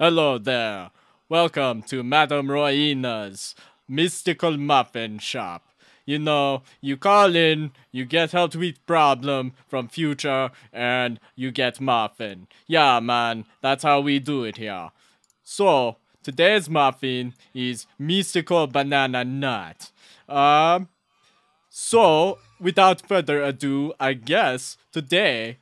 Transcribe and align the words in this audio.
Hello 0.00 0.38
there. 0.38 0.92
Welcome 1.28 1.82
to 1.88 2.04
Madame 2.04 2.46
Roina's 2.46 3.56
Mystical 3.88 4.56
Muffin 4.56 5.18
Shop. 5.18 5.66
You 6.06 6.20
know, 6.20 6.62
you 6.80 6.96
call 6.96 7.34
in, 7.34 7.72
you 7.90 8.04
get 8.04 8.30
help 8.30 8.54
with 8.54 8.86
problem 8.86 9.54
from 9.66 9.88
future, 9.88 10.52
and 10.72 11.18
you 11.34 11.50
get 11.50 11.80
muffin. 11.80 12.46
Yeah, 12.68 13.00
man, 13.00 13.44
that's 13.60 13.82
how 13.82 13.98
we 14.00 14.20
do 14.20 14.44
it 14.44 14.58
here. 14.58 14.92
So, 15.42 15.96
today's 16.22 16.70
muffin 16.70 17.34
is 17.52 17.88
mystical 17.98 18.68
banana 18.68 19.24
nut. 19.24 19.90
Um, 20.28 20.90
so, 21.70 22.38
without 22.60 23.04
further 23.08 23.42
ado, 23.42 23.94
I 23.98 24.12
guess 24.12 24.76
today 24.92 25.58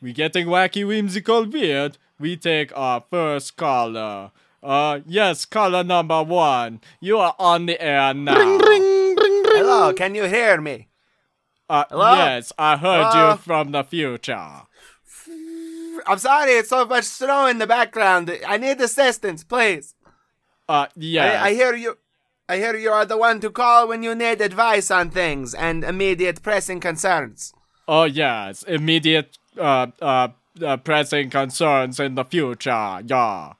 we're 0.00 0.14
getting 0.14 0.46
wacky, 0.46 0.86
whimsical, 0.86 1.44
weird. 1.44 1.98
We 2.20 2.36
take 2.36 2.70
our 2.76 3.02
first 3.10 3.56
caller. 3.56 4.30
Uh, 4.62 5.00
yes, 5.06 5.46
caller 5.46 5.82
number 5.82 6.22
one. 6.22 6.82
You 7.00 7.16
are 7.18 7.34
on 7.38 7.64
the 7.64 7.80
air 7.82 8.12
now. 8.12 8.38
Ring, 8.38 8.58
ring, 8.58 8.82
ring, 9.16 9.16
ring. 9.16 9.42
Hello, 9.54 9.92
can 9.94 10.14
you 10.14 10.24
hear 10.24 10.60
me? 10.60 10.88
Uh, 11.68 11.84
Hello? 11.88 12.14
yes, 12.16 12.52
I 12.58 12.76
heard 12.76 13.06
Hello? 13.10 13.30
you 13.30 13.36
from 13.38 13.72
the 13.72 13.82
future. 13.84 14.48
I'm 16.06 16.18
sorry, 16.18 16.52
it's 16.52 16.68
so 16.68 16.84
much 16.84 17.04
snow 17.04 17.46
in 17.46 17.58
the 17.58 17.66
background. 17.66 18.30
I 18.46 18.56
need 18.58 18.80
assistance, 18.80 19.42
please. 19.44 19.94
Uh, 20.68 20.86
yes. 20.96 21.42
I, 21.42 21.48
I 21.48 21.54
hear 21.54 21.74
you. 21.74 21.96
I 22.48 22.56
hear 22.58 22.76
you 22.76 22.90
are 22.90 23.06
the 23.06 23.16
one 23.16 23.40
to 23.40 23.50
call 23.50 23.86
when 23.88 24.02
you 24.02 24.14
need 24.14 24.40
advice 24.40 24.90
on 24.90 25.10
things 25.10 25.54
and 25.54 25.84
immediate 25.84 26.42
pressing 26.42 26.80
concerns. 26.80 27.54
oh, 27.86 28.04
yes. 28.04 28.62
Immediate, 28.64 29.38
uh, 29.56 29.86
uh, 30.02 30.28
uh, 30.64 30.76
pressing 30.78 31.30
concerns 31.30 32.00
in 32.00 32.14
the 32.14 32.24
future. 32.24 33.00
Yeah. 33.04 33.54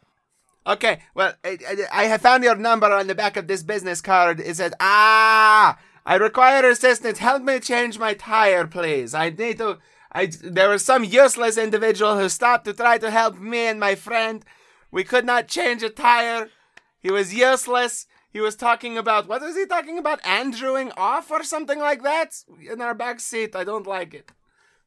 Okay, 0.67 1.01
well, 1.15 1.33
I, 1.43 1.59
I, 1.67 1.77
I 1.93 2.05
have 2.05 2.21
found 2.21 2.45
your 2.45 2.55
number 2.55 2.93
on 2.93 3.07
the 3.07 3.15
back 3.15 3.37
of 3.37 3.49
this 3.49 3.63
business 3.63 4.01
card. 4.01 4.41
It 4.41 4.57
says, 4.57 4.73
"Ah, 4.79 5.79
I 6.05 6.17
require 6.17 6.69
assistance. 6.69 7.19
Help 7.19 7.43
me 7.43 7.61
change 7.61 7.99
my 7.99 8.15
tire, 8.15 8.67
please. 8.67 9.15
I 9.15 9.31
need 9.31 9.59
to." 9.59 9.79
I 10.13 10.27
there 10.27 10.69
was 10.69 10.85
some 10.85 11.05
useless 11.05 11.57
individual 11.57 12.19
who 12.19 12.29
stopped 12.29 12.65
to 12.65 12.73
try 12.73 12.99
to 12.99 13.11
help 13.11 13.39
me 13.39 13.67
and 13.67 13.81
my 13.81 13.95
friend. 13.95 14.45
We 14.91 15.05
could 15.05 15.25
not 15.25 15.49
change 15.49 15.83
a 15.83 15.89
tire. 15.89 16.51
He 16.99 17.11
was 17.11 17.33
useless. 17.33 18.07
He 18.33 18.41
was 18.41 18.57
talking 18.57 18.99
about 18.99 19.29
what 19.29 19.41
was 19.41 19.57
he 19.57 19.67
talking 19.67 19.99
about? 19.99 20.25
Andrewing 20.25 20.93
off 20.97 21.31
or 21.31 21.43
something 21.43 21.79
like 21.79 22.03
that 22.03 22.35
in 22.71 22.81
our 22.81 22.95
back 22.95 23.21
seat. 23.21 23.57
I 23.57 23.65
don't 23.65 23.87
like 23.87 24.15
it. 24.15 24.31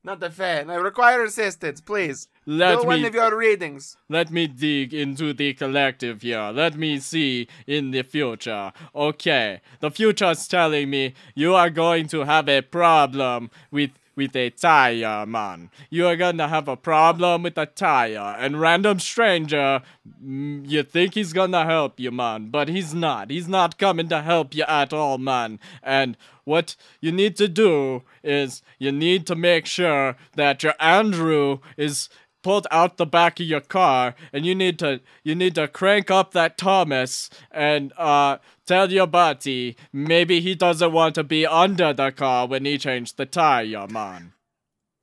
Not 0.05 0.21
a 0.21 0.29
fan. 0.29 0.69
I 0.69 0.75
require 0.75 1.23
assistance, 1.23 1.79
please. 1.79 2.27
Let 2.45 2.81
Do 2.81 2.87
one 2.87 3.05
of 3.05 3.13
your 3.13 3.37
readings. 3.37 3.95
Let 4.09 4.31
me 4.31 4.47
dig 4.47 4.93
into 4.93 5.33
the 5.33 5.53
collective 5.53 6.23
here. 6.23 6.51
Let 6.53 6.75
me 6.75 6.99
see 6.99 7.47
in 7.65 7.91
the 7.91 8.03
future. 8.03 8.73
Okay, 8.93 9.61
the 9.79 9.89
future's 9.89 10.45
telling 10.49 10.89
me 10.89 11.13
you 11.35 11.55
are 11.55 11.69
going 11.69 12.07
to 12.07 12.25
have 12.25 12.49
a 12.49 12.61
problem 12.61 13.49
with 13.71 13.91
with 14.15 14.35
a 14.35 14.49
tire, 14.49 15.25
man. 15.25 15.69
You 15.89 16.07
are 16.07 16.15
gonna 16.15 16.47
have 16.47 16.67
a 16.67 16.77
problem 16.77 17.43
with 17.43 17.57
a 17.57 17.65
tire, 17.65 18.35
and 18.39 18.59
random 18.59 18.99
stranger, 18.99 19.81
mm, 20.23 20.69
you 20.69 20.83
think 20.83 21.13
he's 21.15 21.33
gonna 21.33 21.65
help 21.65 21.99
you, 21.99 22.11
man, 22.11 22.49
but 22.49 22.69
he's 22.69 22.93
not. 22.93 23.29
He's 23.29 23.47
not 23.47 23.77
coming 23.77 24.07
to 24.09 24.21
help 24.21 24.53
you 24.53 24.63
at 24.67 24.93
all, 24.93 25.17
man. 25.17 25.59
And 25.81 26.17
what 26.43 26.75
you 26.99 27.11
need 27.11 27.35
to 27.37 27.47
do 27.47 28.03
is 28.23 28.61
you 28.77 28.91
need 28.91 29.25
to 29.27 29.35
make 29.35 29.65
sure 29.65 30.17
that 30.35 30.63
your 30.63 30.73
Andrew 30.79 31.59
is 31.77 32.09
pulled 32.43 32.67
out 32.69 32.97
the 32.97 33.05
back 33.05 33.39
of 33.39 33.45
your 33.45 33.61
car 33.61 34.13
and 34.31 34.45
you 34.45 34.53
need 34.53 34.77
to 34.79 34.99
you 35.23 35.33
need 35.33 35.55
to 35.55 35.67
crank 35.67 36.11
up 36.11 36.33
that 36.33 36.57
Thomas 36.57 37.29
and 37.49 37.91
uh 37.97 38.37
tell 38.65 38.91
your 38.91 39.07
buddy 39.07 39.75
maybe 39.91 40.41
he 40.41 40.53
doesn't 40.53 40.91
want 40.91 41.15
to 41.15 41.23
be 41.23 41.45
under 41.45 41.93
the 41.93 42.11
car 42.11 42.47
when 42.47 42.65
he 42.65 42.77
changed 42.77 43.17
the 43.17 43.25
tire 43.25 43.63
your 43.63 43.87
man. 43.87 44.33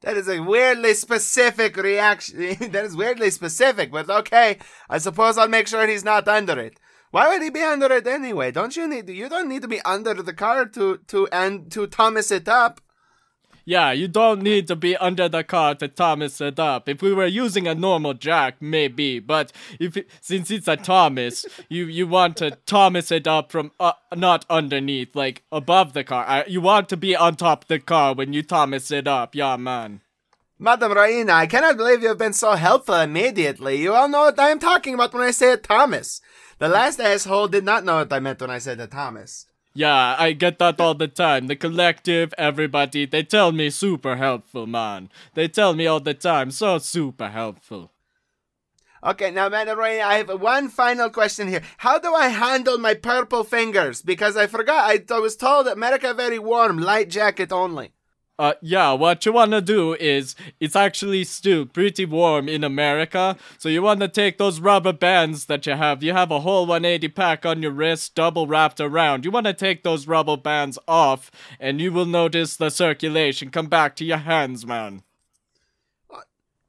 That 0.03 0.17
is 0.17 0.29
a 0.29 0.41
weirdly 0.41 0.95
specific 0.95 1.77
reaction. 1.77 2.39
that 2.73 2.85
is 2.85 2.97
weirdly 2.97 3.31
specific, 3.31 3.93
but 3.93 4.09
okay. 4.09 4.59
I 4.89 4.99
suppose 4.99 5.37
I'll 5.37 5.49
make 5.49 5.69
sure 5.69 5.87
he's 5.87 6.05
not 6.05 6.27
under 6.27 6.59
it. 6.59 6.79
Why 7.11 7.29
would 7.29 7.43
he 7.43 7.51
be 7.51 7.61
under 7.61 7.93
it 7.93 8.07
anyway? 8.07 8.51
Don't 8.53 8.77
you 8.77 8.89
need? 8.89 9.09
You 9.09 9.29
don't 9.29 9.49
need 9.49 9.63
to 9.63 9.69
be 9.69 9.81
under 9.83 10.15
the 10.15 10.33
car 10.33 10.65
to 10.67 10.99
to 11.09 11.27
and 11.29 11.71
to 11.73 11.87
Thomas 11.87 12.31
it 12.31 12.49
up. 12.49 12.81
Yeah, 13.71 13.93
you 13.93 14.09
don't 14.09 14.43
need 14.43 14.67
to 14.67 14.75
be 14.75 14.97
under 14.97 15.29
the 15.29 15.45
car 15.45 15.77
to 15.77 15.87
Thomas 15.87 16.41
it 16.41 16.59
up. 16.59 16.89
If 16.89 17.03
we 17.03 17.15
were 17.15 17.27
using 17.27 17.69
a 17.69 17.75
normal 17.77 18.15
jack, 18.15 18.57
maybe, 18.61 19.21
but 19.21 19.53
if 19.79 19.97
since 20.21 20.51
it's 20.51 20.67
a 20.67 20.77
Thomas, 20.77 21.47
you 21.69 21.85
you 21.85 22.09
want 22.09 22.37
to 22.39 22.59
Thomas 22.67 23.13
it 23.13 23.29
up 23.29 23.53
from 23.53 23.71
uh, 23.79 23.93
not 24.13 24.45
underneath, 24.51 25.15
like 25.15 25.45
above 25.53 25.93
the 25.93 26.03
car. 26.03 26.25
Uh, 26.27 26.43
you 26.49 26.61
want 26.61 26.89
to 26.89 26.97
be 26.97 27.15
on 27.15 27.37
top 27.37 27.63
of 27.63 27.69
the 27.69 27.79
car 27.79 28.13
when 28.13 28.33
you 28.33 28.43
Thomas 28.43 28.91
it 28.91 29.07
up. 29.07 29.37
Yeah, 29.37 29.57
man. 29.57 30.01
Madam 30.59 30.91
Raina, 30.91 31.31
I 31.31 31.47
cannot 31.47 31.77
believe 31.77 32.03
you 32.03 32.09
have 32.09 32.19
been 32.19 32.33
so 32.33 32.55
helpful 32.55 32.97
immediately. 32.97 33.77
You 33.77 33.95
all 33.95 34.09
know 34.09 34.23
what 34.23 34.41
I 34.41 34.49
am 34.49 34.59
talking 34.59 34.95
about 34.95 35.15
when 35.15 35.23
I 35.23 35.31
say 35.31 35.57
Thomas. 35.57 36.21
The 36.59 36.69
last 36.69 36.99
asshole 36.99 37.47
did 37.47 37.65
not 37.65 37.85
know 37.85 37.99
what 37.99 38.13
I 38.13 38.19
meant 38.19 38.41
when 38.41 38.51
I 38.51 38.59
said 38.59 38.81
it, 38.81 38.91
Thomas. 38.91 39.47
Yeah, 39.73 40.17
I 40.19 40.33
get 40.33 40.59
that 40.59 40.81
all 40.81 40.95
the 40.95 41.07
time. 41.07 41.47
The 41.47 41.55
collective, 41.55 42.35
everybody, 42.37 43.07
they 43.07 43.23
tell 43.23 43.53
me 43.53 43.71
super 43.71 44.17
helpful, 44.17 44.67
man. 44.67 45.11
They 45.35 45.47
tell 45.47 45.75
me 45.75 45.87
all 45.87 46.01
the 46.01 46.15
time, 46.15 46.51
so 46.51 46.79
super 46.79 47.29
helpful. 47.29 47.93
Okay, 49.03 49.31
now, 49.31 49.49
Madam 49.49 49.79
Raina, 49.79 50.03
I 50.03 50.15
have 50.17 50.41
one 50.41 50.69
final 50.69 51.09
question 51.09 51.49
here. 51.49 51.63
How 51.79 51.99
do 51.99 52.13
I 52.13 52.29
handle 52.29 52.77
my 52.77 52.95
purple 52.95 53.45
fingers? 53.45 54.03
Because 54.03 54.37
I 54.37 54.47
forgot, 54.47 54.91
I, 54.91 55.15
I 55.15 55.19
was 55.21 55.37
told 55.37 55.67
that 55.67 55.77
America 55.77 56.13
very 56.13 56.39
warm, 56.39 56.79
light 56.79 57.09
jacket 57.09 57.51
only. 57.51 57.93
Uh, 58.41 58.55
yeah, 58.63 58.91
what 58.91 59.27
you 59.27 59.33
wanna 59.35 59.61
do 59.61 59.93
is, 60.01 60.35
it's 60.61 60.75
actually 60.75 61.23
still 61.25 61.67
pretty 61.67 62.07
warm 62.07 62.49
in 62.49 62.65
America, 62.65 63.37
so 63.59 63.69
you 63.69 63.83
wanna 63.83 64.09
take 64.09 64.39
those 64.39 64.61
rubber 64.61 64.95
bands 64.95 65.45
that 65.45 65.67
you 65.67 65.75
have. 65.75 66.03
You 66.03 66.15
have 66.15 66.31
a 66.31 66.41
whole 66.41 66.65
180 66.65 67.09
pack 67.09 67.45
on 67.45 67.61
your 67.63 67.71
wrist, 67.71 68.15
double 68.15 68.47
wrapped 68.47 68.81
around. 68.81 69.27
You 69.27 69.31
wanna 69.31 69.53
take 69.53 69.83
those 69.83 70.07
rubber 70.07 70.39
bands 70.39 70.79
off, 70.89 71.31
and 71.61 71.83
you 71.83 71.93
will 71.93 72.07
notice 72.07 72.57
the 72.57 72.71
circulation 72.71 73.51
come 73.51 73.67
back 73.67 73.95
to 73.97 74.07
your 74.07 74.17
hands, 74.17 74.65
man. 74.65 75.03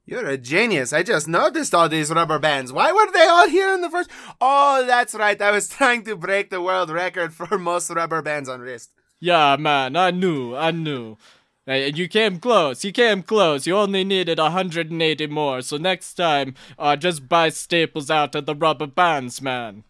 You're 0.04 0.26
a 0.26 0.36
genius. 0.36 0.92
I 0.92 1.02
just 1.02 1.26
noticed 1.26 1.74
all 1.74 1.88
these 1.88 2.10
rubber 2.10 2.38
bands. 2.38 2.70
Why 2.70 2.92
were 2.92 3.10
they 3.12 3.24
all 3.26 3.48
here 3.48 3.72
in 3.72 3.80
the 3.80 3.88
first? 3.88 4.10
Oh, 4.42 4.84
that's 4.86 5.14
right. 5.14 5.40
I 5.40 5.52
was 5.52 5.68
trying 5.78 6.04
to 6.04 6.16
break 6.16 6.50
the 6.50 6.60
world 6.60 6.90
record 6.90 7.32
for 7.32 7.56
most 7.56 7.88
rubber 7.88 8.20
bands 8.20 8.50
on 8.50 8.60
wrist. 8.60 8.90
Yeah, 9.20 9.56
man, 9.56 9.96
I 9.96 10.10
knew, 10.10 10.54
I 10.54 10.70
knew. 10.72 11.16
Hey, 11.72 11.90
you 11.94 12.06
came 12.06 12.38
close, 12.38 12.84
you 12.84 12.92
came 12.92 13.22
close. 13.22 13.66
You 13.66 13.78
only 13.78 14.04
needed 14.04 14.38
180 14.38 15.26
more, 15.28 15.62
so 15.62 15.78
next 15.78 16.12
time, 16.12 16.54
uh, 16.78 16.96
just 16.96 17.30
buy 17.30 17.48
staples 17.48 18.10
out 18.10 18.34
of 18.34 18.44
the 18.44 18.54
rubber 18.54 18.86
bands, 18.86 19.40
man. 19.40 19.84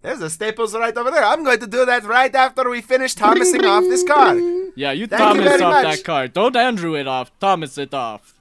There's 0.00 0.20
a 0.20 0.30
Staples 0.30 0.76
right 0.76 0.96
over 0.96 1.10
there. 1.10 1.24
I'm 1.24 1.42
going 1.42 1.58
to 1.58 1.66
do 1.66 1.84
that 1.86 2.04
right 2.04 2.32
after 2.32 2.70
we 2.70 2.80
finish 2.80 3.14
Thomasing 3.14 3.64
off 3.64 3.82
this 3.82 4.04
car. 4.04 4.36
Yeah, 4.76 4.92
you 4.92 5.08
Thank 5.08 5.20
Thomas 5.20 5.44
very 5.44 5.62
off 5.62 5.84
much. 5.84 5.96
that 5.96 6.04
car. 6.04 6.28
Don't 6.28 6.56
Andrew 6.56 6.94
it 6.94 7.08
off, 7.08 7.36
Thomas 7.40 7.76
it 7.76 7.92
off. 7.92 8.34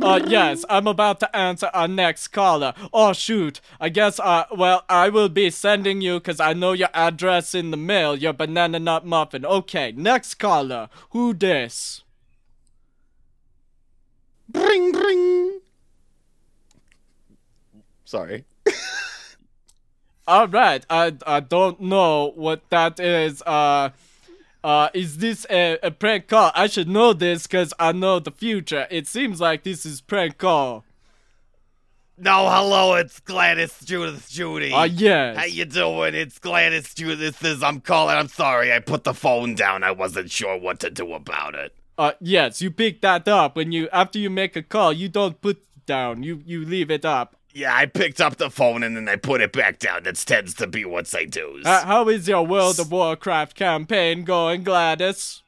Uh, 0.00 0.20
yes, 0.26 0.64
I'm 0.68 0.86
about 0.86 1.20
to 1.20 1.36
answer 1.36 1.70
our 1.74 1.88
next 1.88 2.28
caller. 2.28 2.72
Oh, 2.92 3.12
shoot. 3.12 3.60
I 3.80 3.88
guess, 3.88 4.18
uh, 4.18 4.44
well, 4.56 4.84
I 4.88 5.08
will 5.08 5.28
be 5.28 5.50
sending 5.50 6.00
you, 6.00 6.18
cause 6.20 6.40
I 6.40 6.52
know 6.54 6.72
your 6.72 6.88
address 6.94 7.54
in 7.54 7.70
the 7.70 7.76
mail, 7.76 8.16
your 8.16 8.32
banana 8.32 8.78
nut 8.78 9.04
muffin. 9.04 9.44
Okay, 9.44 9.92
next 9.92 10.34
caller. 10.34 10.88
Who 11.10 11.34
this? 11.34 12.02
Bring, 14.48 14.92
bring. 14.92 15.60
Sorry. 18.04 18.44
All 20.26 20.46
right, 20.46 20.86
I 20.88 21.16
I 21.26 21.40
don't 21.40 21.80
know 21.80 22.32
what 22.36 22.70
that 22.70 23.00
is. 23.00 23.42
Uh, 23.42 23.90
uh, 24.64 24.88
is 24.94 25.18
this 25.18 25.46
a, 25.50 25.78
a 25.82 25.90
prank 25.90 26.28
call? 26.28 26.52
I 26.54 26.66
should 26.66 26.88
know 26.88 27.12
this 27.12 27.46
because 27.46 27.74
I 27.78 27.92
know 27.92 28.18
the 28.18 28.30
future. 28.30 28.86
It 28.90 29.06
seems 29.06 29.40
like 29.40 29.62
this 29.64 29.84
is 29.84 30.00
prank 30.00 30.38
call. 30.38 30.84
No, 32.18 32.48
hello, 32.48 32.94
it's 32.94 33.18
Gladys 33.20 33.80
Judith 33.84 34.28
Judy. 34.30 34.70
Ah, 34.72 34.84
yes. 34.84 35.36
How 35.36 35.44
you 35.44 35.64
doing? 35.64 36.14
It's 36.14 36.38
Gladys 36.38 36.94
Judith. 36.94 37.40
This 37.40 37.56
is 37.56 37.62
I'm 37.62 37.80
calling. 37.80 38.16
I'm 38.16 38.28
sorry, 38.28 38.72
I 38.72 38.78
put 38.78 39.04
the 39.04 39.14
phone 39.14 39.54
down. 39.54 39.82
I 39.82 39.90
wasn't 39.90 40.30
sure 40.30 40.56
what 40.56 40.78
to 40.80 40.90
do 40.90 41.14
about 41.14 41.54
it. 41.54 41.74
Uh, 41.98 42.12
yes, 42.20 42.62
you 42.62 42.70
pick 42.70 43.00
that 43.00 43.26
up 43.26 43.56
when 43.56 43.72
you 43.72 43.88
after 43.92 44.18
you 44.18 44.30
make 44.30 44.56
a 44.56 44.62
call. 44.62 44.92
You 44.92 45.08
don't 45.08 45.40
put 45.40 45.62
down. 45.86 46.22
You 46.22 46.42
you 46.44 46.64
leave 46.64 46.90
it 46.90 47.04
up. 47.04 47.36
Yeah, 47.54 47.74
I 47.74 47.86
picked 47.86 48.20
up 48.20 48.36
the 48.36 48.50
phone 48.50 48.82
and 48.82 48.96
then 48.96 49.08
I 49.08 49.16
put 49.16 49.40
it 49.40 49.52
back 49.52 49.78
down. 49.78 50.04
That 50.04 50.16
tends 50.16 50.54
to 50.54 50.66
be 50.66 50.84
what 50.84 51.14
I 51.14 51.24
do. 51.24 51.60
Uh, 51.64 51.84
how 51.84 52.08
is 52.08 52.26
your 52.26 52.46
World 52.46 52.80
of 52.80 52.90
Warcraft 52.90 53.54
campaign 53.56 54.24
going, 54.24 54.64
Gladys? 54.64 55.42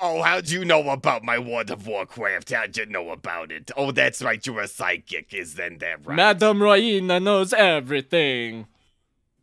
Oh, 0.00 0.22
how'd 0.22 0.48
you 0.48 0.64
know 0.64 0.90
about 0.90 1.24
my 1.24 1.38
World 1.38 1.70
of 1.70 1.86
Warcraft? 1.86 2.52
How'd 2.52 2.76
you 2.76 2.86
know 2.86 3.10
about 3.10 3.50
it? 3.50 3.70
Oh, 3.76 3.90
that's 3.90 4.22
right, 4.22 4.44
you're 4.46 4.60
a 4.60 4.68
psychic, 4.68 5.34
is 5.34 5.54
then 5.54 5.78
that 5.78 6.06
right? 6.06 6.14
Madame 6.14 6.58
Royina 6.60 7.20
knows 7.20 7.52
everything. 7.52 8.66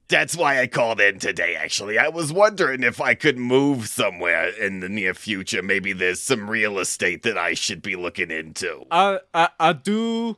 That's 0.07 0.35
why 0.37 0.61
I 0.61 0.67
called 0.67 1.01
in 1.01 1.17
today, 1.17 1.55
actually. 1.55 1.97
I 1.97 2.09
was 2.09 2.31
wondering 2.31 2.83
if 2.83 3.01
I 3.01 3.15
could 3.15 3.39
move 3.39 3.87
somewhere 3.87 4.49
in 4.49 4.79
the 4.79 4.87
near 4.87 5.15
future. 5.15 5.63
Maybe 5.63 5.93
there's 5.93 6.21
some 6.21 6.47
real 6.47 6.77
estate 6.77 7.23
that 7.23 7.39
I 7.39 7.55
should 7.55 7.81
be 7.81 7.95
looking 7.95 8.29
into. 8.29 8.85
I, 8.91 9.19
I, 9.33 9.49
I 9.59 9.73
do. 9.73 10.37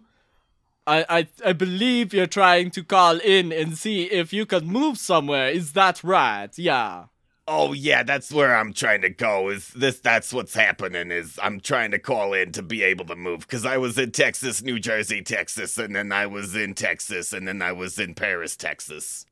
I, 0.88 1.06
I, 1.10 1.28
I 1.46 1.54
believe 1.54 2.14
you're 2.14 2.28
trying 2.28 2.72
to 2.72 2.84
call 2.84 3.20
in 3.20 3.52
and 3.52 3.78
see 3.78 4.04
if 4.06 4.32
you 4.32 4.46
can 4.46 4.66
move 4.68 4.98
somewhere. 4.98 5.50
Is 5.50 5.74
that 5.74 6.02
right? 6.02 6.50
Yeah. 6.58 7.06
Oh 7.50 7.74
yeah, 7.74 8.04
that's 8.04 8.32
where 8.32 8.56
I'm 8.56 8.74
trying 8.74 9.02
to 9.02 9.10
go. 9.10 9.50
Is 9.50 9.70
this 9.70 10.00
that's 10.00 10.34
what's 10.34 10.54
happening 10.54 11.12
is 11.12 11.40
I'm 11.42 11.60
trying 11.62 11.92
to 11.92 12.00
call 12.00 12.34
in 12.34 12.52
to 12.54 12.62
be 12.62 12.84
able 12.84 13.06
to 13.06 13.16
move 13.16 13.48
cuz 13.48 13.66
I 13.66 13.78
was 13.78 13.98
in 13.98 14.12
Texas, 14.12 14.62
New 14.62 14.80
Jersey, 14.80 15.22
Texas, 15.22 15.78
and 15.78 15.96
then 15.96 16.12
I 16.12 16.26
was 16.26 16.56
in 16.56 16.74
Texas 16.74 17.32
and 17.32 17.48
then 17.48 17.62
I 17.62 17.72
was 17.72 18.00
in 18.00 18.16
Paris, 18.16 18.58
Texas. 18.58 19.26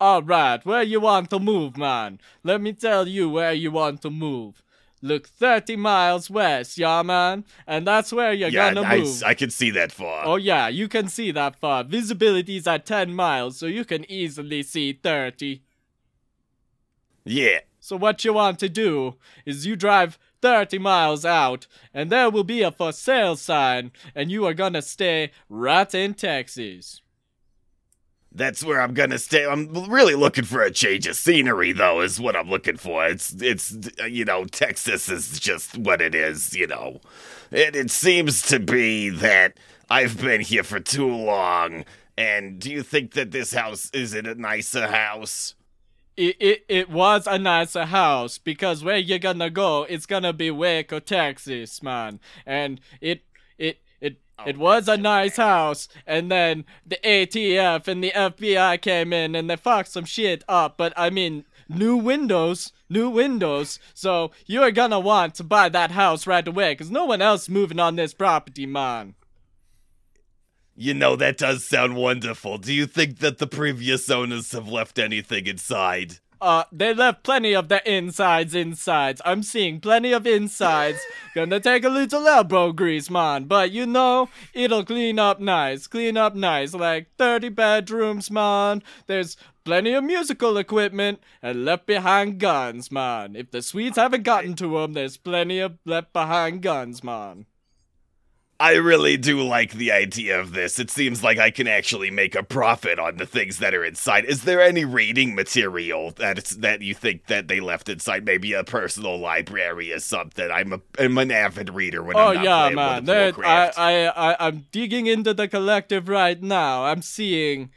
All 0.00 0.22
right, 0.22 0.64
where 0.64 0.82
you 0.82 1.00
want 1.00 1.30
to 1.30 1.38
move, 1.38 1.76
man? 1.76 2.20
Let 2.44 2.60
me 2.60 2.72
tell 2.72 3.08
you 3.08 3.28
where 3.28 3.52
you 3.52 3.70
want 3.70 4.02
to 4.02 4.10
move. 4.10 4.62
Look 5.00 5.28
30 5.28 5.76
miles 5.76 6.28
west, 6.28 6.76
yeah, 6.76 7.02
man? 7.02 7.44
And 7.66 7.86
that's 7.86 8.12
where 8.12 8.32
you're 8.32 8.48
yeah, 8.48 8.74
gonna 8.74 8.86
I, 8.86 8.98
move. 8.98 9.22
I 9.24 9.34
can 9.34 9.50
see 9.50 9.70
that 9.70 9.92
far. 9.92 10.26
Oh, 10.26 10.36
yeah, 10.36 10.68
you 10.68 10.88
can 10.88 11.08
see 11.08 11.30
that 11.30 11.56
far. 11.56 11.84
Visibility's 11.84 12.66
at 12.66 12.84
10 12.84 13.14
miles, 13.14 13.58
so 13.58 13.66
you 13.66 13.84
can 13.84 14.10
easily 14.10 14.62
see 14.62 14.92
30. 14.92 15.62
Yeah. 17.24 17.60
So, 17.80 17.96
what 17.96 18.24
you 18.24 18.32
want 18.32 18.58
to 18.58 18.68
do 18.68 19.14
is 19.46 19.66
you 19.66 19.76
drive 19.76 20.18
30 20.42 20.78
miles 20.78 21.24
out, 21.24 21.66
and 21.94 22.10
there 22.10 22.30
will 22.30 22.44
be 22.44 22.62
a 22.62 22.72
for 22.72 22.92
sale 22.92 23.36
sign, 23.36 23.92
and 24.14 24.30
you 24.30 24.44
are 24.46 24.54
gonna 24.54 24.82
stay 24.82 25.30
right 25.48 25.94
in 25.94 26.14
Texas. 26.14 27.02
That's 28.30 28.62
where 28.62 28.80
I'm 28.80 28.94
gonna 28.94 29.18
stay. 29.18 29.46
I'm 29.46 29.72
really 29.90 30.14
looking 30.14 30.44
for 30.44 30.62
a 30.62 30.70
change 30.70 31.06
of 31.06 31.16
scenery, 31.16 31.72
though, 31.72 32.00
is 32.02 32.20
what 32.20 32.36
I'm 32.36 32.50
looking 32.50 32.76
for. 32.76 33.06
It's, 33.06 33.32
it's, 33.40 33.76
you 34.08 34.24
know, 34.24 34.44
Texas 34.44 35.08
is 35.08 35.40
just 35.40 35.78
what 35.78 36.00
it 36.02 36.14
is, 36.14 36.54
you 36.54 36.66
know. 36.66 37.00
and 37.50 37.74
it 37.74 37.90
seems 37.90 38.42
to 38.42 38.58
be 38.60 39.08
that 39.08 39.58
I've 39.90 40.20
been 40.20 40.40
here 40.42 40.62
for 40.64 40.80
too 40.80 41.08
long. 41.08 41.84
And 42.16 42.58
do 42.58 42.70
you 42.70 42.82
think 42.82 43.12
that 43.12 43.30
this 43.30 43.52
house 43.52 43.90
is 43.92 44.12
it 44.12 44.26
a 44.26 44.34
nicer 44.34 44.88
house? 44.88 45.54
It, 46.16 46.36
it, 46.40 46.64
it 46.68 46.90
was 46.90 47.28
a 47.28 47.38
nicer 47.38 47.84
house 47.84 48.38
because 48.38 48.82
where 48.82 48.96
you're 48.96 49.20
gonna 49.20 49.50
go, 49.50 49.84
it's 49.84 50.04
gonna 50.04 50.32
be 50.32 50.50
Waco, 50.50 50.98
Texas, 50.98 51.80
man. 51.80 52.18
And 52.44 52.80
it, 53.00 53.22
it, 54.46 54.50
it 54.50 54.56
was 54.58 54.88
a 54.88 54.96
nice 54.96 55.36
house, 55.36 55.88
and 56.06 56.30
then 56.30 56.64
the 56.86 56.98
ATF 57.04 57.88
and 57.88 58.02
the 58.02 58.12
FBI 58.12 58.80
came 58.80 59.12
in 59.12 59.34
and 59.34 59.48
they 59.48 59.56
fucked 59.56 59.90
some 59.90 60.04
shit 60.04 60.44
up. 60.48 60.76
But 60.76 60.92
I 60.96 61.10
mean, 61.10 61.44
new 61.68 61.96
windows, 61.96 62.72
new 62.88 63.10
windows. 63.10 63.78
So 63.94 64.30
you're 64.46 64.70
gonna 64.70 65.00
want 65.00 65.34
to 65.36 65.44
buy 65.44 65.68
that 65.70 65.92
house 65.92 66.26
right 66.26 66.46
away, 66.46 66.74
cause 66.74 66.90
no 66.90 67.04
one 67.04 67.22
else 67.22 67.48
moving 67.48 67.80
on 67.80 67.96
this 67.96 68.14
property, 68.14 68.66
man. 68.66 69.14
You 70.80 70.94
know, 70.94 71.16
that 71.16 71.38
does 71.38 71.66
sound 71.66 71.96
wonderful. 71.96 72.56
Do 72.56 72.72
you 72.72 72.86
think 72.86 73.18
that 73.18 73.38
the 73.38 73.48
previous 73.48 74.08
owners 74.08 74.52
have 74.52 74.68
left 74.68 74.98
anything 74.98 75.48
inside? 75.48 76.18
Uh, 76.40 76.64
they 76.70 76.94
left 76.94 77.24
plenty 77.24 77.54
of 77.54 77.68
the 77.68 77.82
insides 77.90 78.54
insides. 78.54 79.20
I'm 79.24 79.42
seeing 79.42 79.80
plenty 79.80 80.12
of 80.12 80.26
insides. 80.26 80.98
Gonna 81.34 81.60
take 81.60 81.84
a 81.84 81.88
little 81.88 82.26
elbow 82.26 82.72
grease, 82.72 83.10
man. 83.10 83.44
But 83.44 83.72
you 83.72 83.86
know, 83.86 84.28
it'll 84.54 84.84
clean 84.84 85.18
up 85.18 85.40
nice. 85.40 85.86
Clean 85.86 86.16
up 86.16 86.34
nice. 86.34 86.74
Like 86.74 87.08
30 87.18 87.48
bedrooms, 87.50 88.30
man. 88.30 88.82
There's 89.06 89.36
plenty 89.64 89.92
of 89.92 90.04
musical 90.04 90.56
equipment 90.56 91.20
and 91.42 91.64
left 91.64 91.86
behind 91.86 92.38
guns, 92.38 92.90
man. 92.90 93.36
If 93.36 93.50
the 93.50 93.60
Swedes 93.60 93.96
haven't 93.96 94.22
gotten 94.22 94.54
to 94.56 94.78
them, 94.78 94.92
there's 94.94 95.16
plenty 95.16 95.58
of 95.58 95.78
left 95.84 96.12
behind 96.12 96.62
guns, 96.62 97.02
man. 97.04 97.46
I 98.60 98.74
really 98.74 99.16
do 99.16 99.40
like 99.40 99.72
the 99.72 99.92
idea 99.92 100.40
of 100.40 100.52
this. 100.52 100.80
It 100.80 100.90
seems 100.90 101.22
like 101.22 101.38
I 101.38 101.52
can 101.52 101.68
actually 101.68 102.10
make 102.10 102.34
a 102.34 102.42
profit 102.42 102.98
on 102.98 103.16
the 103.16 103.26
things 103.26 103.58
that 103.58 103.72
are 103.72 103.84
inside. 103.84 104.24
Is 104.24 104.42
there 104.42 104.60
any 104.60 104.84
reading 104.84 105.36
material 105.36 106.10
that 106.12 106.44
that 106.58 106.82
you 106.82 106.92
think 106.92 107.26
that 107.26 107.46
they 107.46 107.60
left 107.60 107.88
inside? 107.88 108.24
Maybe 108.24 108.54
a 108.54 108.64
personal 108.64 109.16
library 109.16 109.92
or 109.92 110.00
something. 110.00 110.50
I'm 110.50 110.72
a 110.72 110.80
I'm 110.98 111.16
an 111.18 111.30
avid 111.30 111.70
reader 111.70 112.02
when 112.02 112.16
Oh 112.16 112.30
I'm 112.30 112.34
not 112.34 112.44
yeah, 112.44 112.60
playing 112.62 112.74
man. 112.74 112.98
Of 112.98 113.06
There, 113.06 113.32
I. 113.46 113.72
I, 113.76 114.32
I, 114.32 114.46
I'm 114.48 114.66
digging 114.72 115.06
into 115.06 115.32
the 115.32 115.46
collective 115.46 116.08
right 116.08 116.42
now. 116.42 116.86
I'm 116.86 117.02
seeing 117.02 117.70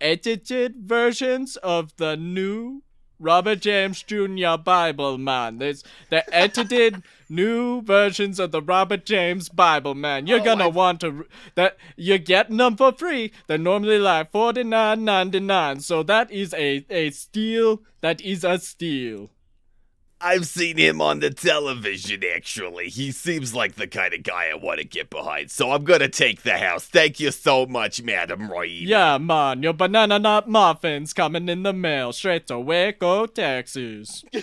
edited 0.00 0.76
versions 0.76 1.56
of 1.56 1.96
the 1.96 2.16
new 2.16 2.82
Robert 3.18 3.60
James 3.60 4.02
Jr. 4.02 4.56
Bible, 4.62 5.18
man. 5.18 5.58
There's 5.58 5.82
the 6.08 6.34
edited 6.34 7.02
new 7.30 7.80
versions 7.82 8.38
of 8.38 8.50
the 8.50 8.60
Robert 8.60 9.06
James 9.06 9.48
Bible, 9.48 9.94
man. 9.94 10.26
You're 10.26 10.40
Oh, 10.40 10.44
gonna 10.44 10.66
I've- 10.68 10.76
want 10.76 11.00
to 11.00 11.26
that 11.54 11.76
you're 11.96 12.18
getting 12.18 12.56
them 12.58 12.76
for 12.76 12.92
free. 12.92 13.32
They're 13.46 13.56
normally 13.58 13.98
like 13.98 14.32
forty 14.32 14.64
nine 14.64 15.04
ninety 15.04 15.40
nine. 15.40 15.80
So 15.80 16.02
that 16.02 16.30
is 16.30 16.52
a 16.54 16.84
a 16.90 17.10
steal. 17.10 17.82
That 18.02 18.20
is 18.20 18.44
a 18.44 18.58
steal. 18.58 19.30
I've 20.22 20.46
seen 20.46 20.76
him 20.76 21.00
on 21.00 21.20
the 21.20 21.30
television, 21.30 22.22
actually. 22.34 22.90
He 22.90 23.10
seems 23.10 23.54
like 23.54 23.76
the 23.76 23.86
kind 23.86 24.12
of 24.12 24.22
guy 24.22 24.50
I 24.50 24.54
want 24.54 24.78
to 24.78 24.84
get 24.84 25.08
behind, 25.08 25.50
so 25.50 25.70
I'm 25.72 25.82
gonna 25.84 26.08
take 26.10 26.42
the 26.42 26.58
house. 26.58 26.84
Thank 26.84 27.20
you 27.20 27.30
so 27.30 27.64
much, 27.64 28.02
Madam 28.02 28.50
Roy. 28.50 28.64
Yeah, 28.64 29.16
man, 29.16 29.62
your 29.62 29.72
banana 29.72 30.18
nut 30.18 30.46
muffins 30.46 31.14
coming 31.14 31.48
in 31.48 31.62
the 31.62 31.72
mail 31.72 32.12
straight 32.12 32.46
to 32.48 32.58
Waco, 32.60 33.24
Texas. 33.24 34.22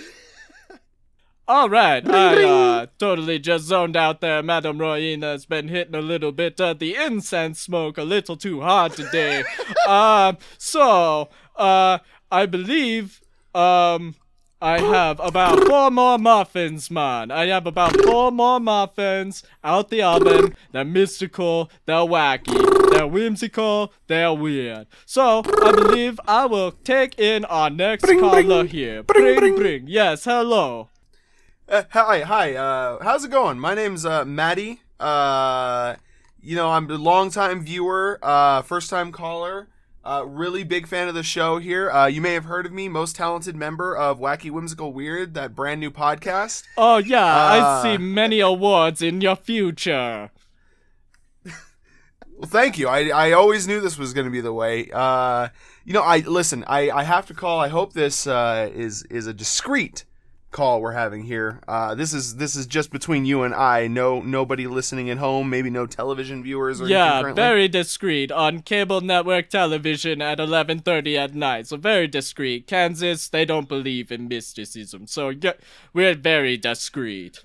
All 1.49 1.69
right, 1.69 2.05
I 2.05 2.43
uh, 2.43 2.85
totally 2.99 3.39
just 3.39 3.63
zoned 3.63 3.95
out 3.95 4.19
there. 4.19 4.43
Madame 4.43 4.79
Royina's 4.79 5.45
been 5.45 5.69
hitting 5.69 5.95
a 5.95 6.01
little 6.01 6.33
bit 6.33 6.59
of 6.59 6.79
the 6.79 6.93
incense 6.95 7.61
smoke 7.61 7.97
a 7.97 8.03
little 8.03 8.35
too 8.35 8.59
hard 8.59 8.91
today. 8.91 9.45
um, 9.87 10.37
so, 10.57 11.29
uh, 11.55 11.99
I 12.29 12.47
believe, 12.47 13.21
um, 13.55 14.15
I 14.61 14.81
have 14.81 15.21
about 15.21 15.63
four 15.63 15.89
more 15.89 16.17
muffins, 16.17 16.91
man. 16.91 17.31
I 17.31 17.45
have 17.45 17.65
about 17.65 17.95
four 18.01 18.29
more 18.29 18.59
muffins 18.59 19.41
out 19.63 19.87
the 19.89 20.01
oven. 20.01 20.53
They're 20.73 20.83
mystical, 20.83 21.71
they're 21.85 21.95
wacky, 21.97 22.91
they're 22.91 23.07
whimsical, 23.07 23.93
they're 24.07 24.33
weird. 24.33 24.87
So, 25.05 25.43
I 25.63 25.71
believe 25.71 26.19
I 26.27 26.45
will 26.45 26.71
take 26.71 27.17
in 27.17 27.45
our 27.45 27.69
next 27.69 28.03
caller 28.03 28.65
here. 28.65 29.01
Bring, 29.03 29.39
bring, 29.39 29.55
bring. 29.55 29.87
Yes, 29.87 30.25
hello. 30.25 30.89
Uh, 31.69 31.83
hi, 31.89 32.21
hi. 32.21 32.55
Uh, 32.55 33.03
how's 33.03 33.25
it 33.25 33.31
going? 33.31 33.59
My 33.59 33.73
name's 33.73 34.05
uh, 34.05 34.23
Maddie. 34.23 34.81
Uh, 34.99 35.95
you 36.41 36.55
know, 36.55 36.69
I'm 36.71 36.89
a 36.89 36.95
longtime 36.95 37.63
viewer, 37.65 38.19
uh, 38.21 38.61
first 38.61 38.89
time 38.89 39.11
caller. 39.11 39.67
Uh, 40.01 40.23
really 40.25 40.63
big 40.63 40.87
fan 40.87 41.09
of 41.09 41.13
the 41.13 41.23
show 41.23 41.57
here. 41.57 41.91
Uh, 41.91 42.05
you 42.05 42.21
may 42.21 42.33
have 42.33 42.45
heard 42.45 42.65
of 42.65 42.71
me, 42.71 42.87
most 42.87 43.17
talented 43.17 43.57
member 43.57 43.97
of 43.97 44.17
Wacky 44.17 44.49
Whimsical 44.49 44.93
Weird, 44.93 45.33
that 45.33 45.53
brand 45.53 45.81
new 45.81 45.91
podcast. 45.91 46.63
Oh, 46.77 46.97
yeah, 46.99 47.25
I 47.25 47.59
Uh, 47.59 47.83
see 47.83 47.97
many 47.97 48.39
awards 48.39 49.01
in 49.01 49.19
your 49.19 49.35
future. 49.35 50.31
Well, 51.43 52.47
thank 52.47 52.77
you. 52.77 52.87
I, 52.87 53.09
I 53.09 53.31
always 53.33 53.67
knew 53.67 53.81
this 53.81 53.97
was 53.97 54.13
going 54.13 54.25
to 54.25 54.31
be 54.31 54.41
the 54.41 54.53
way. 54.53 54.89
Uh, 54.93 55.49
you 55.83 55.91
know, 55.91 56.03
I 56.03 56.19
listen. 56.19 56.63
I, 56.67 56.89
I 56.91 57.03
have 57.03 57.25
to 57.25 57.33
call. 57.33 57.59
I 57.59 57.67
hope 57.67 57.91
this 57.93 58.27
uh, 58.27 58.69
is 58.73 59.03
is 59.09 59.25
a 59.27 59.33
discreet 59.33 60.05
call 60.51 60.81
we're 60.81 60.93
having 60.93 61.23
here. 61.23 61.61
Uh, 61.67 61.93
this 61.95 62.13
is 62.13 62.37
this 62.37 62.55
is 62.55 62.65
just 62.65 62.91
between 62.91 63.25
you 63.25 63.43
and 63.43 63.53
I. 63.53 63.87
No 63.87 64.21
nobody 64.21 64.67
listening 64.67 65.09
at 65.09 65.17
home. 65.17 65.49
Maybe 65.49 65.69
no 65.69 65.85
television 65.85 66.43
viewers 66.43 66.81
or 66.81 66.87
Yeah, 66.87 67.33
very 67.33 67.67
discreet 67.67 68.31
on 68.31 68.61
cable 68.61 69.01
network 69.01 69.49
television 69.49 70.21
at 70.21 70.39
11:30 70.39 71.17
at 71.17 71.35
night. 71.35 71.67
So 71.67 71.77
very 71.77 72.07
discreet. 72.07 72.67
Kansas, 72.67 73.27
they 73.27 73.45
don't 73.45 73.67
believe 73.67 74.11
in 74.11 74.27
mysticism. 74.27 75.07
So 75.07 75.29
yeah, 75.29 75.53
we're 75.93 76.15
very 76.15 76.57
discreet. 76.57 77.43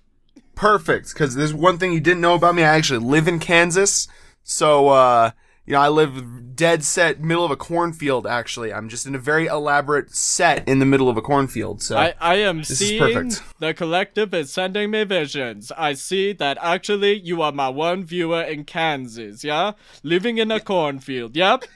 perfect. 0.54 1.12
Because 1.12 1.34
there's 1.34 1.54
one 1.54 1.78
thing 1.78 1.92
you 1.92 2.00
didn't 2.00 2.20
know 2.20 2.34
about 2.34 2.54
me. 2.54 2.62
I 2.62 2.76
actually 2.76 3.04
live 3.04 3.26
in 3.28 3.38
Kansas. 3.38 4.08
So 4.42 4.88
uh, 4.88 5.30
you 5.64 5.74
know, 5.74 5.80
I 5.80 5.88
live 5.88 6.56
dead 6.56 6.82
set 6.82 7.20
middle 7.20 7.44
of 7.44 7.50
a 7.50 7.56
cornfield. 7.56 8.26
Actually, 8.26 8.72
I'm 8.72 8.88
just 8.88 9.06
in 9.06 9.14
a 9.14 9.18
very 9.18 9.46
elaborate 9.46 10.14
set 10.14 10.66
in 10.68 10.80
the 10.80 10.86
middle 10.86 11.08
of 11.08 11.16
a 11.16 11.22
cornfield. 11.22 11.82
So 11.82 11.96
I, 11.96 12.14
I 12.20 12.36
am 12.36 12.60
is 12.60 12.78
seeing 12.78 13.00
perfect. 13.00 13.42
the 13.60 13.72
collective 13.72 14.34
is 14.34 14.52
sending 14.52 14.90
me 14.90 15.04
visions. 15.04 15.70
I 15.76 15.92
see 15.94 16.32
that 16.34 16.58
actually 16.60 17.20
you 17.20 17.42
are 17.42 17.52
my 17.52 17.68
one 17.68 18.04
viewer 18.04 18.42
in 18.42 18.64
Kansas, 18.64 19.44
yeah? 19.44 19.72
Living 20.02 20.38
in 20.38 20.50
a 20.50 20.60
cornfield. 20.60 21.36
Yep. 21.36 21.64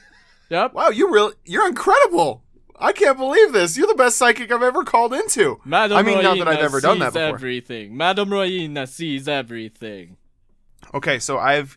Yep. 0.48 0.74
wow, 0.74 0.90
you 0.90 1.12
really 1.12 1.34
you're 1.44 1.66
incredible. 1.66 2.44
I 2.78 2.92
can't 2.92 3.18
believe 3.18 3.52
this. 3.52 3.76
You're 3.76 3.88
the 3.88 3.94
best 3.94 4.16
psychic 4.16 4.52
I've 4.52 4.62
ever 4.62 4.84
called 4.84 5.12
into. 5.12 5.60
Madame 5.64 5.96
I 5.98 6.02
mean, 6.02 6.22
not 6.22 6.38
that 6.38 6.46
I've 6.46 6.60
ever 6.60 6.80
done 6.80 7.00
that 7.00 7.14
before. 7.14 7.34
everything. 7.34 7.96
Madame 7.96 8.28
Royina 8.28 8.86
sees 8.86 9.26
everything. 9.26 10.18
Okay, 10.94 11.18
so 11.18 11.36
I've 11.36 11.76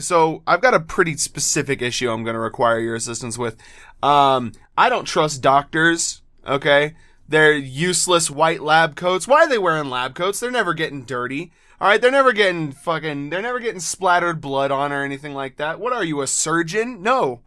so 0.00 0.42
I've 0.46 0.60
got 0.60 0.74
a 0.74 0.80
pretty 0.80 1.16
specific 1.16 1.82
issue 1.82 2.10
I'm 2.10 2.24
going 2.24 2.34
to 2.34 2.40
require 2.40 2.78
your 2.78 2.94
assistance 2.94 3.38
with. 3.38 3.56
Um, 4.02 4.52
I 4.76 4.88
don't 4.88 5.04
trust 5.04 5.42
doctors. 5.42 6.22
Okay, 6.46 6.94
they're 7.28 7.54
useless 7.54 8.30
white 8.30 8.62
lab 8.62 8.96
coats. 8.96 9.28
Why 9.28 9.44
are 9.44 9.48
they 9.48 9.58
wearing 9.58 9.90
lab 9.90 10.14
coats? 10.14 10.40
They're 10.40 10.50
never 10.50 10.74
getting 10.74 11.04
dirty. 11.04 11.52
All 11.80 11.88
right, 11.88 12.00
they're 12.00 12.10
never 12.10 12.32
getting 12.32 12.72
fucking. 12.72 13.30
They're 13.30 13.42
never 13.42 13.60
getting 13.60 13.80
splattered 13.80 14.40
blood 14.40 14.70
on 14.70 14.92
or 14.92 15.04
anything 15.04 15.34
like 15.34 15.56
that. 15.56 15.78
What 15.78 15.92
are 15.92 16.04
you, 16.04 16.20
a 16.22 16.26
surgeon? 16.26 17.02
No. 17.02 17.42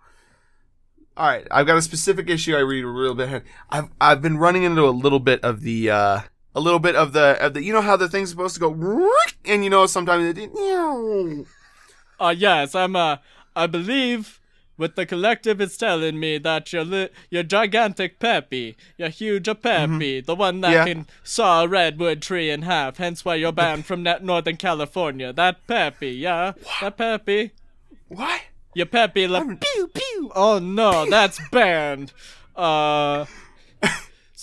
All 1.18 1.28
right, 1.28 1.46
I've 1.52 1.68
got 1.68 1.78
a 1.78 1.82
specific 1.82 2.30
issue. 2.30 2.56
I 2.56 2.60
read 2.60 2.86
a 2.86 2.88
real 2.88 3.14
bit. 3.14 3.44
I've 3.70 3.90
I've 4.00 4.22
been 4.22 4.38
running 4.38 4.64
into 4.64 4.88
a 4.88 4.92
little 4.92 5.20
bit 5.20 5.44
of 5.44 5.62
the 5.62 5.90
uh, 5.90 6.20
a 6.56 6.60
little 6.62 6.80
bit 6.80 6.96
of 6.96 7.12
the 7.12 7.38
of 7.42 7.54
the. 7.54 7.64
You 7.64 7.74
know 7.74 7.82
how 7.82 7.98
the 7.98 8.08
thing's 8.08 8.30
supposed 8.30 8.54
to 8.56 8.62
go, 8.62 9.12
and 9.46 9.64
you 9.64 9.70
know 9.70 9.86
sometimes 9.86 10.38
it. 10.38 10.50
Uh, 12.22 12.36
yes, 12.38 12.76
I'm, 12.76 12.96
uh, 12.96 13.18
I 13.56 13.66
believe 13.68 14.40
what 14.78 14.96
the 14.96 15.06
collective 15.06 15.60
is 15.60 15.76
telling 15.78 16.20
me 16.20 16.38
that 16.38 16.72
you're, 16.72 16.86
li- 16.86 17.10
you're 17.30 17.44
gigantic 17.44 18.20
Peppy, 18.20 18.78
you're 18.98 19.10
huge 19.10 19.48
a 19.48 19.56
Peppy, 19.56 20.22
the 20.22 20.36
one 20.36 20.62
that 20.62 20.68
Mm-hmm. 20.72 20.88
Yeah. 20.88 20.94
can 20.94 21.08
saw 21.24 21.64
a 21.64 21.68
redwood 21.68 22.22
tree 22.22 22.50
in 22.50 22.62
half, 22.62 22.98
hence 22.98 23.26
why 23.26 23.36
you're 23.36 23.52
banned 23.52 23.86
from 23.86 24.04
that 24.04 24.24
Northern 24.24 24.58
California. 24.58 25.34
That 25.34 25.66
Peppy, 25.68 26.12
yeah? 26.12 26.54
That 26.80 26.98
Peppy? 26.98 27.52
What? 28.08 28.42
Your 28.74 28.86
Pepe 28.86 29.28
Le 29.28 29.44
Pew 29.58 29.88
pew! 29.94 30.32
Oh 30.34 30.58
no, 30.60 31.10
that's 31.10 31.40
banned. 31.52 32.14
Uh, 32.56 33.26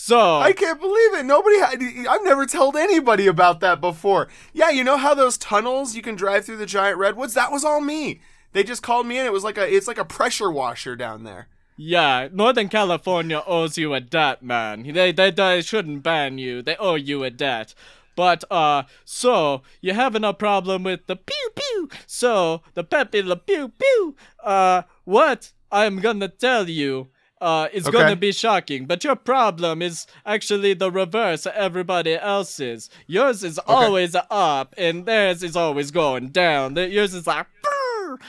so, 0.09 0.39
I 0.41 0.53
can't 0.53 0.81
believe 0.81 1.15
it. 1.15 1.25
Nobody 1.27 1.59
had. 1.59 1.83
I've 2.09 2.25
never 2.25 2.47
told 2.47 2.77
anybody 2.77 3.27
about 3.27 3.61
that 3.61 3.81
before. 3.81 4.29
Yeah, 4.53 4.71
you 4.71 4.83
know 4.85 4.97
how 4.97 5.15
those 5.15 5.37
tunnels 5.39 5.95
you 5.95 6.03
can 6.03 6.17
drive 6.17 6.45
through 6.45 6.57
the 6.59 6.67
giant 6.67 6.99
redwoods? 6.99 7.35
That 7.35 7.53
was 7.53 7.65
all 7.65 7.81
me. 7.81 8.21
They 8.53 8.65
just 8.65 8.83
called 8.83 9.07
me 9.07 9.19
in. 9.19 9.27
It 9.27 9.33
was 9.33 9.45
like 9.45 9.59
a. 9.59 9.67
It's 9.75 9.87
like 9.89 9.99
a 9.99 10.05
pressure 10.05 10.51
washer 10.51 10.97
down 10.97 11.25
there. 11.25 11.49
yeah, 11.77 12.29
Northern 12.33 12.69
California 12.69 13.43
owes 13.47 13.79
you 13.79 13.95
a 13.95 14.01
debt, 14.01 14.43
man. 14.43 14.83
They, 14.93 15.13
they, 15.13 15.31
they 15.31 15.63
shouldn't 15.63 16.03
ban 16.03 16.39
you. 16.39 16.63
They 16.63 16.77
owe 16.77 16.97
you 16.97 17.23
a 17.23 17.31
debt. 17.31 17.75
But, 18.17 18.43
uh, 18.51 18.83
so, 19.05 19.63
you're 19.81 19.95
having 19.95 20.25
a 20.25 20.35
problem 20.35 20.83
with 20.83 21.07
the 21.07 21.15
pew 21.15 21.51
pew. 21.55 21.89
So, 22.07 22.63
the 22.75 22.83
Pepe 22.83 23.23
Le 23.23 23.37
Pew 23.37 23.69
Pew. 23.69 24.17
Uh, 24.43 24.83
what 25.05 25.53
I'm 25.71 26.01
gonna 26.01 26.27
tell 26.29 26.69
you, 26.69 27.11
uh, 27.41 27.69
is 27.73 27.87
Okay. 27.87 27.97
gonna 27.99 28.17
be 28.17 28.33
shocking. 28.33 28.87
But 28.87 29.05
your 29.05 29.17
problem 29.17 29.83
is 29.83 30.07
actually 30.27 30.75
the 30.75 30.91
reverse 30.91 31.47
of 31.47 31.53
everybody 31.55 32.15
else's. 32.17 32.91
Yours 33.07 33.45
is 33.45 33.59
always 33.61 34.17
up, 34.31 34.75
and 34.79 35.07
theirs 35.07 35.43
is 35.43 35.57
always 35.57 35.91
going 35.91 36.29
down. 36.29 36.77
Yours 36.77 37.15
is 37.15 37.27
like, 37.27 37.47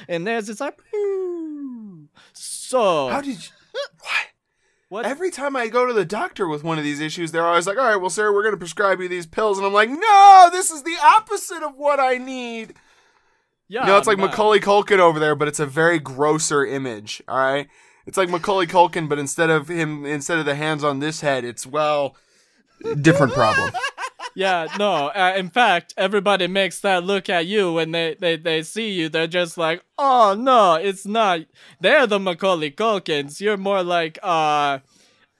and 0.08 0.26
theirs 0.28 0.50
is 0.50 0.60
like, 0.62 0.78
so. 2.34 3.10
How 3.10 3.22
did 3.22 3.36
you? 3.36 3.50
What? 4.90 5.04
what? 5.04 5.06
Every 5.06 5.30
time 5.30 5.56
I 5.56 5.68
go 5.68 5.86
to 5.86 5.94
the 5.94 6.04
doctor 6.06 6.48
with 6.48 6.64
one 6.64 6.80
of 6.80 6.84
these 6.84 7.00
issues, 7.00 7.32
they're 7.32 7.46
always 7.46 7.68
like, 7.68 7.78
"All 7.78 7.86
right, 7.86 7.96
well, 7.98 8.10
sir, 8.10 8.34
we're 8.34 8.42
going 8.42 8.54
to 8.56 8.58
prescribe 8.58 9.00
you 9.00 9.08
these 9.08 9.28
pills," 9.28 9.58
and 9.60 9.68
I'm 9.68 9.74
like, 9.74 9.90
"No, 9.90 10.50
this 10.52 10.72
is 10.72 10.82
the 10.82 10.98
opposite 11.04 11.62
of 11.62 11.76
what 11.76 12.00
I 12.00 12.18
need." 12.18 12.74
yeah, 13.68 13.82
You 13.82 13.88
know, 13.88 13.98
it's 14.00 14.08
like 14.08 14.18
man. 14.18 14.32
Macaulay 14.32 14.60
Culkin 14.60 14.98
over 14.98 15.20
there, 15.20 15.36
but 15.36 15.48
it's 15.48 15.60
a 15.60 15.68
very 15.68 16.00
grosser 16.00 16.66
image. 16.66 17.22
All 17.28 17.38
right, 17.38 17.68
it's 18.10 18.18
like 18.18 18.30
Macaulay 18.30 18.66
Culkin, 18.66 19.08
but 19.08 19.20
instead 19.20 19.52
of 19.52 19.68
him, 19.68 20.04
instead 20.04 20.40
of 20.40 20.46
the 20.46 20.56
hands 20.56 20.84
on 20.84 20.98
this 20.98 21.22
head, 21.22 21.46
it's 21.46 21.68
well, 21.68 22.16
different 23.02 23.34
problem. 23.34 23.72
Yeah, 24.36 24.68
no. 24.78 25.08
Uh, 25.08 25.34
in 25.36 25.50
fact, 25.50 25.94
everybody 25.98 26.48
makes 26.48 26.80
that 26.82 27.04
look 27.04 27.30
at 27.30 27.46
you 27.48 27.74
when 27.74 27.92
they, 27.92 28.16
they, 28.18 28.38
they 28.38 28.62
see 28.62 28.92
you. 28.92 29.10
They're 29.10 29.28
just 29.28 29.58
like, 29.58 29.84
oh 29.98 30.36
no, 30.38 30.76
it's 30.76 31.06
not. 31.06 31.42
They're 31.82 32.08
the 32.08 32.20
Macaulay 32.20 32.72
Culkins. 32.72 33.42
You're 33.42 33.58
more 33.58 33.84
like 33.84 34.18
uh, 34.24 34.80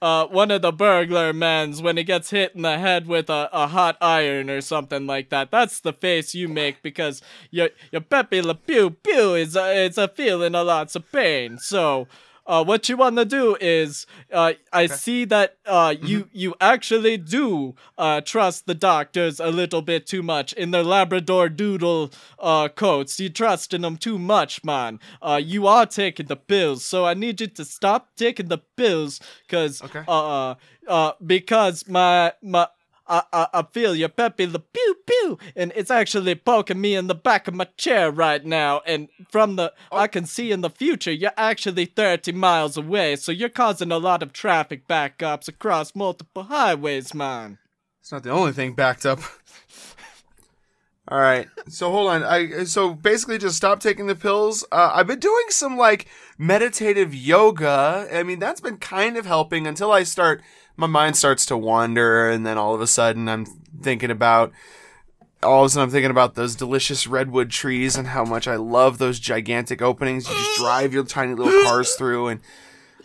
uh, 0.02 0.26
one 0.26 0.50
of 0.50 0.60
the 0.60 0.72
burglar 0.72 1.32
mans 1.32 1.80
when 1.80 1.96
he 1.96 2.04
gets 2.04 2.30
hit 2.30 2.54
in 2.54 2.62
the 2.62 2.78
head 2.78 3.06
with 3.06 3.30
a, 3.30 3.48
a 3.52 3.68
hot 3.68 3.96
iron 4.02 4.50
or 4.50 4.60
something 4.60 5.06
like 5.06 5.30
that. 5.30 5.50
That's 5.50 5.80
the 5.80 5.94
face 5.94 6.34
you 6.34 6.48
make 6.48 6.82
because 6.82 7.22
your 7.50 7.70
your 7.92 8.02
Pepe 8.02 8.42
Le 8.42 8.54
Pew 8.54 8.90
Pew 8.90 9.34
is 9.34 9.56
uh, 9.56 9.72
it's 9.74 9.98
a 9.98 10.08
feeling 10.08 10.54
a 10.54 10.62
lots 10.62 10.94
of 10.96 11.10
pain. 11.10 11.56
So. 11.58 12.06
Uh, 12.50 12.64
what 12.64 12.88
you 12.88 12.96
want 12.96 13.16
to 13.16 13.24
do 13.24 13.56
is, 13.60 14.06
uh, 14.32 14.54
I 14.72 14.86
see 14.88 15.24
that 15.26 15.58
uh, 15.64 15.94
you 16.02 16.28
you 16.32 16.56
actually 16.60 17.16
do 17.16 17.76
uh, 17.96 18.20
trust 18.22 18.66
the 18.66 18.74
doctors 18.74 19.38
a 19.38 19.50
little 19.60 19.82
bit 19.82 20.04
too 20.04 20.22
much 20.22 20.52
in 20.54 20.72
their 20.72 20.82
Labrador 20.82 21.48
Doodle 21.48 22.10
uh, 22.40 22.66
coats. 22.68 23.20
You 23.20 23.28
trust 23.30 23.72
in 23.72 23.82
them 23.82 23.96
too 23.96 24.18
much, 24.18 24.64
man. 24.64 24.98
Uh, 25.22 25.40
you 25.42 25.68
are 25.68 25.86
taking 25.86 26.26
the 26.26 26.34
pills, 26.36 26.84
so 26.84 27.04
I 27.06 27.14
need 27.14 27.40
you 27.40 27.46
to 27.46 27.64
stop 27.64 28.08
taking 28.16 28.48
the 28.48 28.58
pills, 28.58 29.20
cause 29.48 29.80
Okay. 29.82 30.02
uh, 30.08 30.56
uh, 30.88 31.12
because 31.24 31.86
my 31.88 32.32
my. 32.42 32.66
I, 33.10 33.22
I, 33.32 33.46
I 33.52 33.62
feel 33.72 33.94
your 33.96 34.08
peppy 34.08 34.46
the 34.46 34.60
pew 34.60 34.96
pew, 35.04 35.38
and 35.56 35.72
it's 35.74 35.90
actually 35.90 36.36
poking 36.36 36.80
me 36.80 36.94
in 36.94 37.08
the 37.08 37.14
back 37.14 37.48
of 37.48 37.54
my 37.54 37.66
chair 37.76 38.10
right 38.10 38.44
now. 38.44 38.80
And 38.86 39.08
from 39.28 39.56
the, 39.56 39.72
I 39.90 40.06
can 40.06 40.24
see 40.26 40.52
in 40.52 40.60
the 40.60 40.70
future, 40.70 41.12
you're 41.12 41.32
actually 41.36 41.86
30 41.86 42.32
miles 42.32 42.76
away, 42.76 43.16
so 43.16 43.32
you're 43.32 43.48
causing 43.48 43.90
a 43.90 43.98
lot 43.98 44.22
of 44.22 44.32
traffic 44.32 44.86
backups 44.86 45.48
across 45.48 45.96
multiple 45.96 46.44
highways, 46.44 47.12
man. 47.12 47.58
It's 48.00 48.12
not 48.12 48.22
the 48.22 48.30
only 48.30 48.52
thing 48.52 48.74
backed 48.74 49.04
up. 49.04 49.18
All 51.08 51.18
right. 51.18 51.48
So 51.68 51.90
hold 51.90 52.10
on. 52.10 52.22
I 52.22 52.64
so 52.64 52.94
basically 52.94 53.38
just 53.38 53.56
stop 53.56 53.80
taking 53.80 54.06
the 54.06 54.14
pills. 54.14 54.64
Uh, 54.70 54.92
I've 54.94 55.08
been 55.08 55.18
doing 55.18 55.44
some 55.48 55.76
like 55.76 56.06
meditative 56.38 57.12
yoga. 57.12 58.08
I 58.12 58.22
mean, 58.22 58.38
that's 58.38 58.60
been 58.60 58.76
kind 58.76 59.16
of 59.16 59.26
helping 59.26 59.66
until 59.66 59.90
I 59.90 60.04
start 60.04 60.40
my 60.76 60.86
mind 60.86 61.16
starts 61.16 61.44
to 61.46 61.56
wander 61.56 62.28
and 62.30 62.46
then 62.46 62.56
all 62.58 62.74
of 62.74 62.80
a 62.80 62.86
sudden 62.86 63.28
I'm 63.28 63.46
thinking 63.82 64.10
about 64.10 64.52
all 65.42 65.60
of 65.62 65.66
a 65.66 65.68
sudden 65.70 65.84
I'm 65.88 65.90
thinking 65.92 66.10
about 66.10 66.34
those 66.34 66.54
delicious 66.54 67.06
redwood 67.06 67.50
trees 67.50 67.96
and 67.96 68.08
how 68.08 68.24
much 68.24 68.46
I 68.48 68.56
love 68.56 68.98
those 68.98 69.18
gigantic 69.20 69.80
openings 69.82 70.28
you 70.28 70.34
just 70.34 70.58
drive 70.58 70.92
your 70.92 71.04
tiny 71.04 71.34
little 71.34 71.62
cars 71.64 71.94
through 71.94 72.28
and 72.28 72.40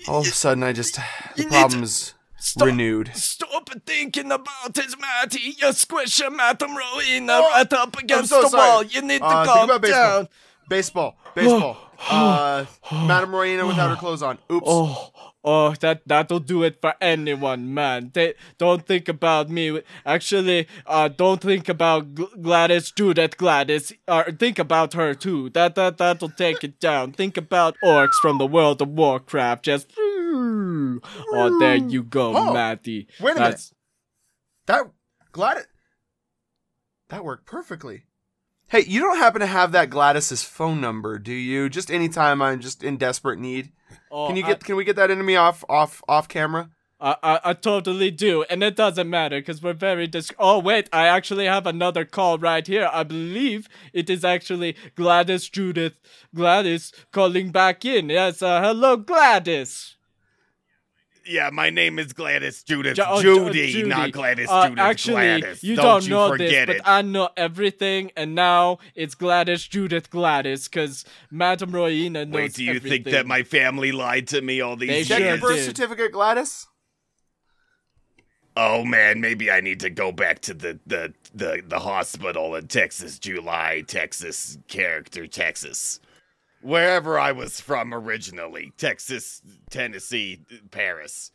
all 0.07 0.21
of 0.21 0.27
a 0.27 0.31
sudden 0.31 0.63
I 0.63 0.73
just 0.73 0.95
the 1.35 1.43
need 1.43 1.49
problem 1.49 1.83
is 1.83 2.13
stop- 2.37 2.65
renewed. 2.67 3.11
Stop 3.15 3.69
thinking 3.85 4.31
about 4.31 4.77
it, 4.77 4.93
Matty. 4.99 5.55
You 5.59 5.73
squish 5.73 6.19
your 6.19 6.29
Madam 6.29 6.75
Rowena 6.77 7.33
Oh, 7.33 7.49
right 7.51 7.73
up 7.73 7.97
against 7.97 8.29
so 8.29 8.41
the 8.43 8.49
sorry. 8.49 8.69
wall. 8.69 8.83
You 8.83 9.01
need 9.01 9.19
to 9.19 9.25
Uh, 9.25 9.45
calm 9.45 9.69
about 9.69 9.81
baseball. 9.81 10.01
down. 10.19 10.29
Baseball. 10.69 11.17
Baseball. 11.33 11.77
uh, 12.09 12.65
Madame 12.91 13.31
without 13.67 13.89
her 13.89 13.95
clothes 13.95 14.21
on. 14.21 14.37
Oops. 14.51 14.65
Oh, 14.69 15.11
oh, 15.45 15.73
that 15.79 16.01
that'll 16.07 16.39
do 16.41 16.63
it 16.63 16.81
for 16.81 16.95
anyone, 16.99 17.73
man. 17.73 18.09
They, 18.13 18.33
don't 18.57 18.85
think 18.85 19.07
about 19.07 19.49
me. 19.49 19.81
Actually, 20.05 20.67
uh, 20.87 21.07
don't 21.07 21.39
think 21.39 21.69
about 21.69 22.15
Gl- 22.15 22.41
Gladys, 22.41 22.91
That 23.13 23.37
Gladys. 23.37 23.93
Or 24.07 24.23
think 24.31 24.57
about 24.59 24.93
her 24.93 25.13
too. 25.13 25.49
That 25.51 25.75
that 25.75 25.97
that'll 25.99 26.29
take 26.31 26.63
it 26.63 26.79
down. 26.79 27.13
Think 27.13 27.37
about 27.37 27.77
orcs 27.83 28.15
from 28.21 28.39
the 28.39 28.47
World 28.47 28.81
of 28.81 28.89
Warcraft. 28.89 29.63
Just. 29.63 29.93
Oh, 29.97 31.59
there 31.59 31.75
you 31.77 32.03
go, 32.03 32.35
Oh, 32.35 32.53
Matty. 32.53 33.07
wait 33.21 33.31
a 33.31 33.35
minute. 33.35 33.39
That's- 33.45 33.73
That 34.65 34.81
Gladys. 35.31 35.67
That 37.09 37.23
worked 37.23 37.45
perfectly. 37.45 38.04
Hey, 38.67 38.83
you 38.87 38.99
don't 38.99 39.17
happen 39.17 39.41
to 39.41 39.47
have 39.47 39.71
that 39.73 39.89
Gladys's 39.89 40.43
phone 40.43 40.81
number, 40.81 41.19
do 41.19 41.33
you? 41.33 41.69
Just 41.69 41.91
anytime 41.91 42.41
I'm 42.41 42.59
just 42.59 42.83
in 42.83 42.97
desperate 42.97 43.39
need. 43.39 43.71
Oh, 44.11 44.27
Can 44.27 44.35
you 44.35 44.43
I- 44.43 44.47
get 44.47 44.63
can 44.63 44.75
we 44.75 44.83
get 44.83 44.95
that 44.95 45.11
into 45.11 45.23
me 45.23 45.35
off 45.35 45.63
off 45.69 46.01
off 46.07 46.27
camera? 46.27 46.69
I, 46.99 47.15
I, 47.21 47.39
I 47.43 47.53
totally 47.53 48.09
do, 48.09 48.43
and 48.49 48.63
it 48.63 48.77
doesn't 48.77 49.09
matter 49.09 49.39
because 49.39 49.61
we're 49.61 49.73
very 49.73 50.07
dis. 50.07 50.31
Oh 50.39 50.59
wait, 50.59 50.89
I 50.93 51.07
actually 51.07 51.45
have 51.45 51.67
another 51.67 52.05
call 52.05 52.37
right 52.39 52.65
here. 52.65 52.89
I 52.91 53.03
believe 53.03 53.67
it 53.93 54.09
is 54.09 54.23
actually 54.23 54.75
Gladys 54.95 55.49
Judith 55.49 55.99
Gladys 56.33 56.91
calling 57.11 57.51
back 57.51 57.83
in. 57.85 58.09
Yes, 58.09 58.41
uh, 58.41 58.61
hello 58.61 58.95
Gladys. 58.97 59.94
Yeah, 61.27 61.49
my 61.51 61.69
name 61.71 61.97
is 61.97 62.13
Gladys 62.13 62.61
Judith 62.63 62.97
Ju- 62.97 63.03
oh, 63.07 63.21
Judy, 63.21 63.71
Judy. 63.71 63.89
not 63.89 64.11
Gladys 64.11 64.47
Uh, 64.49 64.67
Judith 64.69 64.79
actually, 64.83 65.39
Gladys. 65.39 65.63
you 65.63 65.75
don't, 65.75 65.85
don't, 65.85 66.03
you 66.03 66.09
know 66.11 66.27
forget 66.29 66.67
this, 66.67 66.75
it. 66.77 66.83
but 66.83 66.89
I 66.89 67.01
know 67.01 67.29
everything, 67.35 68.11
and 68.15 68.35
now 68.35 68.77
it's 68.93 69.15
Gladys 69.15 69.63
Judith 69.63 70.09
Gladys 70.11 70.67
because 70.67 71.03
Madame 71.31 71.71
Royina 71.71 72.27
knows 72.27 72.33
Wait, 72.35 72.53
do 72.53 72.63
you 72.63 72.75
everything. 72.75 73.03
think 73.03 73.13
that 73.15 73.25
my 73.25 73.41
family 73.41 73.91
lied 73.91 74.27
to 74.29 74.41
me 74.41 74.61
all 74.61 74.75
these 74.75 74.89
They 74.89 75.03
Check 75.03 75.19
your 75.19 75.37
birth 75.39 75.63
certificate, 75.63 76.11
Gladys. 76.11 76.67
Oh 78.57 78.85
man, 78.85 79.19
maybe 79.19 79.51
I 79.51 79.59
need 79.61 79.81
to 79.81 79.89
go 79.89 80.11
back 80.11 80.39
to 80.41 80.53
the 80.53 80.79
the 80.87 81.13
the, 81.33 81.61
the 81.67 81.79
hospital 81.79 82.55
in 82.55 82.67
Texas, 82.67 83.19
July, 83.19 83.83
Texas, 83.85 84.57
character 84.67 85.27
Texas. 85.27 85.99
Wherever 86.65 87.19
I 87.19 87.31
was 87.31 87.61
from 87.61 87.93
originally, 87.93 88.73
Texas, 88.75 89.43
Tennessee, 89.69 90.39
Paris. 90.71 91.31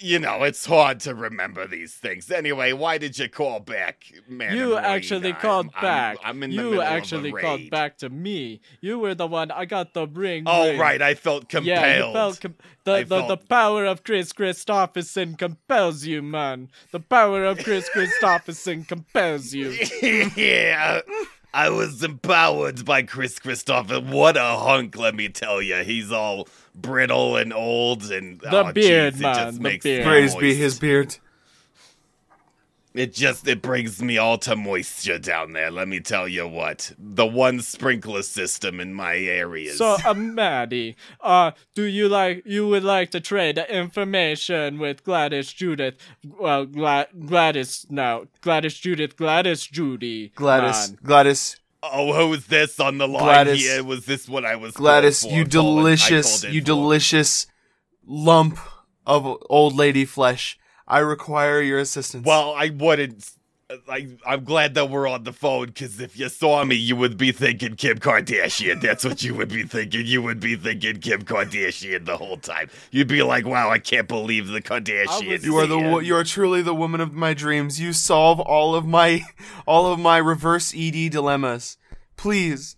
you 0.00 0.18
know, 0.18 0.42
it's 0.42 0.64
hard 0.64 1.00
to 1.00 1.14
remember 1.14 1.66
these 1.66 1.94
things. 1.94 2.30
Anyway, 2.30 2.72
why 2.72 2.96
did 2.96 3.18
you 3.18 3.28
call 3.28 3.60
back, 3.60 4.04
man? 4.26 4.56
You 4.56 4.76
actually 4.76 5.34
called 5.34 5.68
I'm, 5.74 5.82
back. 5.82 6.18
I'm, 6.24 6.36
I'm 6.36 6.42
in 6.44 6.50
the 6.50 6.56
you 6.56 6.62
middle 6.70 6.82
actually 6.82 7.28
of 7.28 7.36
a 7.36 7.40
called 7.42 7.60
raid. 7.60 7.70
back 7.70 7.98
to 7.98 8.08
me. 8.08 8.62
You 8.80 8.98
were 8.98 9.14
the 9.14 9.26
one. 9.26 9.50
I 9.50 9.66
got 9.66 9.92
the 9.92 10.06
ring. 10.06 10.44
Oh 10.46 10.70
ring. 10.70 10.80
right, 10.80 11.02
I 11.02 11.14
felt 11.14 11.50
compelled. 11.50 11.66
Yeah, 11.66 12.06
you 12.06 12.12
felt 12.14 12.40
com- 12.40 12.54
the, 12.84 13.04
the, 13.04 13.26
the 13.26 13.36
power 13.36 13.84
of 13.84 14.02
Kris 14.02 14.32
Kristofferson 14.32 15.36
compels 15.36 16.06
you, 16.06 16.22
man. 16.22 16.70
The 16.90 17.00
power 17.00 17.44
of 17.44 17.58
Kris 17.58 17.90
Kristofferson 17.94 18.88
compels 18.88 19.52
you. 19.52 19.76
yeah. 20.36 21.00
I 21.54 21.70
was 21.70 22.02
empowered 22.02 22.84
by 22.84 23.02
Chris 23.02 23.38
Christopher. 23.38 24.00
What 24.00 24.36
a 24.36 24.56
hunk, 24.56 24.96
let 24.96 25.14
me 25.14 25.28
tell 25.28 25.62
you. 25.62 25.76
He's 25.76 26.12
all 26.12 26.48
brittle 26.74 27.36
and 27.36 27.52
old 27.52 28.10
and 28.10 28.40
The 28.40 28.68
oh, 28.68 28.72
beard, 28.72 29.14
jeez, 29.14 29.20
man, 29.20 29.30
It 29.30 29.44
just 29.44 29.56
the 29.56 29.62
makes 29.62 29.82
beard. 29.84 30.04
Praise 30.04 30.34
be 30.34 30.54
his 30.54 30.78
beard. 30.78 31.16
It 32.96 33.12
just 33.12 33.46
it 33.46 33.60
brings 33.60 34.00
me 34.00 34.16
all 34.16 34.38
to 34.38 34.56
moisture 34.56 35.18
down 35.18 35.52
there. 35.52 35.70
Let 35.70 35.86
me 35.86 36.00
tell 36.00 36.26
you 36.26 36.48
what. 36.48 36.92
The 36.98 37.26
one 37.26 37.60
sprinkler 37.60 38.22
system 38.22 38.80
in 38.80 38.94
my 38.94 39.16
area. 39.16 39.72
So, 39.74 39.96
uh, 40.04 40.14
Maddie, 40.14 40.96
uh, 41.20 41.50
do 41.74 41.82
you 41.82 42.08
like 42.08 42.42
you 42.46 42.66
would 42.68 42.84
like 42.84 43.10
to 43.10 43.20
trade 43.20 43.58
information 43.58 44.78
with 44.78 45.04
Gladys 45.04 45.52
Judith? 45.52 45.96
Well, 46.24 46.64
Gla- 46.64 47.08
Gladys 47.26 47.86
now, 47.90 48.24
Gladys 48.40 48.74
Judith, 48.74 49.16
Gladys 49.16 49.66
Judy. 49.66 50.30
Gladys, 50.34 50.90
man. 50.90 50.98
Gladys, 51.02 51.56
oh, 51.82 52.12
who's 52.14 52.46
this 52.46 52.80
on 52.80 52.98
the 52.98 53.06
line 53.08 53.22
Gladys- 53.24 53.60
here? 53.60 53.84
Was 53.84 54.06
this 54.06 54.28
what 54.28 54.44
I 54.46 54.56
was 54.56 54.72
Gladys, 54.72 55.22
for? 55.22 55.28
you 55.32 55.44
delicious, 55.44 56.44
you 56.44 56.60
for. 56.60 56.66
delicious 56.66 57.46
lump 58.06 58.58
of 59.06 59.36
old 59.50 59.74
lady 59.76 60.04
flesh. 60.04 60.58
I 60.88 61.00
require 61.00 61.60
your 61.60 61.78
assistance. 61.78 62.24
Well, 62.24 62.54
I 62.56 62.70
wouldn't. 62.70 63.32
I, 63.88 64.06
I'm 64.24 64.44
glad 64.44 64.74
that 64.74 64.90
we're 64.90 65.08
on 65.08 65.24
the 65.24 65.32
phone 65.32 65.66
because 65.66 65.98
if 65.98 66.16
you 66.16 66.28
saw 66.28 66.64
me, 66.64 66.76
you 66.76 66.94
would 66.94 67.16
be 67.18 67.32
thinking 67.32 67.74
Kim 67.74 67.98
Kardashian. 67.98 68.80
That's 68.80 69.04
what 69.04 69.24
you 69.24 69.34
would 69.34 69.48
be 69.48 69.64
thinking. 69.64 70.06
You 70.06 70.22
would 70.22 70.38
be 70.38 70.54
thinking 70.54 71.00
Kim 71.00 71.22
Kardashian 71.24 72.04
the 72.04 72.16
whole 72.16 72.36
time. 72.36 72.70
You'd 72.92 73.08
be 73.08 73.24
like, 73.24 73.44
"Wow, 73.44 73.68
I 73.70 73.80
can't 73.80 74.06
believe 74.06 74.46
the 74.46 74.62
Kardashians." 74.62 75.42
you 75.42 75.56
are 75.56 75.66
the 75.66 75.78
wo- 75.80 75.98
you 75.98 76.14
are 76.14 76.22
truly 76.22 76.62
the 76.62 76.76
woman 76.76 77.00
of 77.00 77.12
my 77.12 77.34
dreams. 77.34 77.80
You 77.80 77.92
solve 77.92 78.38
all 78.38 78.76
of 78.76 78.86
my 78.86 79.22
all 79.66 79.92
of 79.92 79.98
my 79.98 80.18
reverse 80.18 80.72
ED 80.72 81.10
dilemmas. 81.10 81.76
Please. 82.16 82.76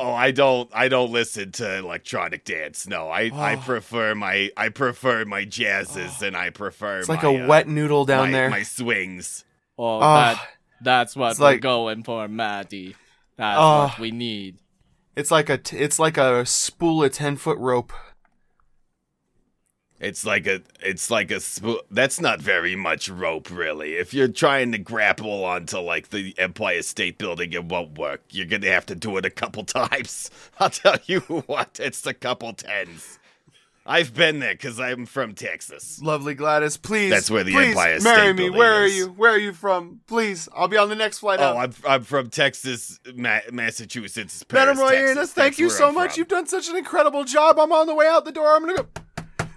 Oh, 0.00 0.12
I 0.12 0.30
don't. 0.30 0.70
I 0.74 0.88
don't 0.88 1.10
listen 1.12 1.52
to 1.52 1.76
electronic 1.78 2.44
dance. 2.44 2.86
No, 2.88 3.08
I. 3.08 3.30
I 3.34 3.54
Oh. 3.56 3.58
prefer 3.58 4.14
my. 4.14 4.50
I 4.56 4.68
prefer 4.70 5.24
my 5.24 5.44
jazzes, 5.44 6.22
and 6.22 6.36
I 6.36 6.50
prefer. 6.50 7.00
It's 7.00 7.08
like 7.08 7.22
my, 7.22 7.30
a 7.32 7.44
uh, 7.44 7.46
wet 7.46 7.68
noodle 7.68 8.04
down 8.04 8.28
my, 8.28 8.38
there. 8.38 8.50
My 8.50 8.62
swings. 8.62 9.44
Oh, 9.78 9.98
Ah, 10.00 10.34
that 10.34 10.48
that's 10.84 11.16
what 11.16 11.32
it's 11.32 11.40
we're 11.40 11.46
like- 11.46 11.60
going 11.60 12.02
for, 12.02 12.26
Maddie. 12.28 12.96
That's 13.36 13.58
what 13.58 13.98
we 13.98 14.10
need. 14.10 14.58
It's 15.16 15.30
like 15.30 15.48
a 15.50 15.58
t- 15.58 15.76
it's 15.76 15.98
like 15.98 16.16
a 16.16 16.44
spool 16.46 17.02
of 17.04 17.12
ten 17.12 17.36
foot 17.36 17.58
rope. 17.58 17.92
It's 20.00 20.24
like 20.24 20.46
a. 20.46 20.62
It's 20.80 21.10
like 21.10 21.30
a. 21.30 21.40
Sp- 21.44 21.84
that's 21.90 22.20
not 22.20 22.40
very 22.40 22.74
much 22.74 23.08
rope, 23.10 23.50
really. 23.50 23.94
If 23.94 24.14
you're 24.14 24.28
trying 24.28 24.72
to 24.72 24.78
grapple 24.78 25.44
onto 25.44 25.78
like 25.78 26.08
the 26.08 26.34
Empire 26.38 26.80
State 26.82 27.18
Building, 27.18 27.52
it 27.52 27.64
won't 27.66 27.98
work. 27.98 28.22
You're 28.30 28.46
gonna 28.46 28.70
have 28.70 28.86
to 28.86 28.94
do 28.94 29.18
it 29.18 29.26
a 29.26 29.30
couple 29.30 29.62
times. 29.64 30.30
I'll 30.58 30.70
tell 30.70 30.96
you 31.04 31.20
what. 31.20 31.78
It's 31.80 32.04
a 32.06 32.14
couple 32.14 32.54
tens. 32.54 33.18
I've 33.86 34.14
been 34.14 34.40
there 34.40 34.54
because 34.54 34.78
I'm 34.78 35.04
from 35.04 35.34
Texas. 35.34 36.00
Lovely 36.02 36.34
Gladys, 36.34 36.76
please. 36.76 37.10
That's 37.10 37.30
where 37.30 37.42
the 37.42 37.52
please 37.52 37.70
Empire 37.70 37.98
marry 38.00 38.16
State 38.16 38.28
me. 38.28 38.32
Building 38.44 38.58
Where 38.58 38.84
is. 38.84 38.92
are 38.92 38.96
you? 38.96 39.06
Where 39.08 39.30
are 39.32 39.38
you 39.38 39.52
from? 39.52 40.00
Please, 40.06 40.48
I'll 40.54 40.68
be 40.68 40.76
on 40.76 40.88
the 40.90 40.94
next 40.94 41.18
flight 41.18 41.40
oh, 41.40 41.44
out. 41.44 41.56
Oh, 41.56 41.58
I'm 41.58 41.74
I'm 41.86 42.02
from 42.04 42.30
Texas, 42.30 43.00
Ma- 43.14 43.40
Massachusetts. 43.52 44.44
Madam 44.52 44.76
Paris, 44.76 44.92
Royanas, 44.92 45.14
Texas. 45.14 45.32
thank 45.32 45.58
you 45.58 45.70
so 45.70 45.88
I'm 45.88 45.94
much. 45.94 46.12
from. 46.12 46.20
You've 46.20 46.28
done 46.28 46.46
such 46.46 46.68
an 46.68 46.76
incredible 46.76 47.24
job. 47.24 47.58
I'm 47.58 47.72
on 47.72 47.86
the 47.86 47.94
way 47.94 48.06
out 48.06 48.24
the 48.24 48.32
door. 48.32 48.54
I'm 48.54 48.60
gonna 48.66 48.82
go. 48.82 48.86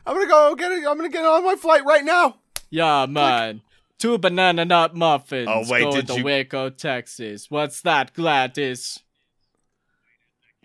I'm 0.05 0.15
gonna 0.15 0.27
go 0.27 0.55
get 0.55 0.71
it. 0.71 0.85
I'm 0.87 0.97
gonna 0.97 1.09
get 1.09 1.25
on 1.25 1.43
my 1.45 1.55
flight 1.55 1.85
right 1.85 2.03
now. 2.03 2.37
Yeah, 2.69 3.05
man. 3.07 3.61
Two 3.99 4.17
banana 4.17 4.65
nut 4.65 4.95
muffins 4.95 5.47
Oh, 5.49 5.63
wait, 5.69 5.83
going 5.83 5.95
did 5.95 6.07
to 6.07 6.17
you- 6.17 6.23
Waco, 6.25 6.69
Texas. 6.69 7.49
What's 7.49 7.81
that, 7.81 8.13
Gladys? 8.13 8.99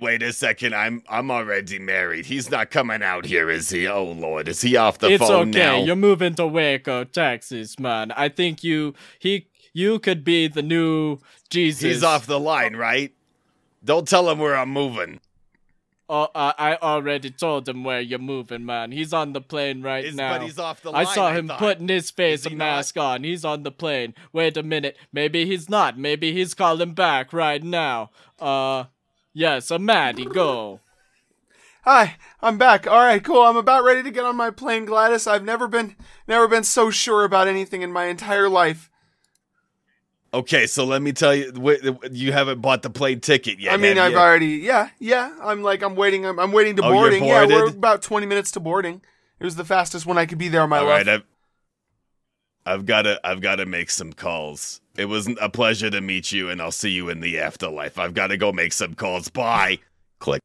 Wait 0.01 0.22
a 0.22 0.33
second, 0.33 0.74
I'm 0.77 1.03
I'm 1.09 1.31
already 1.31 1.79
married. 1.81 2.27
He's 2.27 2.51
not 2.51 2.70
coming 2.70 3.03
out 3.03 3.24
here, 3.27 3.51
is 3.51 3.68
he? 3.70 3.88
Oh 3.88 4.05
Lord, 4.05 4.46
is 4.48 4.61
he 4.61 4.77
off 4.77 4.98
the 4.98 5.09
it's 5.12 5.27
phone 5.27 5.51
okay. 5.51 5.59
now? 5.59 5.83
You're 5.83 5.96
moving 5.96 6.35
to 6.37 6.46
Waco, 6.46 7.03
Texas, 7.03 7.81
man. 7.81 8.12
I 8.12 8.29
think 8.29 8.62
you 8.62 8.94
he 9.18 9.48
you 9.72 9.98
could 9.98 10.22
be 10.22 10.46
the 10.46 10.62
new 10.62 11.18
Jesus. 11.51 11.83
He's 11.83 12.05
off 12.05 12.27
the 12.27 12.38
line, 12.38 12.77
right? 12.77 13.12
Don't 13.85 14.07
tell 14.07 14.31
him 14.31 14.38
where 14.38 14.57
I'm 14.57 14.70
moving. 14.70 15.18
Oh, 16.11 16.29
uh, 16.35 16.53
I 16.59 16.77
already 16.77 17.29
told 17.31 17.68
him 17.68 17.85
where 17.85 18.01
you're 18.01 18.18
moving, 18.18 18.64
man. 18.64 18.92
He's 18.92 19.12
on 19.12 19.35
the 19.35 19.42
plane 19.42 19.83
right 19.83 20.07
Is- 20.07 20.14
now. 20.14 20.38
but 20.38 20.42
he's 20.42 20.59
off 20.59 20.81
the 20.81 20.90
line, 20.90 21.03
I 21.03 21.05
line, 21.05 21.14
saw 21.14 21.27
I 21.29 21.35
him 21.35 21.49
thought. 21.49 21.59
putting 21.59 21.88
his 21.88 22.11
face 22.11 22.47
a 22.47 22.51
mask 22.51 22.97
on. 22.97 23.25
He's 23.25 23.44
on 23.44 23.62
the 23.62 23.71
plane. 23.71 24.14
Wait 24.33 24.57
a 24.57 24.62
minute. 24.62 24.97
Maybe 25.12 25.44
he's 25.44 25.68
not. 25.68 25.99
Maybe 25.99 26.33
he's 26.33 26.55
calling 26.55 26.94
back 26.94 27.33
right 27.35 27.62
now. 27.62 28.11
Uh, 28.40 28.85
yes, 29.35 29.71
a 29.71 29.79
Maddie, 29.79 30.25
go. 30.25 30.81
Hi, 31.85 32.16
I'm 32.42 32.59
back. 32.59 32.87
All 32.87 32.99
right, 33.05 33.23
cool. 33.23 33.42
I'm 33.42 33.57
about 33.57 33.85
ready 33.85 34.03
to 34.03 34.11
get 34.11 34.25
on 34.25 34.37
my 34.37 34.51
plane, 34.51 34.85
Gladys. 34.85 35.27
I've 35.27 35.44
never 35.44 35.68
been 35.68 35.94
never 36.27 36.49
been 36.49 36.64
so 36.64 36.90
sure 36.90 37.25
about 37.25 37.49
anything 37.49 37.83
in 37.83 37.92
my 37.92 38.07
entire 38.07 38.49
life. 38.49 38.90
Okay, 40.33 40.67
so 40.67 40.85
let 40.85 41.01
me 41.01 41.12
tell 41.12 41.35
you, 41.35 41.99
you 42.12 42.33
haven't 42.33 42.61
bought 42.61 42.83
the 42.83 42.91
plane 42.91 43.21
ticket 43.21 43.59
yet. 43.59 43.73
I 43.73 43.79
mean, 43.79 43.97
I've 43.99 44.12
you? 44.12 44.19
already 44.19 44.47
yeah, 44.57 44.91
yeah. 44.99 45.35
I'm 45.41 45.62
like 45.62 45.83
I'm 45.83 45.97
waiting. 45.97 46.27
I'm, 46.27 46.38
I'm 46.38 46.53
waiting 46.53 46.77
to 46.77 46.83
Oh, 46.83 46.88
you're 46.88 46.97
boarding. 46.97 47.25
Yeah, 47.25 47.47
we're 47.47 47.69
about 47.69 48.03
20 48.03 48.27
minutes 48.27 48.51
to 48.53 48.61
boarding. 48.61 49.01
It 49.41 49.45
was 49.45 49.57
the 49.57 49.64
fastest 49.64 50.05
one 50.05 50.19
I 50.19 50.27
could 50.27 50.38
be 50.38 50.49
there 50.49 50.62
on 50.62 50.69
my 50.69 50.79
All 50.79 50.85
life. 50.87 51.07
right, 51.07 51.09
I've, 51.09 51.23
I've 52.67 52.87
got 52.87 53.03
to, 53.03 53.21
I've 53.25 53.41
got 53.41 53.57
to 53.57 53.67
make 53.67 53.88
some 53.88 54.12
calls. 54.12 54.83
It 54.97 55.07
was 55.07 55.29
a 55.41 55.49
pleasure 55.49 55.88
to 55.91 56.01
meet 56.03 56.33
you, 56.33 56.51
and 56.51 56.61
I'll 56.61 56.73
see 56.73 56.91
you 56.91 57.09
in 57.09 57.21
the 57.21 57.38
afterlife. 57.38 57.99
I've 57.99 58.12
got 58.14 58.27
to 58.27 58.37
go 58.37 58.53
make 58.53 58.73
some 58.75 58.95
calls. 58.95 59.29
Bye. 59.29 59.79
Click. 60.19 60.43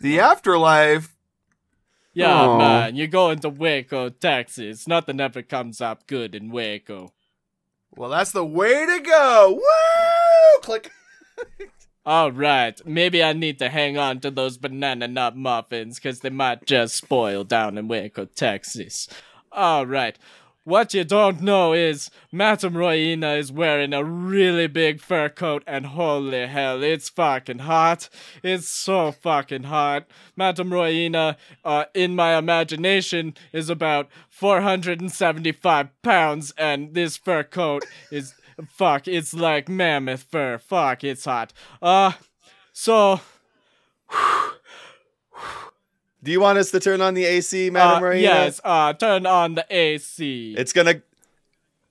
The 0.00 0.20
afterlife. 0.20 1.14
Yeah, 2.14 2.32
Aw. 2.32 2.58
man, 2.58 2.96
you're 2.96 3.06
going 3.08 3.40
to 3.40 3.48
Waco, 3.48 4.08
Texas. 4.08 4.86
Nothing 4.86 5.20
ever 5.20 5.42
comes 5.42 5.80
up 5.80 6.06
good 6.06 6.34
in 6.34 6.50
Waco. 6.50 7.12
Well, 7.94 8.10
that's 8.10 8.32
the 8.32 8.44
way 8.44 8.86
to 8.86 9.00
go. 9.00 9.54
Woo! 9.54 10.60
Click. 10.62 10.90
Alright, 12.06 12.84
maybe 12.84 13.22
I 13.22 13.32
need 13.32 13.60
to 13.60 13.68
hang 13.68 13.96
on 13.96 14.18
to 14.20 14.30
those 14.30 14.58
banana 14.58 15.06
nut 15.06 15.36
muffins, 15.36 16.00
cause 16.00 16.18
they 16.18 16.30
might 16.30 16.66
just 16.66 16.96
spoil 16.96 17.44
down 17.44 17.78
in 17.78 17.86
Waco, 17.86 18.24
Texas. 18.24 19.08
Alright, 19.56 20.18
what 20.64 20.94
you 20.94 21.04
don't 21.04 21.42
know 21.42 21.72
is 21.72 22.10
Madame 22.30 22.74
Royina 22.74 23.38
is 23.38 23.50
wearing 23.50 23.92
a 23.92 24.04
really 24.04 24.66
big 24.66 25.00
fur 25.00 25.28
coat, 25.28 25.62
and 25.66 25.86
holy 25.86 26.46
hell, 26.46 26.82
it's 26.82 27.08
fucking 27.08 27.60
hot. 27.60 28.08
It's 28.42 28.68
so 28.68 29.12
fucking 29.12 29.64
hot. 29.64 30.06
Madame 30.36 30.70
Royina, 30.70 31.36
uh, 31.64 31.84
in 31.94 32.14
my 32.14 32.36
imagination, 32.36 33.34
is 33.52 33.68
about 33.68 34.08
475 34.28 36.02
pounds, 36.02 36.52
and 36.56 36.94
this 36.94 37.16
fur 37.16 37.42
coat 37.42 37.84
is. 38.10 38.34
Fuck, 38.68 39.08
it's 39.08 39.32
like 39.32 39.68
mammoth 39.68 40.24
fur. 40.24 40.58
Fuck, 40.58 41.02
it's 41.02 41.24
hot. 41.24 41.52
Uh, 41.80 42.12
so, 42.72 43.20
Do 46.22 46.30
you 46.30 46.40
want 46.40 46.58
us 46.58 46.70
to 46.70 46.78
turn 46.78 47.00
on 47.00 47.14
the 47.14 47.24
AC, 47.24 47.70
Madam 47.70 47.96
uh, 47.96 48.00
Marina? 48.00 48.22
yes, 48.22 48.60
uh, 48.62 48.92
turn 48.92 49.26
on 49.26 49.54
the 49.54 49.66
AC. 49.68 50.54
It's 50.56 50.72
gonna, 50.72 51.02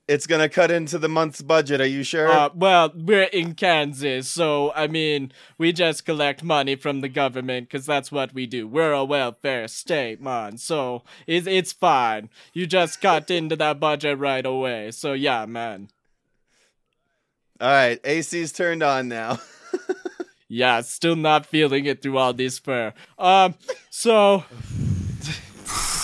it's 0.08 0.26
gonna 0.26 0.48
cut 0.48 0.70
into 0.70 0.98
the 0.98 1.08
month's 1.08 1.42
budget. 1.42 1.82
Are 1.82 1.86
you 1.86 2.02
sure? 2.02 2.30
Uh, 2.30 2.48
well, 2.54 2.92
we're 2.94 3.24
in 3.24 3.54
Kansas, 3.54 4.28
so 4.28 4.72
I 4.74 4.86
mean, 4.86 5.32
we 5.58 5.72
just 5.72 6.06
collect 6.06 6.42
money 6.42 6.76
from 6.76 7.02
the 7.02 7.10
government 7.10 7.68
because 7.68 7.84
that's 7.84 8.10
what 8.10 8.32
we 8.32 8.46
do. 8.46 8.66
We're 8.66 8.92
a 8.92 9.04
welfare 9.04 9.68
state, 9.68 10.20
man. 10.20 10.56
So 10.56 11.02
it's 11.26 11.46
it's 11.46 11.72
fine. 11.72 12.30
You 12.54 12.66
just 12.66 13.02
cut 13.02 13.30
into 13.30 13.56
that 13.56 13.80
budget 13.80 14.18
right 14.18 14.46
away. 14.46 14.92
So 14.92 15.12
yeah, 15.12 15.44
man. 15.44 15.88
All 17.60 17.68
right, 17.68 18.00
AC's 18.02 18.50
turned 18.50 18.82
on 18.82 19.08
now. 19.08 19.38
Yeah, 20.54 20.82
still 20.82 21.16
not 21.16 21.46
feeling 21.46 21.86
it 21.86 22.02
through 22.02 22.18
all 22.18 22.34
this 22.34 22.58
fur. 22.58 22.92
Um, 23.18 23.54
so 23.88 24.44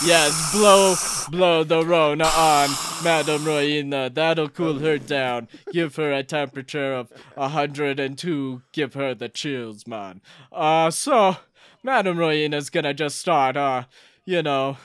yes, 0.03 0.53
blow, 0.53 0.95
blow 1.31 1.65
the 1.65 1.85
Rona 1.85 2.25
on 2.25 2.71
Madame 3.05 3.43
Royina. 3.43 4.15
That'll 4.15 4.49
cool 4.49 4.79
her 4.79 4.97
down. 4.97 5.49
Give 5.71 5.95
her 5.97 6.15
a 6.15 6.23
temperature 6.23 6.95
of 6.95 7.13
102. 7.35 8.63
Give 8.73 8.95
her 8.95 9.15
the 9.15 9.29
chills, 9.29 9.87
man. 9.87 10.23
Uh, 10.51 10.91
so 10.91 11.37
Madame 11.83 12.17
Royina's 12.17 12.71
gonna 12.71 12.95
just 12.95 13.19
start, 13.19 13.55
uh, 13.55 13.85
you 14.25 14.43
know, 14.43 14.79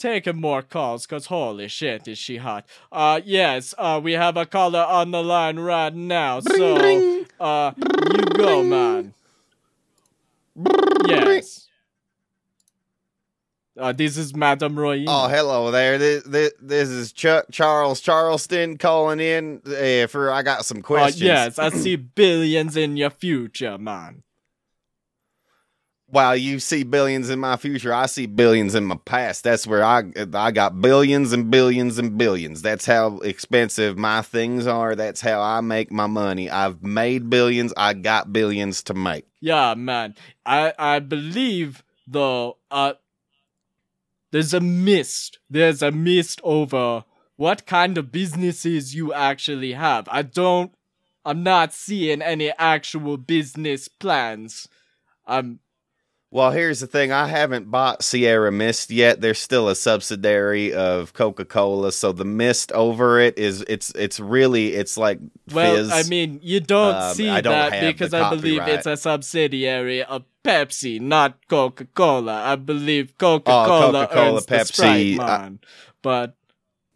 taking 0.00 0.40
more 0.40 0.62
calls 0.62 1.06
because 1.06 1.26
holy 1.26 1.68
shit 1.68 2.08
is 2.08 2.18
she 2.18 2.38
hot. 2.38 2.66
Uh 2.90 3.20
yes, 3.24 3.74
uh 3.78 4.00
we 4.02 4.12
have 4.14 4.36
a 4.36 4.46
caller 4.46 4.80
on 4.84 5.10
the 5.12 5.22
line 5.22 5.58
right 5.60 5.94
now. 5.94 6.40
so 6.40 7.24
uh 7.38 7.72
you 7.78 8.24
go 8.34 8.62
man. 8.64 9.14
Yes. 11.06 11.66
Uh, 13.78 13.92
this 13.92 14.18
is 14.18 14.34
Madame 14.34 14.78
Roy. 14.78 15.04
Oh, 15.08 15.26
hello 15.28 15.70
there. 15.70 15.96
This, 15.96 16.22
this, 16.24 16.52
this 16.60 16.88
is 16.90 17.12
Chuck 17.12 17.46
Charles 17.50 18.00
Charleston 18.00 18.76
calling 18.76 19.20
in 19.20 19.62
uh, 19.64 20.06
for. 20.08 20.30
I 20.32 20.42
got 20.42 20.66
some 20.66 20.78
Uh, 20.78 20.82
questions. 20.82 21.22
yes, 21.22 21.58
I 21.58 21.70
see 21.70 21.96
billions 21.96 22.76
in 22.76 22.98
your 22.98 23.08
future, 23.10 23.78
man. 23.78 24.22
While 26.10 26.36
you 26.36 26.58
see 26.58 26.82
billions 26.82 27.30
in 27.30 27.38
my 27.38 27.56
future, 27.56 27.92
I 27.92 28.06
see 28.06 28.26
billions 28.26 28.74
in 28.74 28.84
my 28.84 28.96
past. 29.04 29.44
That's 29.44 29.66
where 29.66 29.84
I 29.84 30.04
I 30.34 30.50
got 30.50 30.80
billions 30.80 31.32
and 31.32 31.50
billions 31.50 31.98
and 31.98 32.18
billions. 32.18 32.62
That's 32.62 32.84
how 32.86 33.18
expensive 33.18 33.96
my 33.96 34.22
things 34.22 34.66
are. 34.66 34.96
That's 34.96 35.20
how 35.20 35.40
I 35.40 35.60
make 35.60 35.92
my 35.92 36.06
money. 36.06 36.50
I've 36.50 36.82
made 36.82 37.30
billions. 37.30 37.72
I 37.76 37.94
got 37.94 38.32
billions 38.32 38.82
to 38.84 38.94
make. 38.94 39.26
Yeah, 39.40 39.74
man. 39.74 40.16
I 40.44 40.72
I 40.78 40.98
believe 40.98 41.84
though 42.06 42.58
uh 42.70 42.94
there's 44.32 44.54
a 44.54 44.60
mist. 44.60 45.38
There's 45.48 45.82
a 45.82 45.90
mist 45.90 46.40
over 46.42 47.04
what 47.36 47.66
kind 47.66 47.96
of 47.98 48.12
businesses 48.12 48.94
you 48.94 49.12
actually 49.12 49.72
have. 49.72 50.08
I 50.10 50.22
don't 50.22 50.72
I'm 51.24 51.42
not 51.42 51.72
seeing 51.72 52.22
any 52.22 52.50
actual 52.58 53.16
business 53.16 53.86
plans. 53.88 54.68
I'm 55.26 55.60
Well, 56.32 56.52
here's 56.52 56.78
the 56.78 56.86
thing. 56.86 57.10
I 57.10 57.26
haven't 57.26 57.72
bought 57.72 58.04
Sierra 58.04 58.52
Mist 58.52 58.90
yet. 58.92 59.20
There's 59.20 59.40
still 59.40 59.68
a 59.68 59.74
subsidiary 59.74 60.72
of 60.72 61.12
Coca-Cola, 61.12 61.90
so 61.90 62.12
the 62.12 62.24
mist 62.24 62.70
over 62.70 63.18
it 63.18 63.36
is 63.36 63.64
it's 63.68 63.90
it's 63.96 64.20
really 64.20 64.74
it's 64.74 64.96
like 64.96 65.18
well, 65.52 65.74
fizz. 65.74 65.90
I 65.90 66.02
mean, 66.04 66.38
you 66.40 66.60
don't 66.60 66.94
Um, 66.94 67.14
see 67.14 67.26
don't 67.26 67.42
that 67.70 67.80
because 67.80 68.14
I 68.14 68.30
believe 68.30 68.62
it's 68.68 68.86
a 68.86 68.96
subsidiary 68.96 70.04
of 70.04 70.22
Pepsi, 70.44 71.00
not 71.00 71.36
Coca-Cola. 71.48 72.44
I 72.44 72.54
believe 72.54 73.18
Coca-Cola, 73.18 73.64
Oh, 74.04 74.06
Coca-Cola, 74.06 74.34
earns 74.36 74.46
the 74.46 74.54
Pepsi, 74.56 75.14
Sprite, 75.14 75.20
I- 75.20 75.50
but 76.00 76.36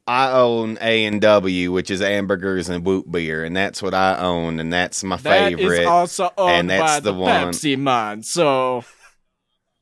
I 0.07 0.31
own 0.31 0.79
A 0.81 1.07
and 1.07 1.21
W, 1.21 1.73
which 1.73 1.91
is 1.91 1.99
hamburgers 2.01 2.69
and 2.69 2.85
whoop 2.87 3.11
beer, 3.11 3.43
and 3.43 3.57
that's 3.57 3.83
what 3.83 3.95
I 3.95 4.17
own, 4.19 4.61
and 4.61 4.73
that's 4.73 5.03
my 5.03 5.17
That 5.17 5.55
is 5.55 5.59
favorite. 5.59 5.87
also 5.87 6.31
owned 6.39 6.53
and 6.53 6.71
that's 6.71 6.83
by 6.83 7.01
the 7.01 7.13
the, 7.13 7.19
one- 7.19 7.49
Pepsi 7.49 7.77
man. 7.77 8.23
So 8.23 8.85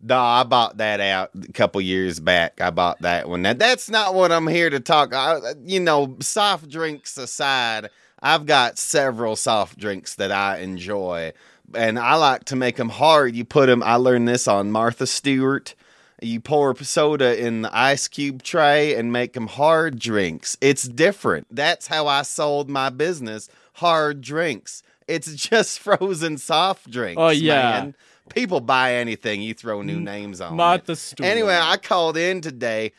No, 0.03 0.19
I 0.19 0.43
bought 0.43 0.79
that 0.79 1.01
out 1.01 1.31
a 1.41 1.53
couple 1.53 1.81
years 1.81 2.19
back. 2.19 2.61
I 2.61 2.71
bought 2.71 3.01
that 3.03 3.29
one. 3.29 3.43
Now 3.43 3.53
that's 3.53 3.89
not 3.89 4.15
what 4.15 4.33
I'm 4.33 4.49
here 4.49 4.69
to 4.69 4.81
talk. 4.81 5.15
I, 5.15 5.39
you 5.65 5.79
know, 5.79 6.17
soft 6.21 6.69
drinks 6.69 7.17
aside, 7.17 7.89
I've 8.21 8.45
got 8.47 8.79
several 8.79 9.37
soft 9.37 9.79
drinks 9.79 10.17
that 10.17 10.33
I 10.33 10.59
enjoy, 10.59 11.33
and 11.75 11.99
I 11.99 12.17
like 12.17 12.45
to 12.47 12.57
make 12.57 12.77
them 12.77 12.89
hard. 12.89 13.37
You 13.37 13.45
put 13.45 13.67
them. 13.67 13.83
I 13.83 13.95
learned 13.95 14.27
this 14.27 14.49
on 14.49 14.73
Martha 14.73 15.07
Stewart. 15.07 15.75
You 16.21 16.39
pour 16.41 16.77
soda 16.77 17.45
in 17.45 17.63
the 17.63 17.77
ice 17.77 18.07
cube 18.07 18.43
tray 18.45 18.95
and 18.95 19.13
make 19.13 19.33
them 19.33 19.49
hard 19.49 19.99
drinks. 19.99 20.57
It's 20.61 20.85
different. 20.85 21.49
That's 21.51 21.89
how 21.89 22.07
I 22.07 22.23
sold 22.23 22.71
my 22.71 22.91
business. 22.91 23.49
Hard 23.75 24.21
drinks. 24.21 24.85
It's 25.13 25.35
just 25.35 25.79
frozen 25.81 26.39
soft 26.39 26.91
drinks. 26.91 27.21
Oh, 27.21 27.29
yeah. 27.29 27.63
man. 27.63 27.95
People 28.29 28.61
buy 28.61 28.95
anything. 28.95 29.43
You 29.43 29.53
throw 29.53 29.83
new 29.83 30.01
names 30.01 30.41
on 30.41 30.53
it. 30.55 30.57
Martha 30.57 30.97
Stewart. 30.97 31.29
Anyway, 31.29 31.59
I 31.61 31.77
called 31.77 32.17
in 32.17 32.41
today, 32.41 32.93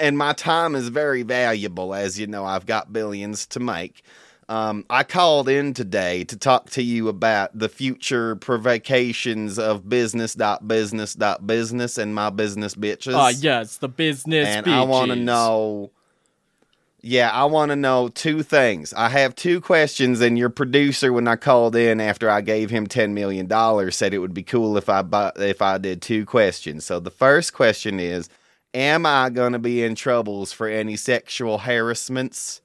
and 0.00 0.18
my 0.18 0.32
time 0.32 0.74
is 0.74 0.88
very 0.88 1.22
valuable. 1.22 1.94
As 1.94 2.18
you 2.18 2.26
know, 2.26 2.44
I've 2.44 2.66
got 2.66 2.92
billions 2.92 3.46
to 3.48 3.60
make. 3.60 4.02
Um, 4.48 4.84
I 4.90 5.04
called 5.04 5.48
in 5.48 5.72
today 5.72 6.24
to 6.24 6.36
talk 6.36 6.70
to 6.70 6.82
you 6.82 7.08
about 7.08 7.58
the 7.58 7.68
future 7.68 8.36
provocations 8.36 9.58
of 9.58 9.88
business 9.88 10.34
dot 10.34 10.68
business 10.68 11.14
dot 11.14 11.46
business 11.46 11.96
and 11.96 12.14
my 12.14 12.30
business 12.30 12.74
bitches. 12.74 13.14
Oh 13.14 13.28
yes, 13.28 13.78
the 13.78 13.88
business. 13.88 14.46
and 14.46 14.66
I 14.66 14.82
want 14.82 15.10
to 15.10 15.16
know. 15.16 15.90
Yeah, 17.06 17.30
I 17.30 17.44
want 17.44 17.68
to 17.68 17.76
know 17.76 18.08
two 18.08 18.42
things. 18.42 18.94
I 18.94 19.10
have 19.10 19.34
two 19.34 19.60
questions, 19.60 20.22
and 20.22 20.38
your 20.38 20.48
producer, 20.48 21.12
when 21.12 21.28
I 21.28 21.36
called 21.36 21.76
in 21.76 22.00
after 22.00 22.30
I 22.30 22.40
gave 22.40 22.70
him 22.70 22.86
ten 22.86 23.12
million 23.12 23.46
dollars, 23.46 23.94
said 23.94 24.14
it 24.14 24.20
would 24.20 24.32
be 24.32 24.42
cool 24.42 24.78
if 24.78 24.88
I 24.88 25.02
bu- 25.02 25.38
if 25.38 25.60
I 25.60 25.76
did 25.76 26.00
two 26.00 26.24
questions. 26.24 26.86
So 26.86 27.00
the 27.00 27.10
first 27.10 27.52
question 27.52 28.00
is, 28.00 28.30
am 28.72 29.04
I 29.04 29.28
to 29.28 29.58
be 29.58 29.82
in 29.84 29.94
troubles 29.96 30.52
for 30.52 30.66
any 30.66 30.96
sexual 30.96 31.58
harassments? 31.58 32.62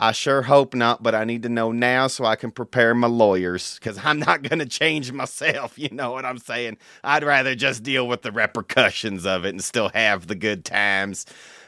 I 0.00 0.12
sure 0.12 0.42
hope 0.42 0.74
not, 0.74 1.02
but 1.02 1.14
I 1.14 1.24
need 1.24 1.42
to 1.44 1.48
know 1.50 1.72
now 1.72 2.06
so 2.06 2.24
I 2.24 2.36
can 2.36 2.50
prepare 2.50 2.94
my 2.94 3.08
lawyers 3.08 3.78
because 3.78 3.98
I'm 4.04 4.18
not 4.18 4.42
going 4.42 4.58
to 4.58 4.66
change 4.66 5.12
myself. 5.12 5.78
You 5.78 5.90
know 5.90 6.12
what 6.12 6.24
I'm 6.24 6.38
saying? 6.38 6.78
I'd 7.04 7.24
rather 7.24 7.54
just 7.54 7.82
deal 7.82 8.08
with 8.08 8.22
the 8.22 8.32
repercussions 8.32 9.26
of 9.26 9.44
it 9.44 9.50
and 9.50 9.62
still 9.62 9.90
have 9.90 10.26
the 10.26 10.34
good 10.34 10.64
times. 10.64 11.26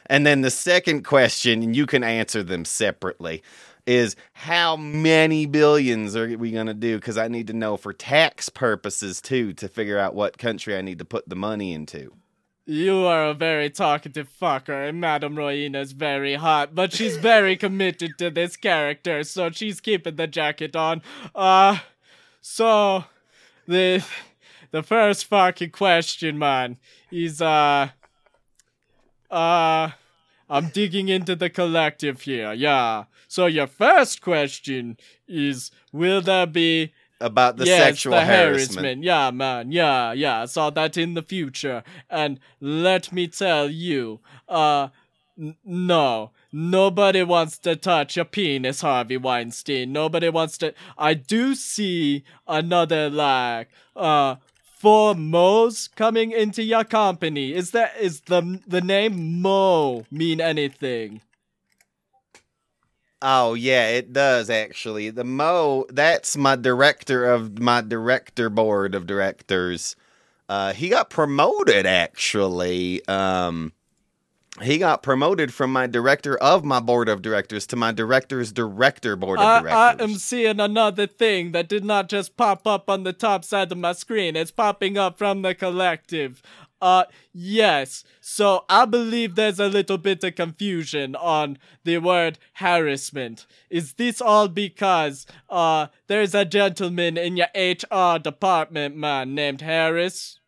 And 0.09 0.25
then 0.25 0.41
the 0.41 0.51
second 0.51 1.03
question, 1.03 1.61
and 1.63 1.75
you 1.75 1.85
can 1.85 2.03
answer 2.03 2.41
them 2.41 2.65
separately, 2.65 3.43
is 3.85 4.15
how 4.33 4.75
many 4.75 5.45
billions 5.45 6.15
are 6.15 6.37
we 6.37 6.51
going 6.51 6.67
to 6.67 6.73
do? 6.73 6.97
Because 6.97 7.17
I 7.17 7.27
need 7.27 7.47
to 7.47 7.53
know 7.53 7.77
for 7.77 7.93
tax 7.93 8.49
purposes 8.49 9.21
too 9.21 9.53
to 9.53 9.67
figure 9.67 9.97
out 9.97 10.15
what 10.15 10.37
country 10.37 10.75
I 10.75 10.81
need 10.81 10.99
to 10.99 11.05
put 11.05 11.29
the 11.29 11.35
money 11.35 11.73
into. 11.73 12.11
You 12.65 13.05
are 13.05 13.29
a 13.29 13.33
very 13.33 13.71
talkative 13.71 14.29
fucker, 14.29 14.87
and 14.89 15.01
Madame 15.01 15.35
Royina's 15.35 15.91
very 15.91 16.35
hot, 16.35 16.75
but 16.75 16.93
she's 16.93 17.17
very 17.17 17.57
committed 17.57 18.11
to 18.19 18.29
this 18.29 18.55
character, 18.55 19.23
so 19.23 19.49
she's 19.49 19.81
keeping 19.81 20.17
the 20.17 20.27
jacket 20.27 20.75
on. 20.75 21.01
Uh, 21.33 21.79
so 22.41 23.05
the 23.67 24.05
the 24.69 24.83
first 24.83 25.25
fucking 25.25 25.71
question, 25.71 26.37
man, 26.37 26.77
is 27.11 27.41
uh, 27.41 27.89
uh, 29.31 29.89
I'm 30.49 30.69
digging 30.69 31.09
into 31.09 31.35
the 31.35 31.49
collective 31.49 32.21
here. 32.21 32.53
Yeah. 32.53 33.05
So 33.27 33.45
your 33.45 33.67
first 33.67 34.21
question 34.21 34.97
is, 35.27 35.71
will 35.91 36.21
there 36.21 36.47
be 36.47 36.91
About 37.21 37.57
the 37.57 37.65
yes, 37.65 37.83
sexual 37.83 38.13
the 38.13 38.25
harassment. 38.25 39.03
Yeah, 39.03 39.29
man. 39.31 39.71
Yeah, 39.71 40.13
yeah. 40.13 40.43
I 40.43 40.45
saw 40.45 40.69
that 40.71 40.97
in 40.97 41.13
the 41.13 41.21
future. 41.21 41.83
And 42.09 42.39
let 42.59 43.11
me 43.11 43.27
tell 43.27 43.69
you, 43.69 44.19
uh, 44.47 44.87
n- 45.37 45.55
no. 45.63 46.31
Nobody 46.51 47.21
wants 47.23 47.57
to 47.59 47.75
touch 47.75 48.15
your 48.15 48.25
penis, 48.25 48.81
Harvey 48.81 49.17
Weinstein. 49.17 49.91
Nobody 49.93 50.29
wants 50.29 50.57
to. 50.59 50.73
I 50.97 51.13
do 51.13 51.53
see 51.55 52.23
another, 52.47 53.09
like, 53.09 53.69
uh, 53.95 54.37
four 54.79 55.13
Mo's 55.13 55.89
coming 55.89 56.31
into 56.31 56.63
your 56.63 56.85
company. 56.85 57.53
Is 57.53 57.71
that, 57.71 57.97
is 57.99 58.21
the, 58.21 58.61
the 58.65 58.79
name 58.79 59.41
Mo 59.41 60.05
mean 60.09 60.39
anything? 60.39 61.21
Oh 63.21 63.53
yeah, 63.53 63.89
it 63.89 64.13
does 64.13 64.49
actually. 64.49 65.09
The 65.09 65.25
Mo, 65.25 65.85
that's 65.89 66.37
my 66.37 66.55
director 66.55 67.25
of 67.25 67.59
my 67.59 67.81
director 67.81 68.49
board 68.49 68.95
of 68.95 69.05
directors. 69.05 69.97
Uh, 70.47 70.71
he 70.71 70.87
got 70.87 71.09
promoted 71.09 71.85
actually. 71.85 73.05
Um, 73.09 73.73
he 74.61 74.77
got 74.77 75.03
promoted 75.03 75.53
from 75.53 75.71
my 75.71 75.87
director 75.87 76.37
of 76.37 76.63
my 76.63 76.79
board 76.79 77.09
of 77.09 77.21
directors 77.21 77.65
to 77.67 77.75
my 77.75 77.91
director's 77.91 78.51
director 78.51 79.15
board 79.15 79.39
of 79.39 79.45
I, 79.45 79.69
I 79.69 80.03
am 80.03 80.15
seeing 80.15 80.59
another 80.59 81.07
thing 81.07 81.51
that 81.51 81.67
did 81.69 81.83
not 81.83 82.09
just 82.09 82.37
pop 82.37 82.67
up 82.67 82.89
on 82.89 83.03
the 83.03 83.13
top 83.13 83.43
side 83.43 83.71
of 83.71 83.77
my 83.77 83.93
screen. 83.93 84.35
It's 84.35 84.51
popping 84.51 84.97
up 84.97 85.17
from 85.17 85.41
the 85.41 85.55
collective. 85.55 86.41
Uh, 86.81 87.03
yes. 87.33 88.03
So 88.21 88.65
I 88.69 88.85
believe 88.85 89.35
there's 89.35 89.59
a 89.59 89.67
little 89.67 89.97
bit 89.97 90.23
of 90.23 90.35
confusion 90.35 91.15
on 91.15 91.57
the 91.83 91.97
word 91.97 92.39
harassment. 92.53 93.45
Is 93.69 93.93
this 93.93 94.21
all 94.21 94.47
because, 94.47 95.25
uh, 95.49 95.87
there's 96.07 96.33
a 96.33 96.45
gentleman 96.45 97.17
in 97.17 97.37
your 97.37 97.47
HR 97.55 98.17
department, 98.19 98.95
man, 98.95 99.35
named 99.35 99.61
Harris? 99.61 100.39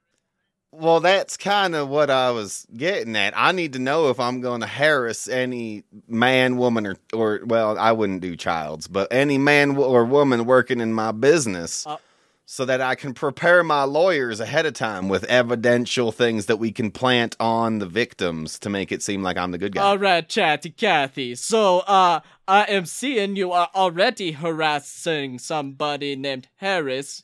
Well, 0.74 1.02
that's 1.02 1.36
kind 1.36 1.76
of 1.76 1.90
what 1.90 2.10
I 2.10 2.32
was 2.32 2.66
getting 2.76 3.16
at. 3.18 3.34
I 3.36 3.52
need 3.52 3.74
to 3.74 3.80
know 3.80 4.10
if 4.10 4.22
I'm 4.22 4.40
going 4.40 4.62
to 4.62 4.68
harass 4.68 5.28
any 5.28 5.84
man, 6.08 6.56
woman, 6.56 6.88
or, 6.88 6.96
or 7.14 7.42
well, 7.46 7.78
I 7.78 7.92
wouldn't 7.92 8.22
do 8.22 8.38
childs, 8.38 8.88
but 8.88 9.10
any 9.12 9.38
man 9.38 9.76
or 9.76 10.06
woman 10.06 10.46
working 10.46 10.80
in 10.80 10.94
my 10.94 11.12
business 11.12 11.86
Uh, 11.86 11.98
so 12.46 12.66
that 12.66 12.82
I 12.82 12.96
can 12.96 13.14
prepare 13.14 13.64
my 13.64 13.84
lawyers 13.84 14.42
ahead 14.42 14.66
of 14.66 14.74
time 14.74 15.08
with 15.08 15.24
evidential 15.26 16.12
things 16.12 16.48
that 16.48 16.58
we 16.58 16.72
can 16.72 16.92
plant 16.92 17.36
on 17.40 17.80
the 17.80 17.86
victims 17.86 18.60
to 18.60 18.70
make 18.70 18.92
it 18.92 19.02
seem 19.02 19.24
like 19.24 19.38
I'm 19.38 19.52
the 19.52 19.58
good 19.58 19.74
guy. 19.74 19.82
All 19.82 19.98
right, 19.98 20.28
chatty 20.28 20.72
Cathy. 20.72 21.36
So, 21.36 21.80
uh, 21.80 22.20
I 22.50 22.64
am 22.64 22.86
seeing 22.86 23.38
you 23.38 23.54
are 23.54 23.70
already 23.74 24.34
harassing 24.34 25.40
somebody 25.40 26.16
named 26.18 26.50
Harris. 26.58 27.24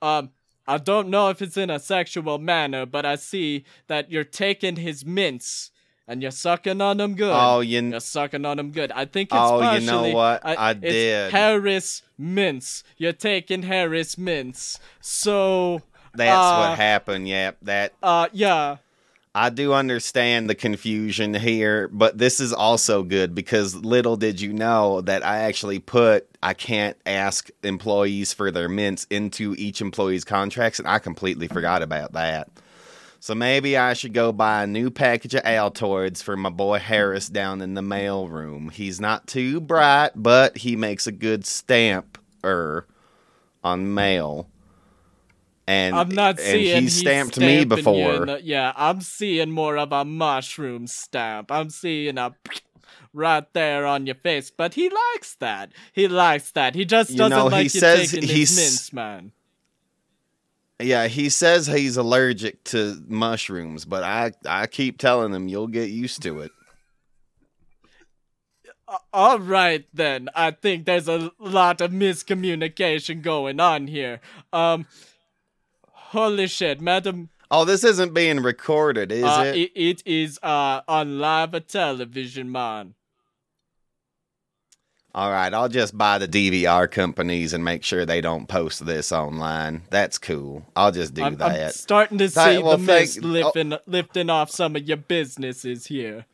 Um, 0.00 0.30
I 0.68 0.76
don't 0.78 1.08
know 1.08 1.30
if 1.30 1.40
it's 1.40 1.56
in 1.56 1.70
a 1.70 1.78
sexual 1.80 2.38
manner, 2.38 2.84
but 2.84 3.06
I 3.06 3.16
see 3.16 3.64
that 3.86 4.10
you're 4.12 4.22
taking 4.22 4.76
his 4.76 5.04
mints 5.04 5.70
and 6.06 6.20
you're 6.22 6.30
sucking 6.30 6.80
on 6.82 6.98
them 6.98 7.14
good. 7.14 7.32
Oh, 7.34 7.60
you 7.60 7.80
You're 7.82 8.00
sucking 8.00 8.44
on 8.44 8.58
them 8.58 8.70
good. 8.70 8.92
I 8.92 9.06
think 9.06 9.30
it's 9.30 9.36
Oh, 9.40 9.60
partially. 9.60 9.84
you 9.86 9.90
know 9.90 10.14
what? 10.14 10.44
uh, 10.44 10.54
I 10.58 10.70
it's 10.72 10.80
did. 10.80 11.32
Harris 11.32 12.02
mints. 12.18 12.84
You're 12.98 13.12
taking 13.14 13.62
Harris 13.62 14.18
mints. 14.18 14.78
So, 15.00 15.80
that's 16.14 16.30
uh, 16.36 16.68
what 16.68 16.78
happened. 16.78 17.28
Yep, 17.28 17.56
that 17.62 17.92
uh, 18.02 18.28
yeah. 18.32 18.76
I 19.38 19.50
do 19.50 19.72
understand 19.72 20.50
the 20.50 20.56
confusion 20.56 21.32
here, 21.32 21.86
but 21.86 22.18
this 22.18 22.40
is 22.40 22.52
also 22.52 23.04
good 23.04 23.36
because 23.36 23.72
little 23.72 24.16
did 24.16 24.40
you 24.40 24.52
know 24.52 25.00
that 25.02 25.24
I 25.24 25.42
actually 25.42 25.78
put 25.78 26.26
I 26.42 26.54
can't 26.54 26.96
ask 27.06 27.48
employees 27.62 28.32
for 28.32 28.50
their 28.50 28.68
mints 28.68 29.06
into 29.10 29.54
each 29.56 29.80
employee's 29.80 30.24
contracts, 30.24 30.80
and 30.80 30.88
I 30.88 30.98
completely 30.98 31.46
forgot 31.46 31.82
about 31.82 32.14
that. 32.14 32.48
So 33.20 33.32
maybe 33.32 33.76
I 33.76 33.92
should 33.92 34.12
go 34.12 34.32
buy 34.32 34.64
a 34.64 34.66
new 34.66 34.90
package 34.90 35.36
of 35.36 35.44
Altoids 35.44 36.20
for 36.20 36.36
my 36.36 36.50
boy 36.50 36.80
Harris 36.80 37.28
down 37.28 37.60
in 37.60 37.74
the 37.74 37.82
mail 37.82 38.26
room. 38.26 38.70
He's 38.70 39.00
not 39.00 39.28
too 39.28 39.60
bright, 39.60 40.10
but 40.16 40.56
he 40.58 40.74
makes 40.74 41.06
a 41.06 41.12
good 41.12 41.46
stamp 41.46 42.18
er 42.44 42.88
on 43.62 43.94
mail. 43.94 44.48
And 45.68 45.94
I'm 45.94 46.08
not 46.08 46.38
and 46.38 46.46
seeing 46.48 46.82
he 46.84 46.88
stamped 46.88 47.38
me 47.38 47.66
before. 47.66 48.24
the- 48.24 48.40
yeah, 48.42 48.72
I'm 48.74 49.02
seeing 49.02 49.50
more 49.50 49.76
of 49.76 49.92
a 49.92 50.02
mushroom 50.02 50.86
stamp. 50.86 51.52
I'm 51.52 51.68
seeing 51.68 52.16
a 52.16 52.34
right 53.12 53.44
there 53.52 53.84
on 53.84 54.06
your 54.06 54.14
face, 54.14 54.50
but 54.50 54.72
he 54.72 54.88
likes 54.88 55.34
that. 55.40 55.72
He 55.92 56.08
likes 56.08 56.52
that. 56.52 56.74
He 56.74 56.86
just 56.86 57.14
doesn't 57.14 57.36
know, 57.36 57.50
he 57.50 57.50
like 57.50 57.64
you 57.64 57.68
says 57.80 58.10
taking 58.12 58.26
he's- 58.26 58.48
his 58.48 58.56
mints, 58.56 58.92
man. 58.94 59.32
Yeah, 60.80 61.06
he 61.08 61.28
says 61.28 61.66
he's 61.66 61.98
allergic 61.98 62.64
to 62.64 63.02
mushrooms, 63.06 63.84
but 63.84 64.04
I 64.04 64.32
I 64.46 64.68
keep 64.68 64.96
telling 64.96 65.34
him 65.34 65.48
you'll 65.48 65.66
get 65.66 65.90
used 65.90 66.22
to 66.22 66.40
it. 66.40 66.52
All 69.12 69.38
right 69.38 69.86
then. 69.92 70.30
I 70.34 70.52
think 70.52 70.86
there's 70.86 71.08
a 71.08 71.30
lot 71.38 71.80
of 71.82 71.90
miscommunication 71.90 73.20
going 73.20 73.60
on 73.60 73.86
here. 73.86 74.20
Um, 74.52 74.86
holy 76.08 76.46
shit, 76.46 76.80
madam. 76.80 77.30
Oh, 77.50 77.64
this 77.64 77.82
isn't 77.84 78.12
being 78.12 78.40
recorded, 78.40 79.10
is 79.10 79.24
uh, 79.24 79.52
it? 79.54 79.56
it, 79.56 79.72
it 79.74 80.02
is 80.06 80.38
uh 80.42 80.82
on 80.86 81.18
live 81.18 81.66
television, 81.66 82.52
man. 82.52 82.94
All 85.14 85.30
right, 85.32 85.52
I'll 85.52 85.70
just 85.70 85.96
buy 85.96 86.18
the 86.18 86.28
DVR 86.28 86.88
companies 86.88 87.52
and 87.52 87.64
make 87.64 87.82
sure 87.82 88.04
they 88.04 88.20
don't 88.20 88.46
post 88.46 88.84
this 88.84 89.10
online. 89.10 89.82
That's 89.90 90.18
cool. 90.18 90.64
I'll 90.76 90.92
just 90.92 91.14
do 91.14 91.22
I'm, 91.24 91.32
I'm 91.32 91.38
that. 91.38 91.74
starting 91.74 92.18
to 92.18 92.28
That- 92.28 92.56
see 92.56 92.62
well, 92.62 92.76
the 92.76 92.84
mist 92.84 93.22
lifting 93.22 93.74
lifting 93.86 94.30
off 94.30 94.50
some 94.50 94.76
of 94.76 94.86
your 94.86 94.98
businesses 94.98 95.86
here. 95.86 96.26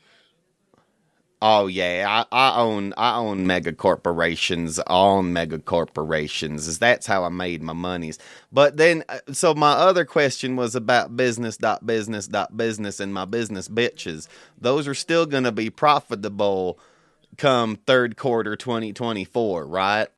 Oh 1.44 1.68
yeah, 1.68 2.26
I, 2.32 2.50
I 2.52 2.60
own 2.62 2.94
I 2.98 3.16
own 3.16 3.46
mega 3.46 3.74
corporations, 3.74 4.80
own 4.88 5.34
mega 5.34 5.60
corporations. 5.60 6.80
That's 6.80 7.06
how 7.06 7.24
I 7.24 7.30
made 7.30 7.62
my 7.62 7.74
monies. 7.74 8.18
But 8.52 8.78
then, 8.78 9.04
uh, 9.10 9.20
so 9.32 9.54
my 9.54 9.72
other 9.72 10.06
question 10.06 10.56
was 10.56 10.76
about 10.76 11.16
business 11.18 11.58
dot 11.58 11.86
business 11.86 12.28
dot 12.28 12.56
business 12.56 13.00
and 13.00 13.14
my 13.14 13.26
business 13.26 13.68
bitches. 13.68 14.28
Those 14.60 14.88
are 14.88 14.94
still 14.94 15.26
gonna 15.26 15.52
be 15.52 15.70
profitable 15.70 16.80
come 17.38 17.76
third 17.76 18.16
quarter 18.16 18.56
2024, 18.56 19.66
right? 19.66 20.08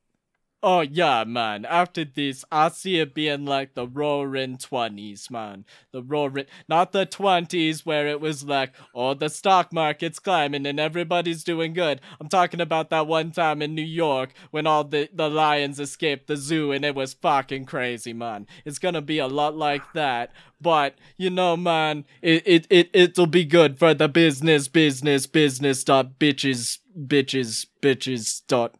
Oh 0.69 0.81
yeah, 0.81 1.23
man. 1.23 1.63
After 1.63 2.03
this, 2.03 2.43
I 2.51 2.67
see 2.67 2.99
it 2.99 3.13
being 3.13 3.45
like 3.45 3.73
the 3.73 3.87
roaring 3.87 4.57
twenties, 4.57 5.31
man. 5.31 5.63
The 5.93 6.03
roaring, 6.03 6.47
not 6.67 6.91
the 6.91 7.05
twenties 7.05 7.85
where 7.85 8.05
it 8.05 8.19
was 8.19 8.43
like, 8.43 8.73
oh, 8.93 9.13
the 9.13 9.29
stock 9.29 9.71
market's 9.71 10.19
climbing 10.19 10.65
and 10.65 10.77
everybody's 10.77 11.45
doing 11.45 11.71
good. 11.71 12.01
I'm 12.19 12.27
talking 12.27 12.59
about 12.59 12.89
that 12.89 13.07
one 13.07 13.31
time 13.31 13.61
in 13.61 13.75
New 13.75 13.81
York 13.81 14.33
when 14.51 14.67
all 14.67 14.83
the 14.83 15.07
the 15.13 15.29
lions 15.29 15.79
escaped 15.79 16.27
the 16.27 16.35
zoo 16.35 16.73
and 16.73 16.83
it 16.83 16.95
was 16.95 17.13
fucking 17.13 17.63
crazy, 17.63 18.11
man. 18.11 18.45
It's 18.65 18.77
gonna 18.77 19.01
be 19.01 19.19
a 19.19 19.27
lot 19.27 19.55
like 19.55 19.93
that. 19.93 20.33
But 20.59 20.95
you 21.15 21.29
know, 21.29 21.55
man, 21.55 22.03
it 22.21 22.43
it 22.45 22.67
it 22.69 22.89
it'll 22.91 23.25
be 23.25 23.45
good 23.45 23.79
for 23.79 23.93
the 23.93 24.09
business, 24.09 24.67
business, 24.67 25.27
business. 25.27 25.85
Dot 25.85 26.19
bitches, 26.19 26.79
bitches, 26.93 27.67
bitches. 27.81 28.41
Dot 28.47 28.75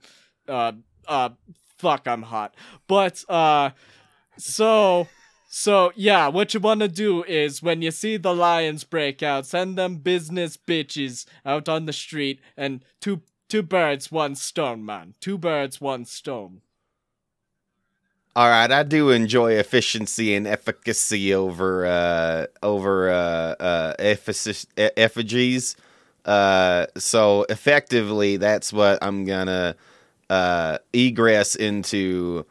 uh 0.49 0.73
uh 1.07 1.29
fuck 1.77 2.07
i'm 2.07 2.23
hot. 2.23 2.55
But 2.87 3.23
uh 3.29 3.71
so 4.37 5.07
so 5.49 5.91
yeah 5.95 6.27
what 6.27 6.53
you 6.53 6.59
want 6.59 6.81
to 6.81 6.87
do 6.87 7.23
is 7.23 7.63
when 7.63 7.81
you 7.81 7.91
see 7.91 8.17
the 8.17 8.35
lions 8.35 8.83
break 8.83 9.23
out 9.23 9.45
send 9.45 9.77
them 9.77 9.97
business 9.97 10.57
bitches 10.57 11.25
out 11.45 11.69
on 11.69 11.85
the 11.85 11.93
street 11.93 12.39
and 12.55 12.83
two 13.01 13.21
two 13.49 13.63
birds 13.63 14.11
one 14.11 14.35
stone 14.35 14.85
man. 14.85 15.13
Two 15.19 15.37
birds 15.37 15.79
one 15.79 16.05
stone. 16.05 16.61
All 18.35 18.49
right, 18.49 18.71
I 18.71 18.83
do 18.83 19.09
enjoy 19.09 19.53
efficiency 19.53 20.35
and 20.35 20.45
efficacy 20.45 21.33
over 21.33 21.85
uh 21.85 22.45
over 22.61 23.09
uh 23.09 23.55
uh 23.59 23.93
effigies. 23.97 25.75
Uh 26.25 26.85
so 26.97 27.45
effectively 27.49 28.37
that's 28.37 28.71
what 28.71 28.99
I'm 29.01 29.25
to 29.47 29.75
uh 30.29 30.77
egress 30.93 31.55
into 31.55 32.45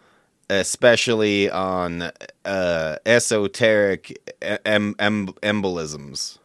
especially 0.48 1.50
on 1.50 2.10
uh 2.44 2.96
esoteric 3.04 4.18
em- 4.64 4.94
em- 4.98 5.28
embolisms. 5.42 6.38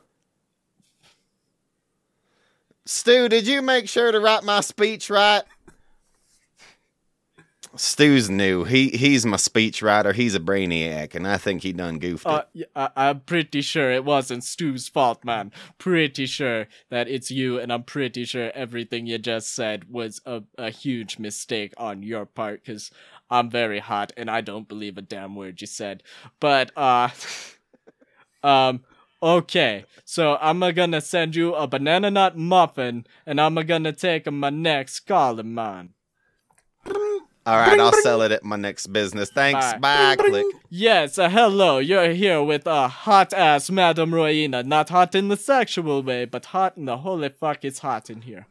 Stu, 2.86 3.30
did 3.30 3.48
you 3.48 3.62
make 3.62 3.88
sure 3.88 4.12
to 4.12 4.20
write 4.20 4.44
my 4.44 4.62
speech 4.62 5.10
right? 5.10 5.44
Stu's 7.76 8.30
new. 8.30 8.66
He 8.66 8.90
he's 8.90 9.26
my 9.26 9.38
speech 9.38 9.82
writer. 9.82 10.12
He's 10.12 10.36
a 10.36 10.40
brainiac, 10.40 11.16
and 11.16 11.26
I 11.26 11.38
think 11.38 11.64
he 11.64 11.72
done 11.72 12.00
goofed 12.00 12.26
uh, 12.26 12.44
it. 12.54 12.70
I, 12.76 12.90
am 12.96 13.22
pretty 13.22 13.62
sure 13.62 13.92
it 13.92 14.04
wasn't 14.04 14.44
Stu's 14.44 14.90
fault, 14.90 15.24
man. 15.24 15.52
Pretty 15.78 16.26
sure 16.26 16.68
that 16.90 17.08
it's 17.08 17.32
you, 17.32 17.60
and 17.60 17.72
I'm 17.72 17.84
pretty 17.84 18.26
sure 18.26 18.52
everything 18.54 19.06
you 19.06 19.18
just 19.18 19.56
said 19.56 19.86
was 19.90 20.22
a, 20.26 20.44
a 20.58 20.70
huge 20.70 21.18
mistake 21.18 21.74
on 21.78 22.04
your 22.04 22.26
part, 22.26 22.64
because 22.66 22.92
I'm 23.30 23.50
very 23.50 23.80
hot, 23.80 24.12
and 24.18 24.30
I 24.30 24.42
don't 24.42 24.68
believe 24.68 24.98
a 24.98 25.02
damn 25.02 25.36
word 25.36 25.62
you 25.62 25.68
said. 25.68 26.04
But, 26.42 26.72
uh, 26.76 27.10
um, 28.44 28.84
okay. 29.24 29.86
So 30.04 30.38
I'm 30.42 30.60
gonna 30.60 31.00
send 31.00 31.38
you 31.38 31.56
a 31.56 31.68
banana 31.68 32.12
nut 32.12 32.38
muffin, 32.38 33.06
and 33.26 33.40
I'm 33.40 33.56
gonna 33.56 33.94
take 33.94 34.30
my 34.30 34.50
next 34.50 35.02
calling, 35.02 35.54
man. 35.54 35.94
All 37.46 37.58
right, 37.58 37.80
I'll 37.80 37.92
sell 37.92 38.22
it 38.22 38.32
at 38.32 38.44
my 38.44 38.56
next 38.56 38.88
business. 38.94 39.32
Thanks. 39.32 39.74
Bye. 39.74 40.16
Bye. 40.16 40.16
Click. 40.18 40.46
Yes, 40.70 41.18
uh, 41.18 41.28
hello. 41.28 41.80
You're 41.80 42.12
here 42.12 42.44
with 42.44 42.68
a 42.68 42.88
hot 42.88 43.34
ass 43.34 43.72
Madame 43.72 44.12
Royina. 44.12 44.64
Not 44.64 44.90
hot 44.90 45.16
in 45.16 45.28
the 45.30 45.38
sexual 45.38 46.04
way, 46.04 46.26
but 46.26 46.46
hot 46.46 46.78
in 46.78 46.86
the 46.86 46.98
holy 46.98 47.30
fuck, 47.30 47.66
it's 47.66 47.80
hot 47.80 48.10
in 48.12 48.22
here. 48.22 48.46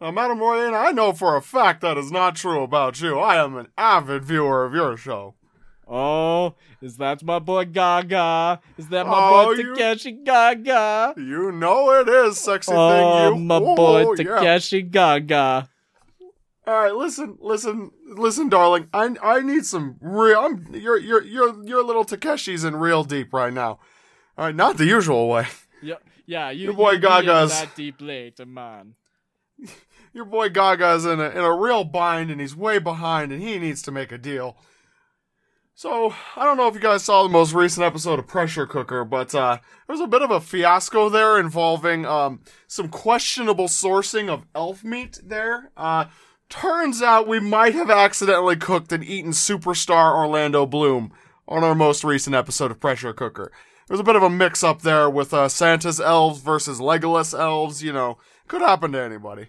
Now, 0.00 0.10
Madam 0.10 0.38
Royana, 0.40 0.76
I 0.76 0.92
know 0.92 1.12
for 1.12 1.36
a 1.36 1.42
fact 1.42 1.80
that 1.80 1.96
is 1.96 2.12
not 2.12 2.36
true 2.36 2.62
about 2.62 3.00
you. 3.00 3.18
I 3.18 3.42
am 3.42 3.56
an 3.56 3.68
avid 3.78 4.24
viewer 4.26 4.64
of 4.66 4.74
your 4.74 4.96
show. 4.98 5.34
Oh, 5.90 6.54
is 6.82 6.98
that 6.98 7.22
my 7.24 7.38
boy 7.38 7.64
Gaga? 7.64 8.60
Is 8.76 8.88
that 8.88 9.06
my 9.06 9.14
Oh, 9.16 9.44
boy 9.46 9.52
you- 9.52 9.74
Takeshi 9.74 10.12
Gaga? 10.12 11.14
You 11.16 11.50
know 11.50 11.90
it 11.92 12.08
is, 12.10 12.38
sexy 12.38 12.72
Oh, 12.74 12.90
thing. 13.30 13.38
You, 13.38 13.44
my 13.46 13.58
boy 13.58 14.04
Oh, 14.06 14.14
yeah. 14.18 14.58
Gaga. 14.82 15.68
All 16.68 16.74
right, 16.74 16.94
listen, 16.94 17.38
listen, 17.40 17.92
listen, 18.04 18.50
darling. 18.50 18.88
I 18.92 19.16
I 19.22 19.40
need 19.40 19.64
some 19.64 19.96
real. 20.02 20.38
I'm 20.38 20.66
your 20.74 20.98
your 20.98 21.22
your 21.24 21.64
your 21.64 21.82
little 21.82 22.04
Takeshi's 22.04 22.62
in 22.62 22.76
real 22.76 23.04
deep 23.04 23.32
right 23.32 23.54
now. 23.54 23.78
All 24.36 24.44
right, 24.44 24.54
not 24.54 24.76
the 24.76 24.84
usual 24.84 25.30
way. 25.30 25.46
Yeah, 25.80 25.94
yeah, 26.26 26.50
you, 26.50 26.64
Your 26.64 26.74
boy 26.74 26.90
you 26.90 26.98
Gaga's- 26.98 27.58
that 27.58 27.74
deep 27.74 28.02
later, 28.02 28.44
man. 28.44 28.96
Your 30.12 30.26
boy 30.26 30.50
Gaga's 30.50 31.06
in 31.06 31.20
a 31.20 31.30
in 31.30 31.38
a 31.38 31.54
real 31.54 31.84
bind 31.84 32.30
and 32.30 32.38
he's 32.38 32.54
way 32.54 32.78
behind 32.78 33.32
and 33.32 33.40
he 33.40 33.58
needs 33.58 33.80
to 33.82 33.90
make 33.90 34.12
a 34.12 34.18
deal. 34.18 34.58
So 35.74 36.12
I 36.36 36.44
don't 36.44 36.58
know 36.58 36.66
if 36.68 36.74
you 36.74 36.80
guys 36.80 37.02
saw 37.04 37.22
the 37.22 37.28
most 37.30 37.54
recent 37.54 37.86
episode 37.86 38.18
of 38.18 38.26
Pressure 38.26 38.66
Cooker, 38.66 39.04
but 39.06 39.34
uh, 39.34 39.56
there 39.86 39.94
was 39.94 40.00
a 40.02 40.06
bit 40.06 40.20
of 40.20 40.30
a 40.30 40.40
fiasco 40.40 41.08
there 41.08 41.38
involving 41.38 42.04
um, 42.04 42.40
some 42.66 42.88
questionable 42.88 43.68
sourcing 43.68 44.28
of 44.28 44.44
elf 44.54 44.82
meat. 44.84 45.18
There, 45.24 45.70
uh, 45.78 46.06
turns 46.48 47.02
out 47.02 47.28
we 47.28 47.40
might 47.40 47.74
have 47.74 47.90
accidentally 47.90 48.56
cooked 48.56 48.92
and 48.92 49.04
eaten 49.04 49.32
superstar 49.32 50.14
Orlando 50.14 50.66
Bloom 50.66 51.12
on 51.46 51.64
our 51.64 51.74
most 51.74 52.04
recent 52.04 52.34
episode 52.34 52.70
of 52.70 52.80
Pressure 52.80 53.12
Cooker. 53.12 53.50
There 53.86 53.94
was 53.94 54.00
a 54.00 54.04
bit 54.04 54.16
of 54.16 54.22
a 54.22 54.30
mix 54.30 54.62
up 54.62 54.82
there 54.82 55.08
with 55.08 55.32
uh, 55.32 55.48
Santa's 55.48 56.00
elves 56.00 56.40
versus 56.40 56.78
Legolas 56.78 57.38
elves. 57.38 57.82
You 57.82 57.92
know, 57.92 58.18
could 58.46 58.60
happen 58.60 58.92
to 58.92 59.00
anybody. 59.00 59.48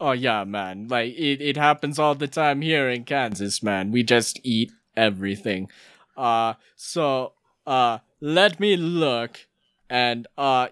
Oh 0.00 0.12
yeah, 0.12 0.44
man. 0.44 0.88
Like 0.88 1.12
it, 1.14 1.40
it 1.40 1.56
happens 1.56 1.98
all 1.98 2.14
the 2.14 2.26
time 2.26 2.62
here 2.62 2.88
in 2.88 3.04
Kansas, 3.04 3.62
man. 3.62 3.92
We 3.92 4.02
just 4.02 4.40
eat 4.42 4.72
everything. 4.96 5.68
Uh 6.16 6.54
so 6.74 7.34
uh 7.66 7.98
let 8.20 8.58
me 8.58 8.76
look 8.76 9.46
and 9.88 10.26
uh 10.36 10.68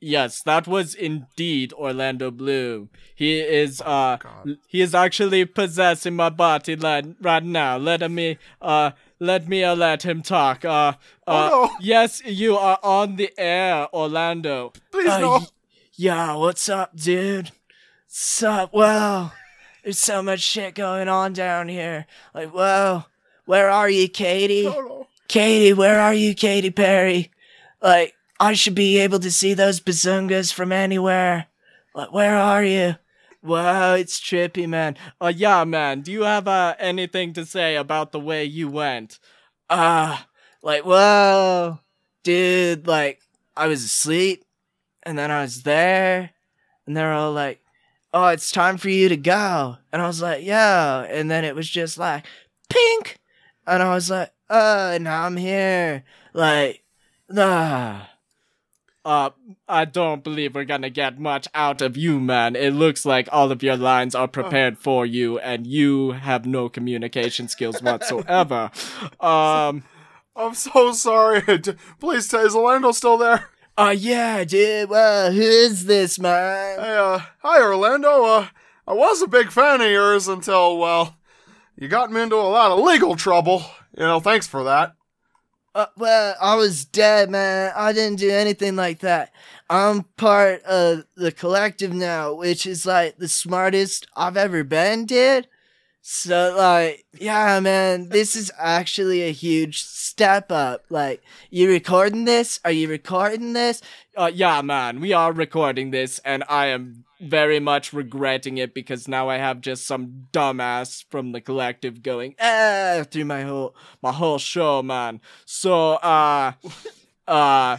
yes, 0.00 0.42
that 0.42 0.66
was 0.66 0.94
indeed 0.94 1.72
Orlando 1.72 2.30
Bloom. 2.30 2.90
He 3.14 3.38
is 3.40 3.80
uh 3.80 4.18
God. 4.20 4.58
he 4.68 4.80
is 4.80 4.94
actually 4.94 5.44
possessing 5.44 6.14
my 6.16 6.28
body 6.30 6.74
right, 6.76 7.06
right 7.20 7.42
now. 7.44 7.76
Let 7.76 8.08
me 8.10 8.38
uh 8.60 8.90
let 9.18 9.48
me 9.48 9.64
uh, 9.64 9.74
let 9.74 10.02
him 10.04 10.22
talk. 10.22 10.64
Uh, 10.64 10.68
uh 11.26 11.48
Oh, 11.52 11.68
no. 11.70 11.76
yes, 11.80 12.22
you 12.24 12.56
are 12.56 12.78
on 12.82 13.16
the 13.16 13.32
air, 13.38 13.88
Orlando. 13.94 14.72
Please 14.92 15.08
Uh, 15.08 15.20
no. 15.20 15.30
y- 15.38 15.46
yeah, 15.94 16.34
what's 16.34 16.68
up, 16.68 16.94
dude? 16.94 17.50
What's 18.06 18.42
up? 18.42 18.74
Well, 18.74 19.32
there's 19.82 19.98
so 19.98 20.22
much 20.22 20.40
shit 20.40 20.74
going 20.74 21.08
on 21.08 21.32
down 21.32 21.68
here. 21.68 22.06
Like, 22.34 22.50
whoa, 22.50 23.04
where 23.46 23.70
are 23.70 23.88
you, 23.88 24.06
Katie? 24.08 24.64
No, 24.64 24.80
no. 24.80 25.06
Katie, 25.28 25.72
where 25.72 25.98
are 26.00 26.12
you, 26.12 26.34
Katy 26.34 26.70
Perry? 26.70 27.30
Like, 27.80 28.14
I 28.38 28.52
should 28.52 28.74
be 28.74 28.98
able 28.98 29.18
to 29.20 29.30
see 29.30 29.54
those 29.54 29.80
bazungas 29.80 30.52
from 30.52 30.72
anywhere. 30.72 31.46
Like, 31.94 32.12
where 32.12 32.36
are 32.36 32.62
you? 32.62 32.96
Wow, 33.42 33.94
it's 33.94 34.20
trippy, 34.20 34.68
man. 34.68 34.96
Uh, 35.20 35.32
yeah, 35.34 35.64
man. 35.64 36.00
Do 36.02 36.12
you 36.12 36.22
have 36.22 36.48
uh, 36.48 36.74
anything 36.78 37.32
to 37.34 37.46
say 37.46 37.76
about 37.76 38.12
the 38.12 38.20
way 38.20 38.44
you 38.44 38.68
went? 38.68 39.18
Uh, 39.70 40.18
like, 40.62 40.84
whoa, 40.84 41.78
dude. 42.24 42.86
Like, 42.86 43.20
I 43.56 43.68
was 43.68 43.84
asleep, 43.84 44.44
and 45.04 45.16
then 45.18 45.30
I 45.30 45.42
was 45.42 45.62
there, 45.62 46.30
and 46.86 46.96
they're 46.96 47.12
all 47.12 47.32
like, 47.32 47.60
"Oh, 48.12 48.28
it's 48.28 48.50
time 48.50 48.76
for 48.76 48.88
you 48.88 49.08
to 49.08 49.16
go," 49.16 49.76
and 49.92 50.02
I 50.02 50.06
was 50.06 50.20
like, 50.20 50.44
"Yeah," 50.44 51.02
and 51.02 51.30
then 51.30 51.44
it 51.44 51.54
was 51.54 51.68
just 51.68 51.98
like, 51.98 52.26
"Pink," 52.68 53.18
and 53.66 53.82
I 53.82 53.94
was 53.94 54.10
like, 54.10 54.32
"Uh, 54.50 54.98
now 55.00 55.24
I'm 55.24 55.36
here." 55.36 56.04
Like, 56.34 56.82
ah. 57.34 58.10
Uh, 59.06 59.30
I 59.68 59.84
don't 59.84 60.24
believe 60.24 60.56
we're 60.56 60.64
gonna 60.64 60.90
get 60.90 61.20
much 61.20 61.46
out 61.54 61.80
of 61.80 61.96
you, 61.96 62.18
man. 62.18 62.56
It 62.56 62.72
looks 62.72 63.06
like 63.06 63.28
all 63.30 63.52
of 63.52 63.62
your 63.62 63.76
lines 63.76 64.16
are 64.16 64.26
prepared 64.26 64.78
for 64.78 65.06
you, 65.06 65.38
and 65.38 65.64
you 65.64 66.10
have 66.10 66.44
no 66.44 66.68
communication 66.68 67.46
skills 67.46 67.80
whatsoever. 67.80 68.72
Um, 69.20 69.84
I'm 70.34 70.54
so 70.54 70.90
sorry. 70.90 71.40
Please, 72.00 72.26
tell 72.26 72.44
is 72.44 72.56
Orlando 72.56 72.90
still 72.90 73.16
there? 73.16 73.48
uh, 73.78 73.94
yeah, 73.96 74.42
dude. 74.42 74.90
Well, 74.90 75.30
who 75.30 75.40
is 75.40 75.86
this, 75.86 76.18
man? 76.18 76.80
Hey, 76.80 76.96
uh, 76.96 77.20
hi, 77.42 77.62
Orlando. 77.62 78.24
Uh, 78.24 78.48
I 78.88 78.92
was 78.92 79.22
a 79.22 79.28
big 79.28 79.52
fan 79.52 79.82
of 79.82 79.88
yours 79.88 80.26
until, 80.26 80.78
well, 80.78 81.16
you 81.76 81.86
got 81.86 82.10
me 82.10 82.22
into 82.22 82.34
a 82.34 82.50
lot 82.50 82.72
of 82.72 82.80
legal 82.80 83.14
trouble. 83.14 83.64
You 83.96 84.02
know, 84.02 84.18
thanks 84.18 84.48
for 84.48 84.64
that. 84.64 84.95
Uh, 85.76 85.84
well, 85.98 86.34
I 86.40 86.54
was 86.54 86.86
dead, 86.86 87.28
man. 87.28 87.70
I 87.76 87.92
didn't 87.92 88.18
do 88.18 88.30
anything 88.30 88.76
like 88.76 89.00
that. 89.00 89.30
I'm 89.68 90.04
part 90.16 90.62
of 90.62 91.04
the 91.16 91.30
collective 91.30 91.92
now, 91.92 92.32
which 92.32 92.66
is 92.66 92.86
like 92.86 93.18
the 93.18 93.28
smartest 93.28 94.06
I've 94.16 94.38
ever 94.38 94.64
been, 94.64 95.04
dude. 95.04 95.48
So, 96.00 96.54
like, 96.56 97.04
yeah, 97.20 97.60
man, 97.60 98.08
this 98.08 98.36
is 98.36 98.50
actually 98.56 99.22
a 99.22 99.32
huge 99.32 99.82
step 99.82 100.50
up. 100.50 100.84
Like, 100.88 101.20
you 101.50 101.68
recording 101.68 102.24
this? 102.24 102.58
Are 102.64 102.72
you 102.72 102.88
recording 102.88 103.52
this? 103.52 103.82
Uh, 104.16 104.30
yeah, 104.32 104.62
man, 104.62 105.00
we 105.00 105.12
are 105.12 105.32
recording 105.32 105.90
this, 105.90 106.20
and 106.24 106.42
I 106.48 106.68
am 106.68 107.04
very 107.20 107.60
much 107.60 107.92
regretting 107.92 108.58
it 108.58 108.74
because 108.74 109.08
now 109.08 109.28
I 109.28 109.38
have 109.38 109.60
just 109.60 109.86
some 109.86 110.26
dumbass 110.32 111.04
from 111.10 111.32
the 111.32 111.40
collective 111.40 112.02
going 112.02 112.34
ah 112.40 113.04
through 113.10 113.24
my 113.24 113.42
whole 113.42 113.74
my 114.02 114.12
whole 114.12 114.38
show, 114.38 114.82
man. 114.82 115.20
So, 115.44 115.94
uh, 115.94 116.52
uh. 117.26 117.78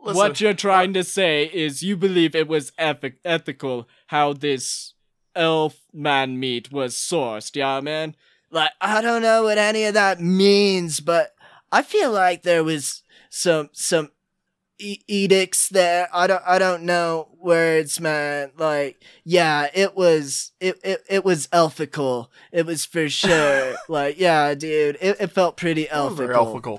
Listen, 0.00 0.16
what 0.16 0.40
you're 0.40 0.54
trying 0.54 0.94
to 0.94 1.02
say 1.02 1.50
is 1.52 1.82
you 1.82 1.96
believe 1.96 2.36
it 2.36 2.46
was 2.46 2.70
ethic- 2.78 3.18
ethical 3.24 3.88
how 4.06 4.32
this 4.32 4.94
elf 5.34 5.80
man 5.92 6.38
meat 6.38 6.70
was 6.70 6.94
sourced, 6.94 7.56
yeah, 7.56 7.80
man? 7.80 8.14
Like, 8.50 8.70
I 8.80 9.00
don't 9.00 9.22
know 9.22 9.42
what 9.42 9.58
any 9.58 9.84
of 9.84 9.94
that 9.94 10.20
means, 10.20 11.00
but 11.00 11.34
I 11.70 11.82
feel 11.82 12.12
like 12.12 12.42
there 12.42 12.64
was 12.64 13.02
some, 13.28 13.70
some 13.72 14.10
e- 14.78 15.00
edicts 15.08 15.68
there. 15.68 16.08
I 16.12 16.26
don't, 16.26 16.42
I 16.46 16.58
don't 16.58 16.82
know 16.84 17.28
words, 17.38 18.00
man. 18.00 18.50
Like, 18.56 19.02
yeah, 19.24 19.68
it 19.74 19.96
was, 19.96 20.52
it, 20.60 20.78
it, 20.84 21.04
it 21.08 21.24
was 21.24 21.46
elfical. 21.48 22.28
It 22.52 22.66
was 22.66 22.84
for 22.84 23.08
sure. 23.20 23.74
like, 23.88 24.18
yeah, 24.18 24.54
dude, 24.54 24.96
it, 25.00 25.16
it 25.20 25.30
felt 25.32 25.56
pretty 25.56 25.88
was 25.92 26.14
very 26.16 26.34
elfical. 26.34 26.60
elfical. 26.62 26.74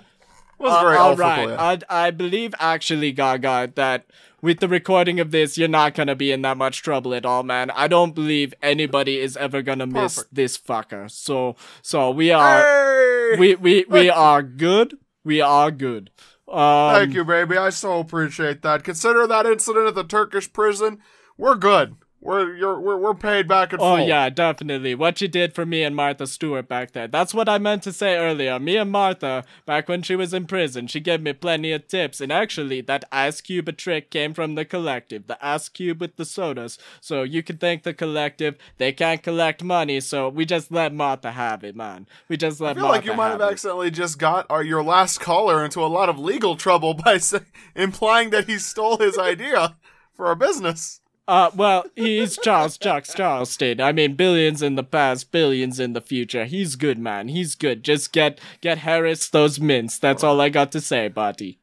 It 0.60 0.64
was 0.64 0.74
Uh, 0.74 0.82
very 0.82 0.98
all 0.98 1.16
elfical, 1.16 1.20
right. 1.20 1.50
yeah. 1.50 1.76
I, 1.90 2.08
I 2.08 2.12
believe 2.12 2.54
actually, 2.60 3.12
Gaga, 3.14 3.72
that 3.76 4.06
with 4.42 4.60
the 4.60 4.68
recording 4.70 5.20
of 5.20 5.32
this, 5.32 5.58
you're 5.58 5.68
not 5.68 5.94
gonna 5.96 6.16
be 6.16 6.32
in 6.32 6.42
that 6.44 6.58
much 6.58 6.82
trouble 6.82 7.14
at 7.14 7.26
all, 7.26 7.44
man. 7.44 7.72
I 7.72 7.88
don't 7.88 8.16
believe 8.16 8.54
anybody 8.62 9.20
is 9.20 9.36
ever 9.38 9.62
gonna 9.62 9.86
miss 9.88 10.16
Perfect. 10.18 10.36
this 10.36 10.58
fucker. 10.58 11.10
So, 11.12 11.56
so 11.82 12.12
we 12.12 12.32
are, 12.32 12.62
hey! 12.62 13.36
we, 13.40 13.56
we, 13.56 13.86
we 13.90 14.10
are 14.10 14.42
good. 14.44 14.98
We 15.26 15.42
are 15.42 15.72
good. 15.72 16.10
Um, 16.52 16.96
Thank 16.96 17.14
you, 17.14 17.24
baby. 17.24 17.58
I 17.58 17.70
so 17.70 18.00
appreciate 18.00 18.62
that. 18.64 18.84
Consider 18.84 19.28
that 19.28 19.46
incident 19.46 19.88
at 19.88 19.96
the 19.96 20.04
Turkish 20.04 20.52
prison. 20.52 21.00
We're 21.38 21.56
good. 21.56 21.96
We're 22.22 22.54
you're 22.56 22.78
we're, 22.80 22.98
we're 22.98 23.14
paid 23.14 23.48
back 23.48 23.72
in 23.72 23.80
Oh 23.80 23.96
full. 23.96 24.08
yeah, 24.08 24.30
definitely. 24.30 24.94
What 24.94 25.22
you 25.22 25.30
did 25.30 25.54
for 25.56 25.66
me 25.66 25.84
and 25.84 25.96
Martha 25.96 26.28
Stewart 26.28 26.68
back 26.68 26.92
there. 26.92 27.08
That's 27.08 27.34
what 27.34 27.48
I 27.48 27.58
meant 27.60 27.82
to 27.84 27.94
say 27.94 28.18
earlier. 28.18 28.60
Me 28.60 28.76
and 28.76 28.92
Martha, 28.92 29.46
back 29.66 29.88
when 29.88 30.02
she 30.02 30.18
was 30.18 30.34
in 30.34 30.46
prison, 30.46 30.88
she 30.88 31.00
gave 31.00 31.22
me 31.22 31.32
plenty 31.32 31.72
of 31.72 31.88
tips. 31.88 32.20
And 32.20 32.30
actually, 32.30 32.82
that 32.82 33.06
ice 33.10 33.40
cube 33.40 33.76
trick 33.78 34.12
came 34.12 34.34
from 34.34 34.56
the 34.56 34.66
collective. 34.66 35.28
The 35.28 35.38
ice 35.46 35.70
cube 35.70 36.02
with 36.02 36.18
the 36.18 36.26
sodas. 36.26 36.78
So 37.00 37.24
you 37.24 37.42
can 37.42 37.58
thank 37.58 37.84
the 37.84 37.94
collective. 37.94 38.56
They 38.80 38.92
can't 38.92 39.24
collect 39.24 39.64
money, 39.64 40.02
so 40.02 40.28
we 40.28 40.46
just 40.46 40.72
let 40.74 40.94
Martha 40.94 41.32
have 41.32 41.64
it, 41.64 41.76
man. 41.76 42.06
We 42.28 42.36
just 42.36 42.60
let 42.60 42.76
Martha. 42.76 42.80
I 42.80 42.82
feel 42.82 42.82
Martha 42.82 42.98
like 42.98 43.06
you 43.06 43.14
might 43.14 43.30
have 43.30 43.42
it. 43.42 43.54
accidentally 43.54 43.92
just 43.92 44.20
got 44.20 44.46
our, 44.50 44.62
your 44.62 44.84
last 44.84 45.20
caller 45.22 45.64
into 45.64 45.82
a 45.82 45.88
lot 45.88 46.10
of 46.10 46.20
legal 46.20 46.58
trouble 46.58 46.94
by 47.06 47.18
say, 47.20 47.40
implying 47.76 48.32
that 48.32 48.50
he 48.50 48.58
stole 48.58 48.98
his 48.98 49.18
idea 49.32 49.78
for 50.14 50.28
our 50.28 50.36
business. 50.36 50.99
Uh, 51.30 51.52
well, 51.56 51.86
he's 51.96 52.40
Charles 52.40 52.76
Chucks 52.76 53.14
Charleston. 53.14 53.80
I 53.80 53.92
mean, 53.92 54.16
billions 54.16 54.64
in 54.64 54.74
the 54.74 54.84
past, 54.84 55.32
billions 55.32 55.80
in 55.80 55.94
the 55.94 56.02
future. 56.02 56.46
He's 56.46 56.76
good, 56.76 56.98
man. 56.98 57.28
He's 57.28 57.54
good. 57.54 57.84
Just 57.84 58.12
get 58.12 58.40
get 58.62 58.80
Harris 58.80 59.30
those 59.30 59.60
mints. 59.60 60.00
That's 60.00 60.24
all 60.24 60.42
I 60.42 60.50
got 60.50 60.72
to 60.72 60.82
say, 60.82 61.08
buddy. 61.08 61.60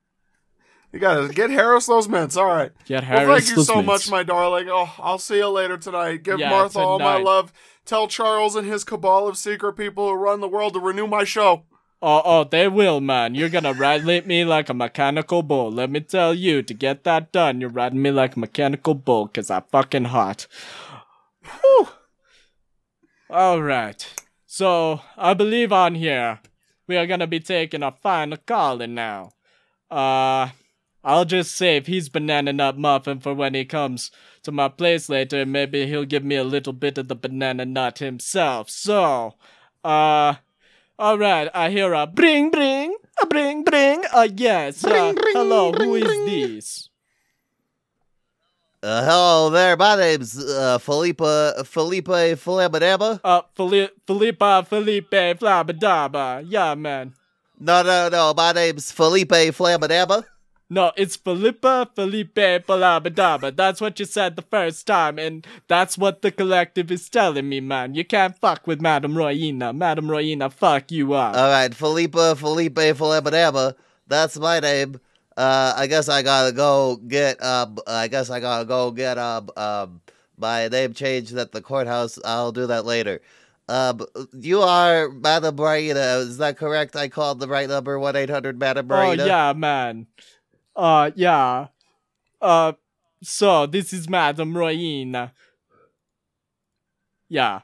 You 0.93 1.01
gotta 1.01 1.35
get 1.35 1.51
Harris 1.51 1.87
those 1.87 2.09
mints. 2.09 2.37
All 2.37 2.47
right. 2.47 2.71
Get 2.85 3.03
Harris 3.03 3.27
Well, 3.27 3.39
thank 3.39 3.57
you 3.57 3.65
so 3.65 3.75
mints. 3.83 3.87
much, 3.87 4.11
my 4.11 4.23
darling. 4.23 4.69
Oh, 4.71 4.95
I'll 4.99 5.19
see 5.19 5.39
you 5.39 5.49
later 5.49 5.77
tonight. 5.77 6.23
Give 6.23 6.39
Yeah, 6.39 6.51
Martha 6.51 6.79
all 6.79 7.01
my 7.01 7.17
love. 7.19 7.53
Tell 7.85 8.07
Charles 8.07 8.55
and 8.55 8.69
his 8.69 8.85
cabal 8.85 9.27
of 9.27 9.37
secret 9.37 9.73
people 9.73 10.09
who 10.09 10.15
run 10.15 10.41
the 10.41 10.49
world 10.49 10.75
to 10.75 10.81
renew 10.81 11.09
my 11.09 11.25
show. 11.25 11.65
Oh, 12.03 12.23
oh, 12.25 12.45
they 12.45 12.69
will, 12.69 13.01
man. 13.01 13.35
You're 13.35 13.49
gonna 13.49 13.73
ride 13.73 14.05
me 14.05 14.45
like 14.45 14.69
a 14.69 14.75
mechanical 14.75 15.43
bull. 15.43 15.73
Let 15.73 15.91
me 15.91 16.01
tell 16.01 16.35
you, 16.35 16.63
to 16.63 16.75
get 16.75 17.05
that 17.05 17.33
done, 17.33 17.61
you're 17.61 17.71
riding 17.71 18.03
me 18.03 18.11
like 18.11 18.37
a 18.37 18.41
mechanical 18.41 18.95
bull, 18.95 19.29
cause 19.29 19.51
I'm 19.51 19.65
fucking 19.73 20.07
hot. 20.07 20.47
Whew. 21.43 21.89
Alright. 23.31 24.15
So, 24.47 25.01
I 25.17 25.35
believe 25.35 25.73
on 25.73 25.95
here, 25.95 26.41
we 26.87 26.97
are 26.97 27.07
gonna 27.07 27.27
be 27.27 27.41
taking 27.41 27.83
a 27.83 27.93
final 27.93 28.39
calling 28.47 28.95
now. 28.95 29.33
Uh, 29.91 30.51
I'll 31.03 31.25
just 31.25 31.55
save 31.55 31.87
his 31.87 32.09
banana 32.09 32.53
nut 32.53 32.77
muffin 32.77 33.21
for 33.21 33.33
when 33.33 33.55
he 33.55 33.65
comes 33.65 34.11
to 34.43 34.53
my 34.53 34.69
place 34.69 35.09
later, 35.09 35.47
maybe 35.47 35.87
he'll 35.87 36.05
give 36.05 36.25
me 36.25 36.37
a 36.37 36.45
little 36.45 36.73
bit 36.73 36.99
of 36.99 37.09
the 37.09 37.17
banana 37.17 37.65
nut 37.65 37.99
himself. 37.99 38.71
So, 38.71 39.35
uh, 39.85 40.35
all 40.99 41.19
right, 41.19 41.49
I 41.55 41.71
hear 41.71 41.93
a 41.93 42.07
bring, 42.07 42.51
bring, 42.51 42.95
a 43.23 43.27
bring, 43.27 43.65
bring. 43.65 44.03
Uh, 44.13 44.29
yes. 44.35 44.85
Uh, 44.85 45.13
hello, 45.17 45.73
who 45.73 45.95
is 45.97 46.05
this? 46.05 46.89
Uh, 48.83 49.03
hello 49.05 49.51
there. 49.51 49.77
My 49.77 49.97
name's 49.97 50.39
uh, 50.39 50.79
Felipe 50.79 51.19
Felipe 51.65 52.07
Flabadaba. 52.39 53.21
Uh, 53.25 53.43
Fili- 53.55 53.91
Felipa, 54.07 54.67
Felipe, 54.67 55.11
Flabadaba. 55.39 56.45
Yeah, 56.47 56.75
man. 56.75 57.15
No, 57.59 57.83
no, 57.83 58.09
no. 58.09 58.35
My 58.37 58.53
name's 58.53 58.93
Felipe 58.93 59.31
Flabadaba. 59.31 60.25
No, 60.69 60.91
it's 60.97 61.17
Felipa, 61.17 61.95
Felipe, 61.95 62.35
Flabadaba. 62.35 63.55
That's 63.55 63.81
what 63.81 64.01
you 64.01 64.05
said 64.05 64.35
the 64.35 64.43
first 64.43 64.85
time, 64.87 65.17
and 65.17 65.47
that's 65.69 65.97
what 65.97 66.23
the 66.23 66.33
collective 66.33 66.91
is 66.91 67.09
telling 67.09 67.49
me, 67.49 67.61
man. 67.61 67.95
You 67.95 68.05
can't 68.05 68.37
fuck 68.37 68.67
with 68.67 68.81
Madame 68.81 69.15
Royina. 69.15 69.77
Madame 69.77 70.09
Royina, 70.09 70.53
fuck 70.53 70.91
you 70.91 71.13
up. 71.13 71.37
All 71.37 71.51
right, 71.51 71.73
Felipe 71.73 72.15
Felipe 72.15 72.75
Flabadaba. 72.75 73.77
That's 74.09 74.37
my 74.39 74.59
name. 74.59 75.01
Uh, 75.37 75.75
I 75.77 75.87
guess 75.87 76.09
I 76.09 76.23
gotta 76.23 76.53
go 76.53 76.97
get. 76.97 77.41
Um, 77.43 77.79
I 77.87 78.09
guess 78.09 78.29
I 78.29 78.41
gotta 78.41 78.65
go 78.65 78.91
get 78.91 79.19
um 79.19 79.51
um 79.57 80.01
my 80.37 80.67
name 80.67 80.95
changed 80.95 81.37
at 81.37 81.53
the 81.53 81.63
courthouse. 81.63 82.19
I'll 82.25 82.53
do 82.53 82.67
that 82.67 82.85
later. 82.85 83.21
Um, 83.69 84.07
you 84.33 84.63
are 84.63 85.11
Madame 85.11 85.57
Raina. 85.57 86.19
Is 86.21 86.39
that 86.39 86.57
correct? 86.57 86.95
I 86.95 87.09
called 87.09 87.41
the 87.41 87.49
right 87.49 87.69
number. 87.69 87.99
One 87.99 88.17
eight 88.17 88.31
hundred 88.31 88.59
Madame 88.59 88.91
oh, 88.91 89.13
yeah, 89.13 89.53
man. 89.53 90.07
Uh, 90.77 91.11
yeah. 91.15 91.69
Uh, 92.41 92.73
so 93.23 93.67
this 93.67 93.93
is 93.93 94.09
Madame 94.09 94.55
Royina. 94.55 95.33
Yeah. 97.29 97.61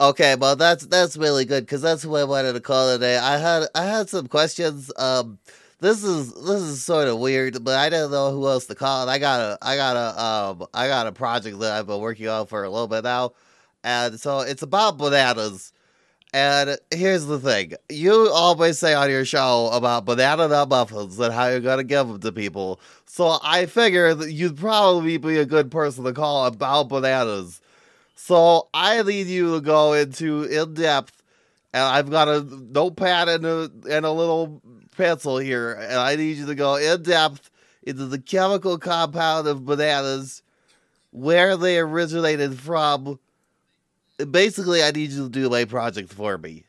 Okay, 0.00 0.34
well 0.34 0.56
that's 0.56 0.86
that's 0.86 1.16
really 1.18 1.44
good 1.44 1.66
because 1.66 1.82
that's 1.82 2.06
what 2.06 2.22
I 2.22 2.24
wanted 2.24 2.54
to 2.54 2.60
call 2.60 2.90
today. 2.94 3.18
I 3.18 3.36
had 3.36 3.64
I 3.74 3.84
had 3.84 4.08
some 4.08 4.28
questions. 4.28 4.90
Um, 4.96 5.38
this 5.80 6.02
is 6.02 6.32
this 6.32 6.62
is 6.62 6.82
sort 6.82 7.08
of 7.08 7.18
weird, 7.18 7.62
but 7.62 7.76
I 7.76 7.90
didn't 7.90 8.10
know 8.12 8.30
who 8.32 8.46
else 8.48 8.64
to 8.66 8.74
call. 8.74 9.08
I 9.10 9.18
got 9.18 9.40
a 9.40 9.58
I 9.60 9.76
got 9.76 9.96
a 9.96 10.22
um 10.22 10.66
I 10.72 10.88
got 10.88 11.06
a 11.06 11.12
project 11.12 11.58
that 11.60 11.72
I've 11.72 11.86
been 11.86 12.00
working 12.00 12.28
on 12.28 12.46
for 12.46 12.64
a 12.64 12.70
little 12.70 12.88
bit 12.88 13.04
now, 13.04 13.32
and 13.84 14.18
so 14.18 14.40
it's 14.40 14.62
about 14.62 14.96
bananas. 14.96 15.72
And 16.32 16.78
here's 16.92 17.26
the 17.26 17.40
thing: 17.40 17.74
you 17.88 18.30
always 18.32 18.78
say 18.78 18.94
on 18.94 19.10
your 19.10 19.24
show 19.24 19.68
about 19.72 20.04
banana 20.04 20.46
nut 20.46 20.68
muffins 20.68 21.18
and 21.18 21.34
how 21.34 21.48
you're 21.48 21.60
gonna 21.60 21.82
give 21.82 22.06
them 22.06 22.20
to 22.20 22.30
people. 22.30 22.80
So 23.06 23.38
I 23.42 23.66
figure 23.66 24.14
that 24.14 24.32
you'd 24.32 24.56
probably 24.56 25.16
be 25.16 25.38
a 25.38 25.44
good 25.44 25.70
person 25.70 26.04
to 26.04 26.12
call 26.12 26.46
about 26.46 26.88
bananas. 26.88 27.60
So 28.14 28.68
I 28.72 29.02
need 29.02 29.26
you 29.26 29.54
to 29.54 29.60
go 29.60 29.94
into 29.94 30.44
in 30.44 30.74
depth, 30.74 31.20
and 31.72 31.82
I've 31.82 32.10
got 32.10 32.28
a 32.28 32.42
notepad 32.42 33.28
and 33.28 33.44
a 33.44 33.70
and 33.90 34.06
a 34.06 34.12
little 34.12 34.62
pencil 34.96 35.38
here, 35.38 35.72
and 35.72 35.94
I 35.94 36.14
need 36.14 36.36
you 36.36 36.46
to 36.46 36.54
go 36.54 36.76
in 36.76 37.02
depth 37.02 37.50
into 37.82 38.06
the 38.06 38.20
chemical 38.20 38.78
compound 38.78 39.48
of 39.48 39.64
bananas, 39.64 40.42
where 41.10 41.56
they 41.56 41.78
originated 41.78 42.60
from. 42.60 43.18
Basically, 44.24 44.82
I 44.82 44.90
need 44.90 45.10
you 45.10 45.24
to 45.24 45.28
do 45.28 45.50
my 45.50 45.64
project 45.64 46.12
for 46.12 46.38
me. 46.38 46.64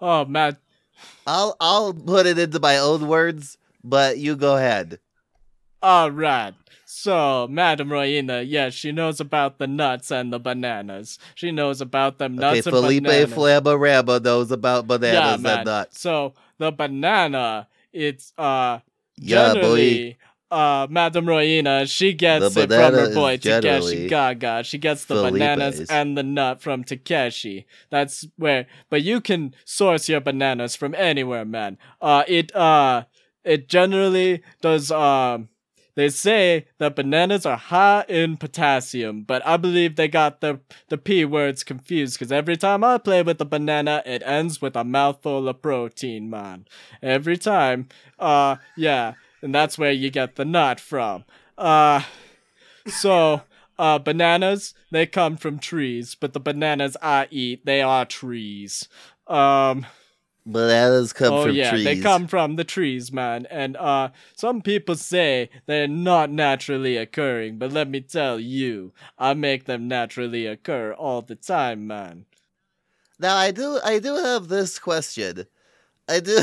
Oh, 0.00 0.24
Matt. 0.24 0.56
I'll 1.26 1.56
I'll 1.60 1.94
put 1.94 2.26
it 2.26 2.38
into 2.38 2.60
my 2.60 2.78
own 2.78 3.06
words, 3.06 3.58
but 3.84 4.18
you 4.18 4.36
go 4.36 4.56
ahead. 4.56 4.98
All 5.82 6.10
right. 6.10 6.54
So, 6.90 7.46
Madame 7.50 7.90
Royina, 7.90 8.44
yes, 8.48 8.72
she 8.72 8.92
knows 8.92 9.20
about 9.20 9.58
the 9.58 9.66
nuts 9.66 10.10
and 10.10 10.32
the 10.32 10.40
bananas. 10.40 11.18
She 11.34 11.52
knows 11.52 11.80
about 11.82 12.18
them 12.18 12.36
nuts 12.36 12.66
okay, 12.66 12.76
and 12.76 12.82
Felipe 12.82 13.04
bananas. 13.04 13.32
Flamarama 13.34 14.22
knows 14.22 14.50
about 14.50 14.86
bananas 14.86 15.12
yeah, 15.12 15.34
and 15.34 15.42
man. 15.42 15.64
nuts. 15.66 16.00
So 16.00 16.32
the 16.56 16.72
banana, 16.72 17.68
it's 17.92 18.32
uh 18.38 18.80
Yeah, 19.16 19.54
boy. 19.54 20.16
Uh 20.50 20.86
Madame 20.90 21.26
Royina, 21.26 21.88
she 21.90 22.12
gets 22.12 22.54
The 22.54 22.62
it 22.62 22.68
from 22.72 22.94
her 22.94 23.14
boy 23.14 23.36
Takeshi 23.36 24.08
Gaga. 24.08 24.64
She 24.64 24.78
gets 24.78 25.04
the 25.04 25.14
Felipe's. 25.16 25.32
bananas 25.32 25.90
and 25.90 26.16
the 26.16 26.22
nut 26.22 26.60
from 26.62 26.84
Takeshi. 26.84 27.66
That's 27.90 28.26
where 28.36 28.66
but 28.90 29.02
you 29.02 29.20
can 29.20 29.54
source 29.64 30.08
your 30.08 30.20
bananas 30.20 30.76
from 30.76 30.94
anywhere, 30.94 31.44
man. 31.44 31.78
Uh 32.00 32.24
it 32.26 32.54
uh 32.54 33.04
it 33.44 33.68
generally 33.68 34.42
does 34.60 34.90
um 34.90 35.48
they 35.98 36.10
say 36.10 36.66
that 36.78 36.94
bananas 36.94 37.44
are 37.44 37.56
high 37.56 38.04
in 38.08 38.36
potassium, 38.36 39.22
but 39.22 39.44
I 39.44 39.56
believe 39.56 39.96
they 39.96 40.06
got 40.06 40.40
the 40.40 40.60
the 40.88 40.96
p 40.96 41.24
words 41.24 41.64
confused 41.64 42.14
because 42.16 42.30
every 42.30 42.56
time 42.56 42.84
I 42.84 42.98
play 42.98 43.20
with 43.22 43.40
a 43.40 43.44
banana, 43.44 44.00
it 44.06 44.22
ends 44.24 44.62
with 44.62 44.76
a 44.76 44.84
mouthful 44.84 45.48
of 45.48 45.60
protein, 45.60 46.30
man. 46.30 46.66
Every 47.02 47.36
time, 47.36 47.88
uh, 48.16 48.56
yeah, 48.76 49.14
and 49.42 49.54
that's 49.54 49.78
where 49.78 49.92
you 49.92 50.10
get 50.10 50.36
the 50.36 50.44
nut 50.44 50.80
from. 50.80 51.24
Uh, 51.56 52.02
so. 52.86 53.42
Uh, 53.80 53.96
bananas, 53.96 54.74
they 54.90 55.06
come 55.06 55.36
from 55.36 55.56
trees, 55.56 56.16
but 56.16 56.32
the 56.32 56.40
bananas 56.40 56.96
I 57.00 57.28
eat, 57.30 57.64
they 57.64 57.80
are 57.80 58.04
trees. 58.04 58.88
Um, 59.28 59.86
Bananas 60.52 61.12
come 61.12 61.32
oh 61.34 61.44
from 61.44 61.54
yeah, 61.54 61.70
trees. 61.70 61.84
they 61.84 62.00
come 62.00 62.26
from 62.26 62.56
the 62.56 62.64
trees, 62.64 63.12
man. 63.12 63.46
And 63.50 63.76
uh, 63.76 64.10
some 64.34 64.62
people 64.62 64.94
say 64.94 65.50
they're 65.66 65.86
not 65.86 66.30
naturally 66.30 66.96
occurring, 66.96 67.58
but 67.58 67.70
let 67.70 67.88
me 67.88 68.00
tell 68.00 68.40
you, 68.40 68.92
I 69.18 69.34
make 69.34 69.66
them 69.66 69.88
naturally 69.88 70.46
occur 70.46 70.92
all 70.92 71.20
the 71.20 71.34
time, 71.34 71.86
man. 71.86 72.24
Now 73.18 73.36
I 73.36 73.50
do 73.50 73.78
I 73.84 73.98
do 73.98 74.14
have 74.16 74.48
this 74.48 74.78
question. 74.78 75.44
I 76.08 76.20
do 76.20 76.38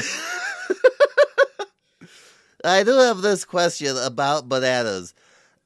I 2.66 2.84
do 2.84 2.98
have 2.98 3.22
this 3.22 3.46
question 3.46 3.96
about 3.98 4.50
bananas. 4.50 5.14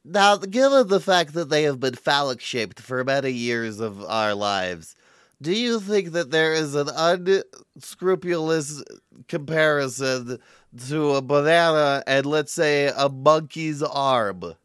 Now, 0.05 0.37
given 0.37 0.87
the 0.87 0.99
fact 0.99 1.33
that 1.33 1.49
they 1.49 1.63
have 1.63 1.79
been 1.79 1.95
phallic 1.95 2.41
shaped 2.41 2.79
for 2.79 3.03
many 3.03 3.31
years 3.31 3.79
of 3.79 4.03
our 4.03 4.33
lives, 4.33 4.95
do 5.41 5.53
you 5.53 5.79
think 5.79 6.11
that 6.11 6.31
there 6.31 6.53
is 6.53 6.75
an 6.75 6.89
unscrupulous 6.95 8.83
comparison 9.27 10.39
to 10.87 11.11
a 11.11 11.21
banana 11.21 12.03
and 12.05 12.25
let's 12.25 12.51
say 12.51 12.91
a 12.95 13.09
monkey's 13.09 13.81
arm? 13.81 14.55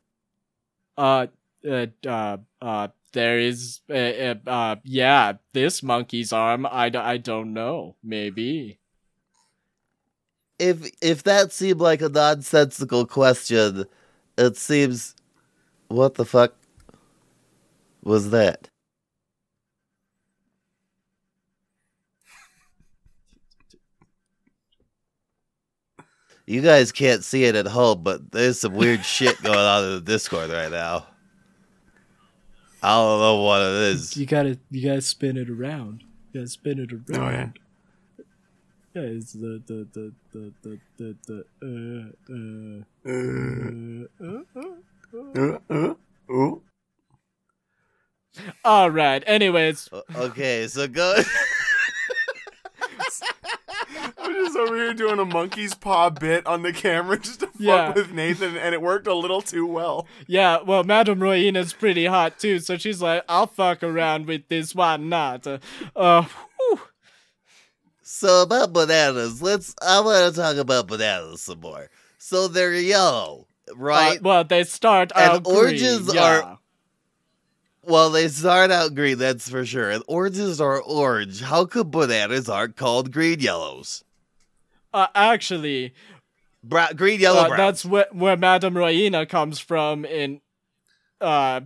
Uh, 0.97 1.27
uh, 1.69 1.87
uh, 2.07 2.37
uh 2.61 2.89
there 3.15 3.39
is, 3.39 3.81
uh, 3.89 3.95
uh, 3.95 4.35
uh, 4.47 4.77
yeah, 4.85 5.35
this 5.53 5.83
monkey's 5.83 6.33
arm. 6.33 6.67
I, 6.67 6.91
I 6.95 7.17
don't 7.17 7.55
know. 7.55 7.97
Maybe. 8.03 8.81
If 10.59 10.91
if 11.03 11.23
that 11.25 11.53
seemed 11.53 11.81
like 11.81 12.03
a 12.03 12.09
nonsensical 12.09 13.07
question, 13.07 13.85
it 14.39 14.57
seems 14.57 15.15
what 15.89 16.15
the 16.15 16.25
fuck 16.25 16.55
was 18.03 18.31
that? 18.31 18.69
You 26.47 26.61
guys 26.61 26.93
can't 26.93 27.25
see 27.25 27.45
it 27.45 27.55
at 27.55 27.67
home, 27.67 28.03
but 28.03 28.33
there's 28.33 28.61
some 28.61 28.75
weird 28.75 29.03
shit 29.05 29.43
going 29.43 29.59
on 29.59 29.85
in 29.85 29.91
the 29.95 30.01
Discord 30.03 30.51
right 30.51 30.71
now. 30.71 31.07
I 32.83 32.97
don't 32.97 33.21
know 33.21 33.41
what 33.41 33.63
it 33.63 33.95
is. 33.95 34.15
You 34.15 34.27
gotta, 34.27 34.59
you 34.71 34.87
gotta 34.87 35.01
spin 35.01 35.39
it 35.39 35.49
around. 35.49 36.05
You 36.33 36.41
gotta 36.41 36.51
spin 36.51 36.79
it 36.81 36.93
around. 36.93 37.25
Oh 37.25 37.31
yeah. 37.31 37.49
Yeah, 38.95 39.03
it's 39.03 39.33
the 39.33 39.61
the 39.67 39.87
the 39.93 40.13
the 40.33 40.53
the 40.63 40.79
the, 40.99 41.17
the 41.27 41.45
uh 41.63 43.13
uh. 43.13 44.05
Uh, 45.37 45.59
uh, 45.71 45.95
ooh. 46.33 46.63
All 48.65 48.91
right. 48.91 49.23
Anyways, 49.27 49.89
O- 49.93 50.03
Okay, 50.17 50.67
so 50.69 50.87
go. 50.89 51.15
I'm 54.19 54.33
just 54.33 54.57
over 54.57 54.75
here 54.77 54.95
doing 54.95 55.19
a 55.19 55.25
monkey's 55.25 55.75
paw 55.75 56.11
bit 56.11 56.47
on 56.47 56.63
the 56.63 56.73
camera 56.73 57.19
just 57.19 57.41
to 57.41 57.47
fuck 57.47 57.55
Yeah. 57.61 57.93
with 57.93 58.13
Nathan, 58.13 58.57
and 58.57 58.75
it 58.75 58.81
worked 58.83 59.07
a 59.07 59.15
little 59.15 59.43
too 59.43 59.67
well. 59.67 60.07
yeah. 60.27 60.63
Well, 60.63 60.83
Madame 60.85 61.21
Royina's 61.21 61.73
pretty 61.73 62.07
hot 62.07 62.39
too, 62.39 62.59
so 62.59 62.77
she's 62.77 63.01
like, 63.03 63.25
"I'll 63.29 63.47
fuck 63.47 63.83
around 63.83 64.27
with 64.27 64.49
this. 64.49 64.75
Why 64.75 64.97
not?" 64.97 65.47
Uh, 65.47 65.59
uh 65.95 66.23
whew. 66.59 66.81
So 68.17 68.43
about 68.43 68.73
bananas, 68.73 69.43
let's. 69.43 69.75
I 69.83 69.99
want 69.99 70.33
to 70.33 70.41
talk 70.41 70.57
about 70.57 70.87
bananas 70.87 71.43
some 71.43 71.59
more. 71.59 71.91
So 72.17 72.47
they're 72.47 72.73
yellow, 72.73 73.49
right? 73.75 74.19
Uh, 74.19 74.23
well, 74.23 74.45
they 74.45 74.63
start 74.63 75.11
And 75.17 75.31
out 75.33 75.47
oranges 75.49 76.07
green, 76.07 76.19
are- 76.19 76.39
yeah. 76.39 76.57
well, 77.83 78.11
they 78.11 78.29
start 78.29 78.71
out 78.71 78.95
green, 78.95 79.19
that's 79.19 79.49
for 79.49 79.67
sure. 79.67 79.91
And 79.91 80.05
oranges 80.07 80.61
are 80.61 80.81
orange. 80.81 81.41
How 81.43 81.65
come 81.65 81.91
bananas 81.91 82.49
aren't 82.49 82.77
called 82.77 83.11
green 83.11 83.41
yellows? 83.41 84.05
Uh, 84.93 85.09
actually, 85.17 85.93
Bra- 86.63 86.93
green 86.95 87.19
yellow 87.19 87.41
uh, 87.41 87.57
that's 87.57 87.85
where 87.85 88.07
where 88.13 88.37
Madame 88.37 88.75
Royina 88.75 89.29
comes 89.29 89.59
from. 89.59 90.05
In 90.05 90.41
uh, 91.21 91.63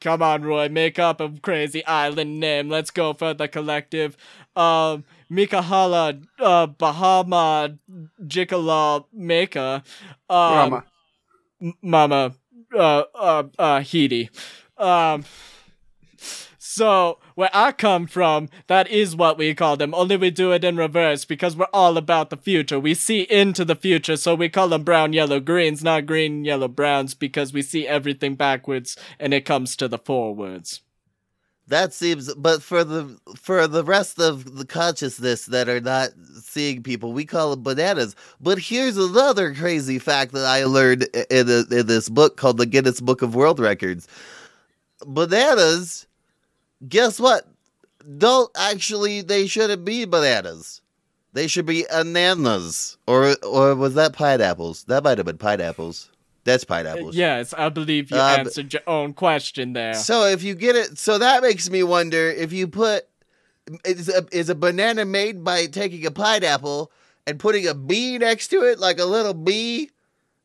come 0.00 0.22
on, 0.22 0.42
Roy, 0.42 0.68
make 0.68 1.00
up 1.00 1.20
a 1.20 1.28
crazy 1.42 1.84
island 1.86 2.38
name. 2.38 2.68
Let's 2.68 2.92
go 2.92 3.14
for 3.14 3.34
the 3.34 3.48
collective. 3.48 4.16
Um, 4.54 5.04
Mikahala, 5.30 6.22
uh, 6.38 6.66
Bahama, 6.66 7.76
Jikala, 8.22 9.04
Meka, 9.16 9.82
um, 10.28 10.56
Rama. 10.56 10.84
M- 11.60 11.74
Mama, 11.82 12.34
uh, 12.74 13.02
uh, 13.14 13.42
uh, 13.58 13.80
Hidi. 13.80 14.30
Um, 14.78 15.24
so 16.58 17.18
where 17.34 17.50
I 17.54 17.72
come 17.72 18.06
from, 18.06 18.48
that 18.66 18.88
is 18.88 19.16
what 19.16 19.38
we 19.38 19.54
call 19.54 19.76
them. 19.76 19.94
Only 19.94 20.16
we 20.16 20.30
do 20.30 20.52
it 20.52 20.64
in 20.64 20.76
reverse 20.76 21.24
because 21.24 21.56
we're 21.56 21.66
all 21.72 21.96
about 21.96 22.30
the 22.30 22.36
future. 22.36 22.78
We 22.78 22.94
see 22.94 23.22
into 23.22 23.64
the 23.64 23.76
future, 23.76 24.16
so 24.16 24.34
we 24.34 24.48
call 24.48 24.68
them 24.68 24.82
brown, 24.82 25.12
yellow, 25.12 25.40
greens, 25.40 25.82
not 25.82 26.06
green, 26.06 26.44
yellow, 26.44 26.68
browns, 26.68 27.14
because 27.14 27.52
we 27.52 27.62
see 27.62 27.86
everything 27.86 28.34
backwards 28.34 28.96
and 29.18 29.32
it 29.32 29.44
comes 29.46 29.74
to 29.76 29.88
the 29.88 29.98
forwards. 29.98 30.82
That 31.68 31.92
seems, 31.92 32.32
but 32.34 32.62
for 32.62 32.84
the 32.84 33.18
for 33.36 33.66
the 33.66 33.82
rest 33.82 34.20
of 34.20 34.56
the 34.56 34.64
consciousness 34.64 35.46
that 35.46 35.68
are 35.68 35.80
not 35.80 36.10
seeing 36.40 36.84
people, 36.84 37.12
we 37.12 37.24
call 37.24 37.50
them 37.50 37.64
bananas. 37.64 38.14
But 38.40 38.60
here's 38.60 38.96
another 38.96 39.52
crazy 39.52 39.98
fact 39.98 40.30
that 40.32 40.44
I 40.44 40.64
learned 40.64 41.08
in 41.28 41.48
a, 41.48 41.64
in 41.74 41.86
this 41.88 42.08
book 42.08 42.36
called 42.36 42.58
the 42.58 42.66
Guinness 42.66 43.00
Book 43.00 43.20
of 43.20 43.34
World 43.34 43.58
Records. 43.58 44.06
Bananas, 45.04 46.06
guess 46.88 47.18
what? 47.18 47.48
Don't 48.16 48.50
actually. 48.56 49.22
They 49.22 49.48
shouldn't 49.48 49.84
be 49.84 50.04
bananas. 50.04 50.82
They 51.32 51.48
should 51.48 51.66
be 51.66 51.84
ananas, 51.90 52.96
or 53.08 53.34
or 53.42 53.74
was 53.74 53.94
that 53.94 54.12
pineapples? 54.12 54.84
That 54.84 55.02
might 55.02 55.18
have 55.18 55.26
been 55.26 55.36
pineapples. 55.36 56.10
That's 56.46 56.64
pineapples. 56.64 57.14
Yes, 57.16 57.52
I 57.52 57.68
believe 57.68 58.10
you 58.10 58.16
Uh, 58.16 58.36
answered 58.38 58.72
your 58.72 58.82
own 58.86 59.12
question 59.12 59.74
there. 59.74 59.94
So 59.94 60.26
if 60.26 60.42
you 60.42 60.54
get 60.54 60.76
it, 60.76 60.96
so 60.96 61.18
that 61.18 61.42
makes 61.42 61.68
me 61.68 61.82
wonder 61.82 62.30
if 62.30 62.52
you 62.52 62.68
put 62.68 63.06
is 63.84 64.08
a, 64.08 64.24
is 64.30 64.48
a 64.48 64.54
banana 64.54 65.04
made 65.04 65.42
by 65.44 65.66
taking 65.66 66.06
a 66.06 66.10
pineapple 66.10 66.92
and 67.26 67.38
putting 67.40 67.66
a 67.66 67.74
bee 67.74 68.16
next 68.16 68.48
to 68.48 68.62
it, 68.62 68.78
like 68.78 69.00
a 69.00 69.04
little 69.04 69.34
bee, 69.34 69.90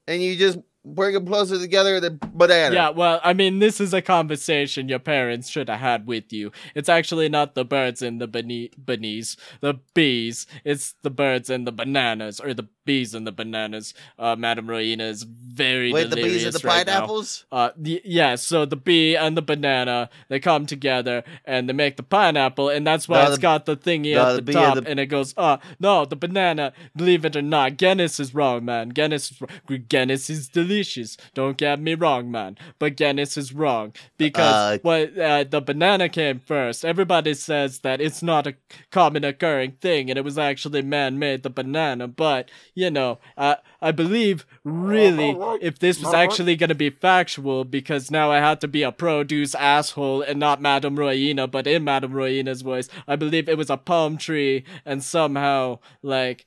and 0.08 0.22
you 0.24 0.36
just 0.36 0.58
bring 0.84 1.14
them 1.14 1.28
closer 1.28 1.60
together 1.60 1.99
than 1.99 2.20
banana. 2.34 2.74
Yeah, 2.74 2.89
well, 2.89 3.22
I 3.24 3.34
mean, 3.34 3.60
this 3.60 3.80
is 3.80 3.93
a 3.93 4.02
conversation 4.02 4.89
your 4.89 4.97
parents 4.97 5.47
should 5.47 5.70
have 5.70 5.80
had 5.80 6.08
with 6.08 6.34
you. 6.34 6.52
It's 6.74 6.89
actually 6.89 7.30
not 7.30 7.54
the 7.54 7.64
birds 7.64 8.02
and 8.02 8.20
the 8.20 8.26
bene- 8.28 8.72
beneath, 8.84 9.36
the 9.60 9.76
bees. 9.93 10.47
It's 10.66 10.95
the 11.04 11.12
birds 11.12 11.52
and 11.52 11.68
the 11.68 11.72
bananas, 11.72 12.39
or 12.39 12.56
the 12.56 12.68
bees 12.86 13.13
and 13.13 13.25
the 13.27 13.32
bananas. 13.32 13.93
Uh, 14.17 14.36
Madame 14.36 14.67
Royina 14.67 15.01
is 15.09 15.23
very 15.23 15.89
delicious. 15.91 16.09
Wait, 16.15 16.21
the 16.23 16.27
bees 16.29 16.45
and 16.45 16.53
the 16.53 16.67
right 16.67 16.86
now. 16.88 16.93
pineapples. 16.93 17.45
Uh, 17.51 17.69
y- 17.77 18.01
yeah, 18.03 18.36
so 18.36 18.65
the 18.65 18.75
bee 18.75 19.15
and 19.15 19.36
the 19.38 19.41
banana, 19.41 20.09
they 20.29 20.39
come 20.39 20.65
together 20.65 21.23
and 21.45 21.67
they 21.69 21.73
make 21.73 21.97
the 21.97 22.03
pineapple, 22.03 22.69
and 22.69 22.86
that's 22.88 23.07
why 23.07 23.19
No, 23.21 23.27
it's 23.27 23.36
the- 23.36 23.41
got 23.41 23.65
the 23.65 23.77
thingy 23.77 24.15
no, 24.15 24.29
at 24.29 24.36
the 24.38 24.41
the 24.41 24.53
top, 24.53 24.77
and 24.77 24.86
the- 24.86 24.89
and 24.91 24.99
it 24.99 25.07
goes, 25.07 25.34
uh, 25.38 25.57
no, 25.79 26.05
the 26.05 26.15
banana, 26.15 26.73
believe 26.95 27.25
it 27.25 27.36
or 27.36 27.41
not, 27.41 27.77
Guinness 27.77 28.19
is 28.19 28.34
wrong, 28.34 28.65
man. 28.65 28.89
Guinness 28.89 29.32
is 29.32 29.41
wrong. 29.41 29.84
Guinness 29.89 30.29
is 30.29 30.47
delicious. 30.47 31.17
Don't 31.34 31.57
get 31.57 31.79
me 31.79 31.93
wrong, 31.95 32.32
man. 32.32 32.57
But 32.79 32.95
Guinness 32.95 33.38
is 33.38 33.53
wrong 33.53 33.93
because 34.17 34.41
Uh, 34.75 34.77
what 34.82 35.17
uh, 35.17 35.43
the 35.43 35.61
banana 35.61 36.09
came 36.09 36.39
first. 36.39 36.84
Everybody 36.86 37.34
says 37.34 37.79
that 37.79 38.01
it's 38.01 38.21
not 38.23 38.47
a 38.47 38.55
common 38.91 39.23
occurring 39.23 39.73
thing, 39.82 40.09
and 40.09 40.17
it 40.17 40.23
was 40.23 40.38
actually 40.38 40.82
man-made, 40.82 41.43
the 41.43 41.49
banana. 41.49 42.07
But 42.07 42.49
you 42.74 42.89
know, 42.91 43.19
I 43.38 43.57
I 43.82 43.91
believe 43.91 44.45
really 44.63 45.36
if 45.61 45.80
this 45.80 45.99
was 46.01 46.13
actually 46.13 46.55
gonna 46.55 46.76
be 46.76 46.89
factual, 46.89 47.63
because 47.63 48.11
now 48.11 48.32
I 48.32 48.38
had 48.39 48.61
to 48.61 48.67
be 48.67 48.84
a 48.84 48.91
produce 48.91 49.55
asshole 49.55 50.22
and 50.22 50.39
not 50.39 50.61
Madame 50.61 50.95
Royina, 50.95 51.49
but 51.49 51.67
in 51.67 51.84
Madame 51.84 52.13
Royina's 52.13 52.61
voice, 52.61 52.89
I 53.07 53.15
believe 53.15 53.49
it 53.49 53.57
was 53.57 53.69
a 53.69 53.78
palm 53.78 54.17
tree, 54.17 54.63
and 54.86 55.03
somehow 55.03 55.80
like. 56.01 56.45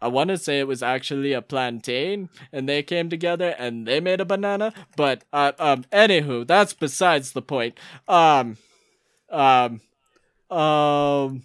I 0.00 0.06
want 0.06 0.30
to 0.30 0.38
say 0.38 0.60
it 0.60 0.68
was 0.68 0.80
actually 0.80 1.32
a 1.32 1.42
plantain, 1.42 2.28
and 2.52 2.68
they 2.68 2.84
came 2.84 3.10
together 3.10 3.56
and 3.58 3.84
they 3.84 3.98
made 3.98 4.20
a 4.20 4.24
banana. 4.24 4.72
But 4.96 5.24
uh, 5.32 5.50
um, 5.58 5.82
anywho, 5.90 6.46
that's 6.46 6.72
besides 6.72 7.32
the 7.32 7.42
point. 7.42 7.76
Um, 8.06 8.58
um, 9.28 9.80
um, 10.50 11.42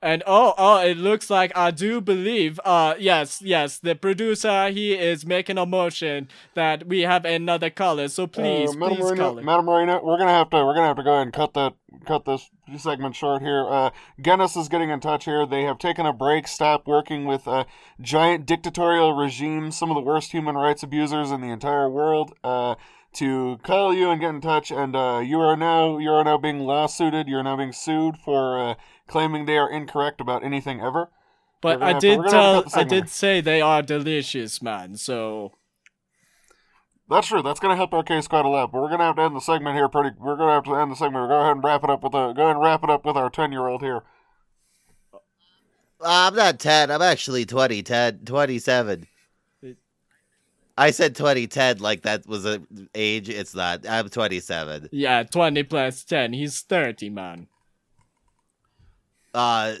and 0.00 0.22
oh, 0.26 0.54
oh, 0.56 0.80
it 0.80 0.96
looks 0.96 1.28
like 1.28 1.50
I 1.56 1.70
do 1.70 2.00
believe. 2.00 2.60
Uh, 2.64 2.94
yes, 2.98 3.42
yes, 3.42 3.78
the 3.78 3.94
producer 3.94 4.70
he 4.70 4.94
is 4.94 5.26
making 5.26 5.58
a 5.58 5.66
motion 5.66 6.28
that 6.54 6.86
we 6.86 7.00
have 7.00 7.24
another 7.24 7.70
color. 7.70 8.08
So 8.08 8.26
please, 8.26 8.70
uh, 8.70 8.78
Madam 8.78 8.96
please, 8.96 9.04
Marina, 9.04 9.22
color. 9.22 9.42
Madam 9.42 9.64
Marina, 9.64 10.00
we're 10.02 10.18
gonna 10.18 10.30
have 10.30 10.50
to 10.50 10.64
we're 10.64 10.74
gonna 10.74 10.86
have 10.86 10.96
to 10.96 11.02
go 11.02 11.14
ahead 11.14 11.22
and 11.22 11.32
cut 11.32 11.54
that 11.54 11.74
cut 12.06 12.24
this 12.24 12.50
segment 12.76 13.16
short 13.16 13.42
here. 13.42 13.66
Uh, 13.68 13.90
Guinness 14.22 14.56
is 14.56 14.68
getting 14.68 14.90
in 14.90 15.00
touch 15.00 15.24
here. 15.24 15.46
They 15.46 15.62
have 15.64 15.78
taken 15.78 16.06
a 16.06 16.12
break, 16.12 16.46
stopped 16.46 16.86
working 16.86 17.24
with 17.24 17.48
uh, 17.48 17.64
giant 18.00 18.46
dictatorial 18.46 19.14
regimes, 19.14 19.76
some 19.76 19.90
of 19.90 19.96
the 19.96 20.00
worst 20.00 20.30
human 20.32 20.54
rights 20.54 20.82
abusers 20.82 21.30
in 21.30 21.40
the 21.40 21.48
entire 21.48 21.90
world. 21.90 22.34
Uh, 22.44 22.76
to 23.14 23.58
call 23.62 23.94
you 23.94 24.10
and 24.10 24.20
get 24.20 24.30
in 24.30 24.40
touch, 24.40 24.70
and 24.70 24.94
uh, 24.94 25.20
you 25.24 25.40
are 25.40 25.56
now 25.56 25.98
you 25.98 26.10
are 26.10 26.22
now 26.22 26.36
being 26.36 26.60
lawsuited. 26.60 27.26
You 27.26 27.38
are 27.38 27.42
now 27.42 27.56
being 27.56 27.72
sued 27.72 28.16
for 28.18 28.60
uh, 28.60 28.74
claiming 29.08 29.46
they 29.46 29.58
are 29.58 29.70
incorrect 29.70 30.20
about 30.20 30.44
anything 30.44 30.80
ever. 30.80 31.10
but 31.60 31.82
I 31.82 31.98
did 31.98 32.18
gonna 32.18 32.30
tell, 32.30 32.64
I 32.74 32.84
did 32.84 33.08
say 33.08 33.40
they 33.40 33.60
are 33.60 33.82
delicious, 33.82 34.62
man. 34.62 34.96
So 34.96 35.52
That's 37.08 37.26
true. 37.28 37.42
That's 37.42 37.58
going 37.58 37.72
to 37.72 37.76
help 37.76 37.92
our 37.94 38.02
case 38.02 38.28
quite 38.28 38.44
a 38.44 38.48
lot. 38.48 38.70
But 38.70 38.82
we're 38.82 38.88
going 38.88 39.00
to 39.00 39.06
have 39.06 39.16
to 39.16 39.22
end 39.22 39.34
the 39.34 39.40
segment 39.40 39.74
here. 39.76 39.88
Pretty. 39.88 40.10
We're 40.18 40.36
going 40.36 40.48
to 40.50 40.54
have 40.54 40.64
to 40.64 40.74
end 40.74 40.92
the 40.92 40.96
segment. 40.96 41.22
We'll 41.22 41.36
go 41.36 41.40
ahead 41.40 41.56
and 41.56 41.64
wrap 41.64 41.82
it 41.82 41.90
up 41.90 42.02
with 42.02 42.12
a. 42.14 42.34
Go 42.36 42.42
ahead 42.44 42.56
and 42.56 42.60
wrap 42.64 42.84
it 42.84 42.90
up 42.90 43.04
with 43.06 43.16
our 43.16 43.30
ten 43.30 43.50
year 43.50 43.66
old 43.66 43.80
here. 43.82 44.02
Uh, 45.14 45.18
I'm 46.00 46.34
not 46.34 46.58
10. 46.60 46.90
I'm 46.90 47.02
actually 47.02 47.44
20, 47.44 47.82
10, 47.82 48.20
27. 48.24 49.06
I 50.76 50.92
said 50.92 51.16
2010 51.16 51.78
like 51.78 52.02
that 52.02 52.24
was 52.28 52.46
a 52.46 52.62
age. 52.94 53.28
It's 53.28 53.52
not. 53.54 53.88
I'm 53.88 54.08
27. 54.08 54.90
yeah, 54.92 55.24
twenty 55.24 55.64
plus 55.64 56.04
ten, 56.04 56.32
he's 56.32 56.60
thirty, 56.60 57.10
man. 57.10 57.48
Uh, 59.38 59.74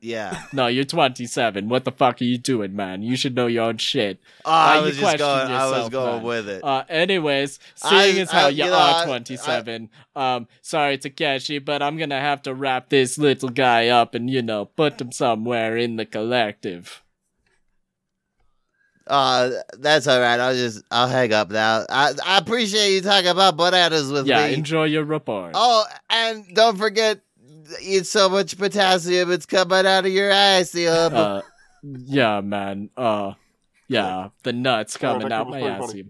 yeah. 0.00 0.42
No, 0.52 0.66
you're 0.66 0.84
27. 0.84 1.68
What 1.68 1.84
the 1.84 1.90
fuck 1.90 2.20
are 2.20 2.24
you 2.24 2.36
doing, 2.38 2.76
man? 2.76 3.02
You 3.02 3.16
should 3.16 3.34
know 3.34 3.46
your 3.46 3.64
own 3.64 3.78
shit. 3.78 4.20
Oh, 4.44 4.50
I 4.50 4.78
you 4.78 4.82
was 4.84 4.96
just 4.98 5.18
going. 5.18 5.50
I 5.50 5.70
was 5.70 5.88
going 5.88 6.16
man. 6.16 6.22
with 6.22 6.48
it. 6.48 6.62
Uh, 6.62 6.84
anyways, 6.90 7.58
seeing 7.74 8.18
I- 8.18 8.20
as 8.20 8.30
how 8.30 8.46
I- 8.46 8.48
you, 8.50 8.64
you 8.64 8.70
know, 8.70 8.76
are 8.76 9.02
I- 9.02 9.06
27, 9.06 9.88
um, 10.14 10.46
sorry 10.60 10.98
Takeshi, 10.98 11.58
but 11.58 11.82
I'm 11.82 11.96
gonna 11.96 12.20
have 12.20 12.42
to 12.42 12.54
wrap 12.54 12.90
this 12.90 13.16
little 13.18 13.48
guy 13.48 13.88
up 13.88 14.14
and 14.14 14.28
you 14.30 14.42
know 14.42 14.66
put 14.66 15.00
him 15.00 15.10
somewhere 15.10 15.76
in 15.76 15.96
the 15.96 16.04
collective. 16.06 17.00
Uh, 19.06 19.50
that's 19.78 20.06
all 20.06 20.18
right. 20.20 20.40
I'll 20.40 20.54
just. 20.54 20.82
I'll 20.90 21.08
hang 21.08 21.32
up 21.32 21.50
now. 21.50 21.84
I 21.90 22.12
I 22.24 22.38
appreciate 22.38 22.94
you 22.94 23.00
talking 23.02 23.28
about 23.28 23.56
bananas 23.56 24.10
with 24.10 24.26
Yeah, 24.26 24.46
me. 24.46 24.54
enjoy 24.54 24.84
your 24.84 25.04
report. 25.04 25.52
Oh, 25.54 25.84
and 26.08 26.44
don't 26.54 26.78
forget, 26.78 27.20
eat 27.80 28.06
so 28.06 28.28
much 28.28 28.56
potassium. 28.58 29.30
It's 29.32 29.46
coming 29.46 29.86
out 29.86 30.06
of 30.06 30.12
your 30.12 30.30
ass. 30.30 30.74
Yum. 30.74 31.14
Uh, 31.14 31.42
yeah, 31.82 32.40
man. 32.40 32.90
Uh, 32.96 33.34
yeah, 33.88 34.30
the 34.42 34.52
nuts 34.52 34.96
coming 34.96 35.28
that 35.28 35.32
out 35.32 35.46
was 35.48 35.60
my 35.60 35.78
pretty 35.78 36.00
ass. 36.00 36.06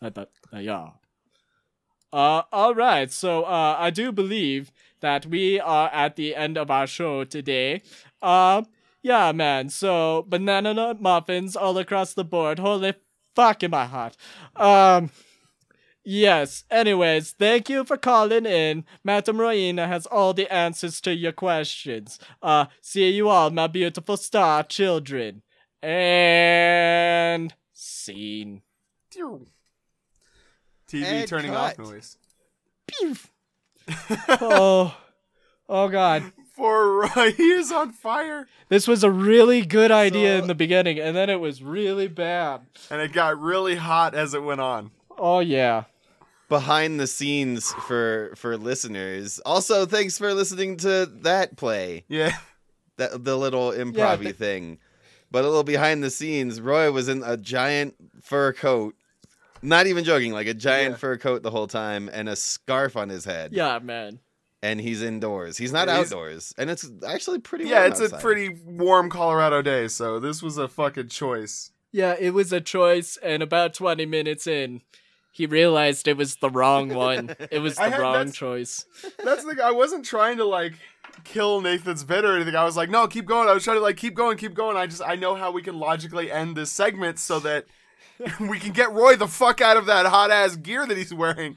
I 0.00 0.10
thought, 0.10 0.30
uh, 0.52 0.58
yeah. 0.58 0.88
Uh, 2.12 2.42
all 2.52 2.74
right. 2.74 3.12
So, 3.12 3.42
uh, 3.42 3.76
I 3.78 3.90
do 3.90 4.12
believe 4.12 4.72
that 5.00 5.26
we 5.26 5.60
are 5.60 5.88
at 5.90 6.16
the 6.16 6.34
end 6.34 6.56
of 6.56 6.70
our 6.70 6.86
show 6.86 7.24
today. 7.24 7.82
Uh, 8.22 8.62
yeah, 9.02 9.32
man. 9.32 9.68
So, 9.68 10.24
banana 10.26 10.72
nut 10.74 11.00
muffins 11.00 11.54
all 11.54 11.76
across 11.78 12.14
the 12.14 12.24
board. 12.24 12.58
Holy 12.58 12.94
fuck, 13.34 13.62
in 13.62 13.70
my 13.70 13.84
heart. 13.86 14.16
Um. 14.56 15.10
Yes. 16.10 16.64
Anyways, 16.70 17.32
thank 17.32 17.68
you 17.68 17.84
for 17.84 17.98
calling 17.98 18.46
in. 18.46 18.86
Madam 19.04 19.36
Royina 19.36 19.86
has 19.88 20.06
all 20.06 20.32
the 20.32 20.50
answers 20.50 21.02
to 21.02 21.14
your 21.14 21.32
questions. 21.32 22.18
Uh, 22.42 22.64
see 22.80 23.10
you 23.10 23.28
all, 23.28 23.50
my 23.50 23.66
beautiful 23.66 24.16
star 24.16 24.62
children. 24.62 25.42
And 25.82 27.52
scene. 27.74 28.62
TV 30.90 31.04
And 31.04 31.28
turning 31.28 31.50
cut. 31.52 31.78
off 31.78 31.90
noise. 31.90 32.16
oh, 34.28 34.96
oh 35.68 35.88
God. 35.88 36.32
For 36.56 37.00
Roy, 37.02 37.32
he 37.36 37.50
is 37.52 37.70
on 37.70 37.92
fire, 37.92 38.48
This 38.70 38.88
was 38.88 39.04
a 39.04 39.10
really 39.10 39.60
good 39.60 39.90
idea 39.90 40.38
So- 40.38 40.42
in 40.42 40.48
the 40.48 40.54
beginning, 40.54 40.98
and 40.98 41.14
then 41.14 41.28
it 41.28 41.38
was 41.38 41.62
really 41.62 42.08
bad. 42.08 42.62
and 42.90 43.02
it 43.02 43.12
got 43.12 43.38
really 43.38 43.76
hot 43.76 44.14
as 44.14 44.32
it 44.32 44.42
went 44.42 44.62
on. 44.62 44.90
Oh 45.18 45.40
yeah. 45.40 45.84
Behind 46.48 46.98
the 46.98 47.06
scenes 47.06 47.72
for 47.86 48.32
for 48.36 48.56
listeners. 48.56 49.38
Also, 49.44 49.84
thanks 49.84 50.16
for 50.16 50.32
listening 50.32 50.76
to 50.78 51.04
that 51.22 51.56
play. 51.56 52.04
Yeah, 52.08 52.32
That 52.96 53.22
the 53.24 53.36
little 53.36 53.70
improv 53.70 54.22
th- 54.22 54.36
thing. 54.36 54.78
But 55.30 55.44
a 55.44 55.48
little 55.48 55.62
behind 55.64 56.02
the 56.02 56.08
scenes, 56.10 56.58
Roy 56.60 56.90
was 56.90 57.06
in 57.08 57.22
a 57.22 57.36
giant 57.36 57.96
fur 58.22 58.54
coat. 58.54 58.94
Not 59.60 59.86
even 59.86 60.04
joking, 60.04 60.32
like 60.32 60.46
a 60.46 60.54
giant 60.54 60.92
Yeah. 60.92 60.96
fur 60.98 61.18
coat 61.18 61.42
the 61.42 61.50
whole 61.50 61.66
time 61.66 62.08
and 62.12 62.28
a 62.30 62.36
scarf 62.36 62.96
on 62.96 63.10
his 63.10 63.26
head. 63.26 63.52
Yeah, 63.52 63.78
man. 63.80 64.20
And 64.62 64.80
he's 64.80 65.02
indoors. 65.02 65.58
He's 65.58 65.72
not 65.72 65.86
Yeah, 65.88 65.96
he's- 65.98 66.06
outdoors. 66.12 66.54
And 66.56 66.70
it's 66.70 66.88
actually 67.06 67.40
pretty 67.40 67.66
yeah, 67.66 67.84
it's 67.86 68.00
outside. 68.00 68.18
a 68.18 68.22
pretty 68.22 68.48
warm 68.64 69.10
Colorado 69.10 69.60
day, 69.60 69.86
so 69.88 70.18
this 70.18 70.42
was 70.42 70.56
a 70.56 70.66
fucking 70.66 71.08
choice. 71.08 71.72
Yeah, 71.92 72.16
it 72.18 72.30
was 72.34 72.52
a 72.52 72.60
choice, 72.60 73.18
and 73.22 73.42
about 73.42 73.74
20 73.74 74.06
minutes 74.06 74.46
in, 74.46 74.80
he 75.30 75.46
realized 75.46 76.08
it 76.08 76.16
was 76.16 76.36
the 76.36 76.50
wrong 76.50 76.88
one. 76.94 77.34
It 77.50 77.60
was 77.60 77.76
the 77.76 77.82
had- 77.90 77.98
wrong 78.00 78.12
that's- 78.14 78.34
choice. 78.34 78.84
That's 79.24 79.44
the. 79.44 79.60
I 79.64 79.70
wasn't 79.70 80.04
trying 80.04 80.36
to 80.38 80.44
like 80.44 80.74
kill 81.24 81.60
Nathan's 81.60 82.04
bit 82.04 82.24
or 82.24 82.34
anything. 82.36 82.54
I 82.56 82.64
was 82.64 82.76
like, 82.76 82.90
no, 82.90 83.06
keep 83.06 83.24
going. 83.26 83.48
I 83.48 83.52
was 83.52 83.64
trying 83.64 83.76
to 83.76 83.82
like 83.82 83.96
keep 83.96 84.14
going, 84.14 84.36
keep 84.38 84.54
going. 84.54 84.76
I 84.76 84.86
just 84.86 85.02
I 85.04 85.14
know 85.16 85.34
how 85.34 85.50
we 85.50 85.62
can 85.62 85.78
logically 85.78 86.30
end 86.30 86.56
this 86.56 86.70
segment 86.72 87.18
so 87.18 87.38
that 87.40 87.66
we 88.40 88.58
can 88.58 88.72
get 88.72 88.92
Roy 88.92 89.16
the 89.16 89.28
fuck 89.28 89.60
out 89.60 89.76
of 89.76 89.86
that 89.86 90.06
hot 90.06 90.30
ass 90.30 90.56
gear 90.56 90.86
that 90.86 90.96
he's 90.96 91.12
wearing. 91.14 91.56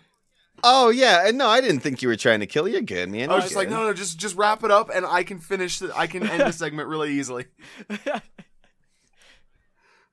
Oh 0.64 0.90
yeah, 0.90 1.28
and 1.28 1.38
no, 1.40 1.48
I 1.48 1.60
didn't 1.60 1.80
think 1.80 2.04
you 2.04 2.08
were 2.08 2.16
trying 2.16 2.40
to 2.42 2.46
kill. 2.46 2.68
You're 2.68 2.82
good, 2.82 3.10
man. 3.10 3.32
I 3.32 3.36
was 3.36 3.44
You're 3.44 3.48
just 3.50 3.56
like, 3.56 3.70
good. 3.70 3.74
no, 3.76 3.84
no, 3.86 3.94
just 3.94 4.20
just 4.20 4.36
wrap 4.36 4.64
it 4.64 4.70
up, 4.70 4.92
and 4.94 5.06
I 5.08 5.24
can 5.24 5.40
finish. 5.40 5.80
The, 5.80 5.92
I 5.98 6.06
can 6.06 6.28
end 6.28 6.42
the 6.42 6.52
segment 6.54 6.88
really 6.88 7.14
easily. 7.14 7.46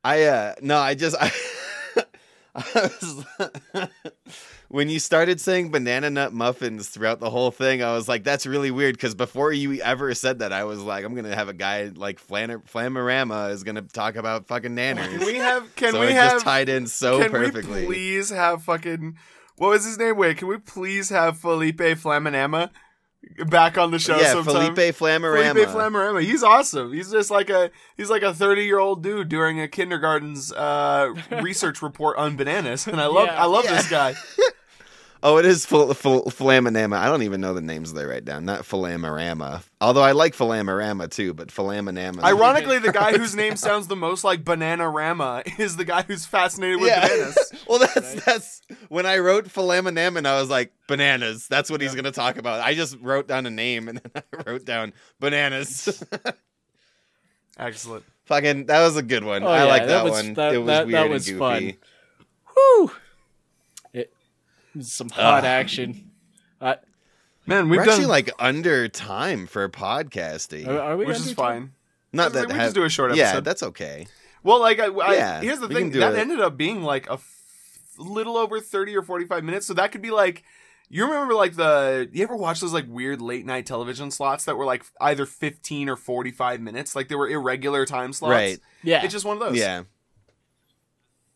I 0.04 0.22
uh 0.24 0.54
no, 0.62 0.78
I 0.78 0.94
just 0.94 1.16
I 1.20 1.24
I 1.24 1.24
was- 1.24 1.32
when 4.68 4.88
you 4.88 4.98
started 4.98 5.40
saying 5.40 5.70
banana 5.70 6.10
nut 6.10 6.32
muffins 6.32 6.88
throughout 6.88 7.20
the 7.20 7.30
whole 7.30 7.50
thing, 7.50 7.82
I 7.82 7.92
was 7.92 8.08
like, 8.08 8.24
that's 8.24 8.46
really 8.46 8.70
weird 8.70 8.94
because 8.96 9.14
before 9.14 9.52
you 9.52 9.80
ever 9.80 10.14
said 10.14 10.40
that, 10.40 10.52
I 10.52 10.64
was 10.64 10.80
like, 10.80 11.04
I'm 11.04 11.14
gonna 11.14 11.34
have 11.34 11.48
a 11.48 11.54
guy 11.54 11.90
like 11.94 12.18
Flan- 12.18 12.62
Flamarama 12.62 13.50
is 13.50 13.64
gonna 13.64 13.82
talk 13.82 14.16
about 14.16 14.46
fucking 14.46 14.76
Can 14.76 14.96
nanners. 14.96 15.24
we 15.24 15.36
have? 15.36 15.74
Can 15.76 15.92
so 15.92 16.00
we 16.00 16.12
have? 16.12 16.32
just 16.32 16.44
tied 16.44 16.68
in 16.68 16.86
so 16.86 17.20
can 17.20 17.30
perfectly. 17.30 17.82
we 17.82 17.86
please 17.86 18.30
have 18.30 18.62
fucking? 18.62 19.16
What 19.56 19.70
was 19.70 19.84
his 19.84 19.98
name? 19.98 20.16
Wait, 20.16 20.36
can 20.36 20.48
we 20.48 20.58
please 20.58 21.08
have 21.08 21.38
Felipe 21.38 21.78
Flaminama 21.78 22.70
back 23.46 23.76
on 23.78 23.90
the 23.90 23.98
show 23.98 24.16
yeah, 24.18 24.32
sometime? 24.32 24.74
Felipe 24.74 24.94
Flamarama. 24.94 25.52
Felipe 25.52 25.68
Flamarama. 25.68 26.22
He's 26.22 26.42
awesome. 26.42 26.92
He's 26.92 27.10
just 27.10 27.30
like 27.30 27.50
a 27.50 27.70
he's 27.96 28.10
like 28.10 28.22
a 28.22 28.32
thirty 28.34 28.64
year 28.64 28.78
old 28.78 29.02
dude 29.02 29.28
during 29.28 29.60
a 29.60 29.68
kindergarten's 29.68 30.52
uh, 30.52 31.14
research 31.42 31.82
report 31.82 32.16
on 32.16 32.36
bananas, 32.36 32.86
and 32.86 33.00
I 33.00 33.06
love 33.06 33.26
Yeah. 33.26 33.42
I 33.42 33.46
love 33.46 33.64
Yeah. 33.64 33.74
this 33.76 33.90
guy. 33.90 34.14
Oh, 35.20 35.36
it 35.38 35.44
is 35.46 35.66
Fl- 35.66 35.92
Fl- 35.94 36.28
Flaminama. 36.30 36.96
I 36.96 37.06
don't 37.06 37.22
even 37.24 37.40
know 37.40 37.52
the 37.52 37.60
names 37.60 37.92
they 37.92 38.04
write 38.04 38.24
down. 38.24 38.44
Not 38.44 38.60
Flamarama. 38.60 39.62
Although 39.80 40.02
I 40.02 40.12
like 40.12 40.34
Flamarama 40.36 41.10
too, 41.10 41.34
but 41.34 41.48
Flaminama. 41.48 42.22
Ironically, 42.22 42.78
the 42.78 42.92
guy 42.92 43.16
whose 43.18 43.34
name 43.34 43.56
sounds 43.56 43.88
the 43.88 43.96
most 43.96 44.22
like 44.22 44.44
Bananarama 44.44 45.58
is 45.58 45.76
the 45.76 45.84
guy 45.84 46.02
who's 46.02 46.24
fascinated 46.24 46.80
with 46.80 46.94
bananas. 46.94 47.52
well, 47.68 47.80
that's 47.80 48.24
that's 48.24 48.60
when 48.88 49.06
I 49.06 49.18
wrote 49.18 49.46
Flaminama, 49.46 50.24
I 50.24 50.40
was 50.40 50.50
like 50.50 50.72
bananas. 50.86 51.48
That's 51.48 51.68
what 51.68 51.80
he's 51.80 51.96
gonna 51.96 52.12
talk 52.12 52.36
about. 52.36 52.60
I 52.60 52.74
just 52.74 52.96
wrote 53.00 53.26
down 53.26 53.44
a 53.46 53.50
name 53.50 53.88
and 53.88 53.98
then 53.98 54.22
I 54.38 54.42
wrote 54.50 54.64
down 54.64 54.92
bananas. 55.18 56.02
Excellent. 57.58 58.04
Fucking, 58.26 58.66
that 58.66 58.84
was 58.84 58.96
a 58.96 59.02
good 59.02 59.24
one. 59.24 59.42
Oh, 59.42 59.46
I 59.48 59.58
yeah, 59.58 59.64
like 59.64 59.82
that 59.82 59.88
that, 59.88 60.04
was- 60.04 60.12
one. 60.12 60.34
that- 60.34 60.54
it 60.54 60.58
was 60.58 60.66
that- 60.68 60.86
weird 60.86 60.94
that 60.96 61.04
and 61.06 61.12
was 61.12 61.26
goofy. 61.26 61.38
fun. 61.38 61.72
Whew. 62.54 62.92
It, 64.76 64.84
some 64.84 65.08
hot 65.10 65.44
Ah. 65.44 65.46
action. 65.46 66.10
Uh, 66.60 66.74
Man, 67.46 67.68
We're 67.70 67.78
we've 67.80 67.88
actually 67.88 68.06
like 68.06 68.30
under 68.38 68.88
time 68.88 69.46
for 69.46 69.68
podcasting. 69.68 70.66
are, 70.68 70.78
are 70.80 70.96
we 70.96 71.06
which 71.06 71.16
under 71.16 71.28
is 71.30 71.34
time? 71.34 71.36
fine. 71.36 71.72
Not 72.12 72.32
we 72.32 72.40
that 72.40 72.46
can 72.48 72.56
ha- 72.56 72.62
just 72.64 72.74
do 72.74 72.84
a 72.84 72.90
short 72.90 73.14
Yeah, 73.14 73.24
episode. 73.28 73.44
that's 73.44 73.62
okay. 73.62 74.06
Well, 74.42 74.60
like 74.60 74.78
I, 74.80 74.86
I 74.86 75.14
Yeah, 75.14 75.40
here's 75.40 75.58
the 75.60 75.68
thing 75.68 75.90
that 75.92 76.12
it. 76.14 76.18
ended 76.18 76.40
up 76.40 76.56
being 76.56 76.82
like 76.82 77.08
a 77.08 77.14
f- 77.14 77.34
little 77.98 78.36
over 78.36 78.60
30 78.60 78.96
or 78.96 79.02
45 79.02 79.44
minutes 79.44 79.66
so 79.66 79.74
that 79.74 79.90
could 79.92 80.00
be 80.02 80.10
like 80.10 80.44
you 80.90 81.04
remember 81.04 81.34
like 81.34 81.56
the 81.56 82.08
you 82.12 82.22
ever 82.22 82.36
watch 82.36 82.60
those 82.60 82.72
like 82.72 82.84
weird 82.88 83.20
late 83.20 83.44
night 83.44 83.66
television 83.66 84.10
slots 84.10 84.44
that 84.44 84.56
were 84.56 84.64
like 84.64 84.84
either 85.00 85.26
15 85.26 85.88
or 85.88 85.96
45 85.96 86.60
minutes 86.60 86.94
like 86.94 87.08
they 87.08 87.16
were 87.16 87.28
irregular 87.28 87.84
time 87.86 88.12
slots 88.12 88.30
Right. 88.30 88.60
Yeah. 88.84 89.02
it's 89.02 89.12
just 89.12 89.24
one 89.24 89.36
of 89.36 89.40
those 89.42 89.58
Yeah, 89.58 89.82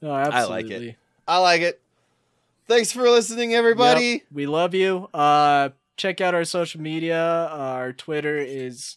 no, 0.00 0.10
I 0.12 0.22
like 0.24 0.34
absolutely. 0.34 0.88
it. 0.90 0.96
I 1.26 1.38
like 1.38 1.60
it. 1.62 1.82
Thanks 2.72 2.90
for 2.90 3.02
listening, 3.02 3.52
everybody. 3.54 4.04
Yep, 4.04 4.22
we 4.32 4.46
love 4.46 4.72
you. 4.72 5.06
Uh, 5.12 5.68
check 5.98 6.22
out 6.22 6.34
our 6.34 6.46
social 6.46 6.80
media. 6.80 7.20
Our 7.50 7.92
Twitter 7.92 8.38
is 8.38 8.96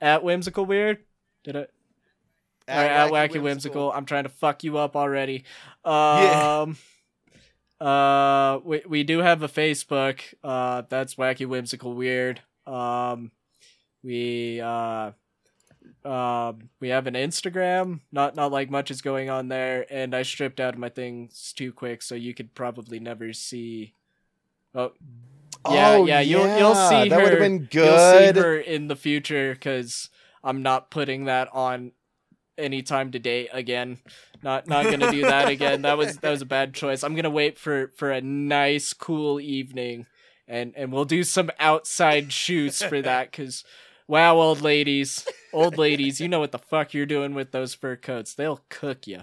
at 0.00 0.24
whimsical 0.24 0.66
weird. 0.66 1.04
Did 1.44 1.56
I? 1.56 1.60
Or 1.60 1.66
at 2.66 3.12
wacky 3.12 3.40
whimsical. 3.40 3.92
I'm 3.92 4.06
trying 4.06 4.24
to 4.24 4.28
fuck 4.28 4.64
you 4.64 4.76
up 4.76 4.96
already. 4.96 5.44
Um, 5.84 6.76
uh, 7.80 8.58
we 8.64 8.82
we 8.88 9.04
do 9.04 9.20
have 9.20 9.44
a 9.44 9.48
Facebook. 9.48 10.18
Uh, 10.42 10.82
that's 10.88 11.14
wacky 11.14 11.46
whimsical 11.46 11.94
weird. 11.94 12.40
Um, 12.66 13.30
we 14.02 14.60
uh. 14.60 15.12
Um, 16.04 16.68
we 16.80 16.88
have 16.88 17.06
an 17.06 17.14
Instagram. 17.14 18.00
Not 18.10 18.34
not 18.34 18.50
like 18.50 18.70
much 18.70 18.90
is 18.90 19.02
going 19.02 19.30
on 19.30 19.48
there, 19.48 19.86
and 19.90 20.14
I 20.14 20.22
stripped 20.22 20.58
out 20.60 20.76
my 20.76 20.88
things 20.88 21.52
too 21.56 21.72
quick, 21.72 22.02
so 22.02 22.14
you 22.14 22.34
could 22.34 22.54
probably 22.54 22.98
never 22.98 23.32
see. 23.32 23.94
Oh, 24.74 24.92
yeah, 25.70 25.90
Oh, 25.92 26.06
yeah. 26.06 26.20
You'll 26.20 26.58
you'll 26.58 26.74
see 26.74 27.08
that 27.08 27.10
her. 27.10 27.22
would've 27.22 27.38
been 27.38 27.68
You'll 27.70 27.84
good. 27.86 28.34
see 28.34 28.40
her 28.40 28.56
in 28.56 28.88
the 28.88 28.96
future 28.96 29.52
because 29.52 30.08
I'm 30.42 30.62
not 30.62 30.90
putting 30.90 31.26
that 31.26 31.48
on 31.52 31.92
anytime 32.58 33.12
to 33.12 33.18
date 33.18 33.50
again. 33.52 33.98
Not 34.42 34.66
not 34.66 34.84
gonna 34.86 35.10
do 35.12 35.22
that 35.22 35.48
again. 35.56 35.82
That 35.82 35.96
was 35.98 36.16
that 36.18 36.30
was 36.30 36.42
a 36.42 36.46
bad 36.46 36.74
choice. 36.74 37.04
I'm 37.04 37.14
gonna 37.14 37.30
wait 37.30 37.58
for 37.58 37.92
for 37.96 38.10
a 38.10 38.20
nice 38.20 38.92
cool 38.92 39.38
evening, 39.40 40.06
and 40.48 40.72
and 40.76 40.92
we'll 40.92 41.04
do 41.04 41.22
some 41.22 41.50
outside 41.60 42.32
shoots 42.32 42.82
for 42.82 43.00
that 43.02 43.30
because. 43.30 43.62
Wow, 44.08 44.36
old 44.36 44.60
ladies, 44.60 45.26
old 45.52 45.78
ladies, 45.78 46.20
you 46.20 46.28
know 46.28 46.40
what 46.40 46.52
the 46.52 46.58
fuck 46.58 46.92
you're 46.94 47.06
doing 47.06 47.34
with 47.34 47.52
those 47.52 47.74
fur 47.74 47.96
coats. 47.96 48.34
They'll 48.34 48.60
cook 48.68 49.06
you. 49.06 49.22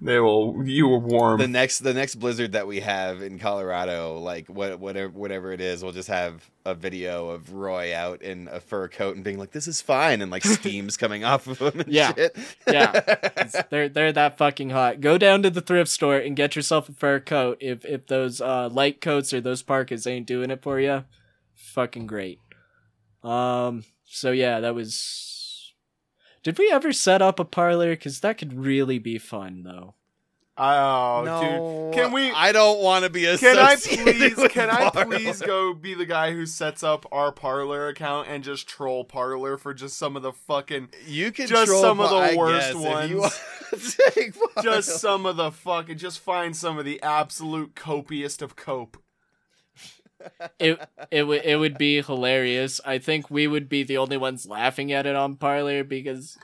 they 0.00 0.18
will 0.18 0.62
you 0.66 0.88
were 0.88 0.98
warm 0.98 1.38
the 1.40 1.48
next 1.48 1.78
the 1.80 1.94
next 1.94 2.16
blizzard 2.16 2.52
that 2.52 2.66
we 2.66 2.80
have 2.80 3.22
in 3.22 3.38
Colorado, 3.38 4.18
like 4.18 4.48
what 4.48 4.78
whatever 4.80 5.10
whatever 5.12 5.52
it 5.52 5.60
is, 5.60 5.82
we'll 5.82 5.92
just 5.92 6.08
have 6.08 6.48
a 6.64 6.74
video 6.74 7.28
of 7.30 7.52
Roy 7.52 7.94
out 7.94 8.22
in 8.22 8.48
a 8.50 8.60
fur 8.60 8.88
coat 8.88 9.14
and 9.16 9.24
being 9.24 9.38
like, 9.38 9.50
"This 9.52 9.66
is 9.68 9.80
fine," 9.80 10.22
and 10.22 10.30
like 10.30 10.44
steams 10.44 10.96
coming 10.96 11.24
off 11.24 11.46
of 11.46 11.58
him. 11.58 11.80
And 11.80 11.92
Yeah. 11.92 12.14
shit. 12.14 12.36
Yeah. 12.66 13.62
they're 13.70 13.88
they're 13.88 14.12
that 14.12 14.38
fucking 14.38 14.70
hot. 14.70 15.00
Go 15.00 15.18
down 15.18 15.42
to 15.42 15.50
the 15.50 15.60
thrift 15.60 15.90
store 15.90 16.16
and 16.16 16.36
get 16.36 16.56
yourself 16.56 16.88
a 16.88 16.92
fur 16.92 17.20
coat. 17.20 17.58
If 17.60 17.84
if 17.84 18.06
those 18.06 18.40
uh, 18.40 18.68
light 18.70 19.00
coats 19.00 19.32
or 19.34 19.40
those 19.40 19.62
parkas 19.62 20.06
ain't 20.06 20.26
doing 20.26 20.50
it 20.50 20.62
for 20.62 20.80
you, 20.80 21.04
fucking 21.54 22.06
great. 22.06 22.38
Um. 23.22 23.84
So 24.14 24.30
yeah, 24.30 24.60
that 24.60 24.74
was. 24.74 25.72
Did 26.42 26.58
we 26.58 26.70
ever 26.70 26.92
set 26.92 27.20
up 27.22 27.40
a 27.40 27.44
Parler? 27.44 27.90
Because 27.90 28.20
that 28.20 28.38
could 28.38 28.52
really 28.54 28.98
be 28.98 29.18
fun, 29.18 29.62
though. 29.64 29.94
oh 30.56 31.22
no, 31.24 31.40
dude 31.90 31.94
can 31.94 32.12
we 32.12 32.30
I 32.30 32.52
don't 32.52 32.80
want 32.80 33.02
to 33.04 33.10
be 33.10 33.26
a. 33.26 33.36
can 33.36 33.58
I 33.58 33.74
please 33.74 34.36
with 34.36 34.52
can 34.52 34.70
I 34.70 34.88
please 34.90 35.40
go 35.42 35.74
be 35.74 35.94
the 35.94 36.06
guy 36.06 36.30
who 36.32 36.46
sets 36.46 36.84
up 36.84 37.06
our 37.10 37.32
Parler 37.32 37.88
account 37.88 38.28
and 38.28 38.44
just 38.44 38.68
troll 38.68 39.04
Parler 39.04 39.56
for 39.58 39.74
just 39.74 39.96
some 39.98 40.14
of 40.14 40.22
the 40.22 40.32
fucking 40.32 40.90
You 41.08 41.32
can 41.32 41.48
just 41.48 41.66
troll 41.66 41.82
some 41.82 41.98
of 41.98 42.10
the 42.10 42.16
I 42.16 42.36
worst 42.36 42.72
guess, 42.72 42.74
you 42.74 42.80
ones. 42.88 43.14
want 43.14 43.32
to 43.70 44.10
take 44.12 44.34
just 44.62 45.00
some 45.00 45.26
of 45.26 45.36
the 45.36 45.50
fucking 45.50 45.98
just 45.98 46.20
find 46.20 46.56
some 46.56 46.78
of 46.78 46.84
the 46.84 47.02
absolute 47.02 47.74
copiest 47.74 48.40
of 48.42 48.54
cope. 48.54 48.96
It 50.58 50.80
it 51.10 51.22
would 51.24 51.42
it 51.44 51.56
would 51.56 51.78
be 51.78 52.02
hilarious. 52.02 52.80
I 52.84 52.98
think 52.98 53.30
we 53.30 53.46
would 53.46 53.68
be 53.68 53.82
the 53.82 53.98
only 53.98 54.16
ones 54.16 54.46
laughing 54.46 54.92
at 54.92 55.06
it 55.06 55.16
on 55.16 55.36
Parler 55.36 55.84
because 55.84 56.36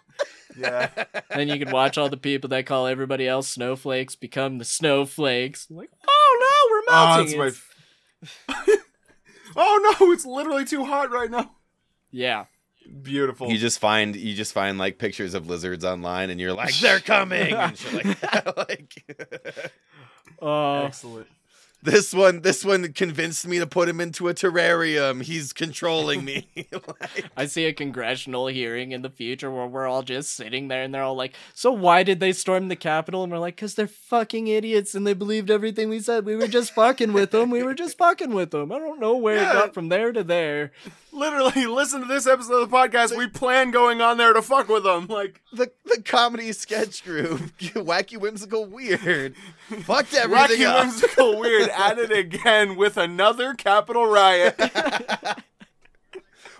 Yeah. 0.59 0.91
then 1.35 1.49
you 1.49 1.59
could 1.59 1.72
watch 1.72 1.97
all 1.99 2.09
the 2.09 2.16
people 2.16 2.49
that 2.51 2.66
call 2.66 2.87
everybody 2.87 3.26
else 3.26 3.49
snowflakes 3.49 4.16
become 4.16 4.59
the 4.59 4.64
snowflakes. 4.64 5.66
Like, 5.70 5.91
oh 6.09 6.39
no, 6.41 6.70
we're 6.70 6.95
oh, 6.97 7.16
melting. 7.16 7.39
that's 7.39 7.39
my. 7.39 8.66
It's- 8.66 8.78
oh 9.57 9.97
no, 10.01 10.12
it's 10.12 10.26
literally 10.26 10.64
too 10.64 10.85
hot 10.85 11.11
right 11.11 11.31
now. 11.31 11.53
Yeah. 12.11 12.47
Beautiful. 13.03 13.51
You 13.51 13.59
just 13.59 13.78
find 13.78 14.16
you 14.16 14.35
just 14.35 14.53
find 14.53 14.76
like 14.76 14.99
pictures 14.99 15.35
of 15.35 15.49
lizards 15.49 15.85
online, 15.85 16.28
and 16.31 16.41
you're 16.41 16.53
like, 16.53 16.74
they're 16.81 16.99
coming. 16.99 17.53
and 17.55 17.95
like, 17.95 18.20
that. 18.20 18.57
like 18.68 19.05
Uh, 20.43 20.83
Excellent. 20.85 21.28
This 21.83 22.12
one, 22.12 22.43
this 22.43 22.64
one 22.64 22.93
convinced 22.93 23.47
me 23.47 23.59
to 23.59 23.66
put 23.66 23.89
him 23.89 24.01
into 24.01 24.28
a 24.28 24.35
terrarium. 24.35 25.22
He's 25.22 25.53
controlling 25.53 26.24
me. 26.24 26.49
Like, 27.01 27.24
I 27.37 27.47
see 27.47 27.64
a 27.66 27.72
congressional 27.72 28.47
hearing 28.49 28.93
in 28.93 29.03
the 29.03 29.11
future 29.11 29.51
where 29.51 29.66
we're 29.66 29.87
all 29.87 30.03
just 30.03 30.35
sitting 30.35 30.68
there 30.68 30.83
and 30.83 30.95
they're 30.95 31.03
all 31.03 31.14
like, 31.14 31.35
"So 31.55 31.70
why 31.72 32.03
did 32.03 32.20
they 32.20 32.33
storm 32.33 32.68
the 32.68 32.76
Capitol?" 32.76 33.22
And 33.22 33.33
we're 33.33 33.39
like, 33.39 33.57
"Cause 33.57 33.74
they're 33.74 33.87
fucking 33.87 34.47
idiots 34.47 34.95
and 34.95 35.07
they 35.07 35.14
believed 35.14 35.51
everything 35.51 35.89
we 35.89 36.01
said. 36.01 36.24
We 36.24 36.37
were 36.37 36.49
just 36.49 36.72
fucking 36.74 37.12
with 37.12 37.31
them. 37.31 37.51
We 37.51 37.62
were 37.62 37.74
just 37.74 37.97
fucking 37.99 38.33
with 38.35 38.51
them. 38.51 38.70
I 38.72 38.78
don't 38.78 39.01
know 39.01 39.16
where 39.16 39.37
Yeah. 39.37 39.51
it 39.51 39.55
got 39.55 39.74
from 39.74 39.89
there 39.89 40.12
to 40.12 40.22
there." 40.22 40.72
Literally, 41.12 41.66
listen 41.66 42.00
to 42.02 42.06
this 42.06 42.26
episode 42.26 42.62
of 42.62 42.70
the 42.70 42.76
podcast. 42.76 43.16
We 43.16 43.26
plan 43.26 43.70
going 43.70 44.00
on 44.00 44.16
there 44.16 44.32
to 44.32 44.42
fuck 44.42 44.68
with 44.68 44.84
them. 44.84 45.06
Like, 45.06 45.40
the 45.52 45.70
the 45.84 46.02
comedy 46.02 46.52
sketch 46.52 47.04
group, 47.04 47.40
wacky, 47.58 48.16
whimsical, 48.18 48.64
weird, 48.66 49.34
fucked 49.82 50.14
everything 50.14 50.61
wacky, 50.61 50.66
up. 50.66 50.84
whimsical, 50.84 51.38
weird, 51.38 51.68
at 51.76 51.98
it 51.98 52.12
again 52.12 52.76
with 52.76 52.96
another 52.96 53.54
Capitol 53.54 54.06
riot. 54.06 54.58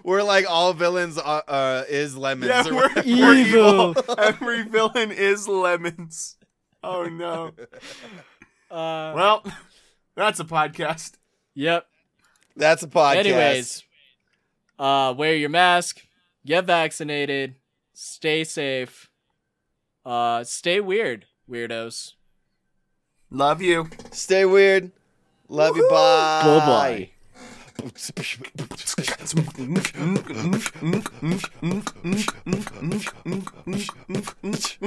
We're 0.03 0.23
like 0.23 0.47
all 0.49 0.73
villains 0.73 1.19
uh, 1.19 1.43
uh, 1.47 1.85
is 1.89 2.17
lemons. 2.17 2.49
yeah, 2.51 2.67
or 2.69 2.75
we're, 2.75 2.89
whatever. 2.89 3.07
we're 3.09 3.35
Evil. 3.35 3.91
evil. 3.91 4.15
Every 4.19 4.63
villain 4.63 5.13
is 5.13 5.47
lemons. 5.47 6.37
Oh 6.83 7.05
no. 7.05 7.53
Uh, 8.71 9.13
Well, 9.15 9.45
that's 10.17 10.41
a 10.41 10.45
podcast. 10.45 11.13
yep. 11.55 11.87
That's 12.57 12.83
a 12.83 12.89
podcast. 12.89 13.17
Anyways, 13.17 13.85
uh, 14.81 15.15
wear 15.17 15.37
your 15.37 15.51
mask, 15.51 16.01
get 16.45 16.65
vaccinated, 16.65 17.55
stay 17.93 18.43
safe, 18.43 19.11
uh, 20.05 20.43
stay 20.43 20.81
weird, 20.81 21.27
weirdos. 21.49 22.15
Love 23.31 23.63
you. 23.63 23.89
stay 24.11 24.45
weird. 24.45 24.91
Love 25.49 25.77
you. 25.77 25.89
Bye. 25.89 26.43
Bye-bye. 26.45 27.11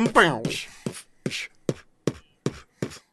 Bow. 0.13 0.43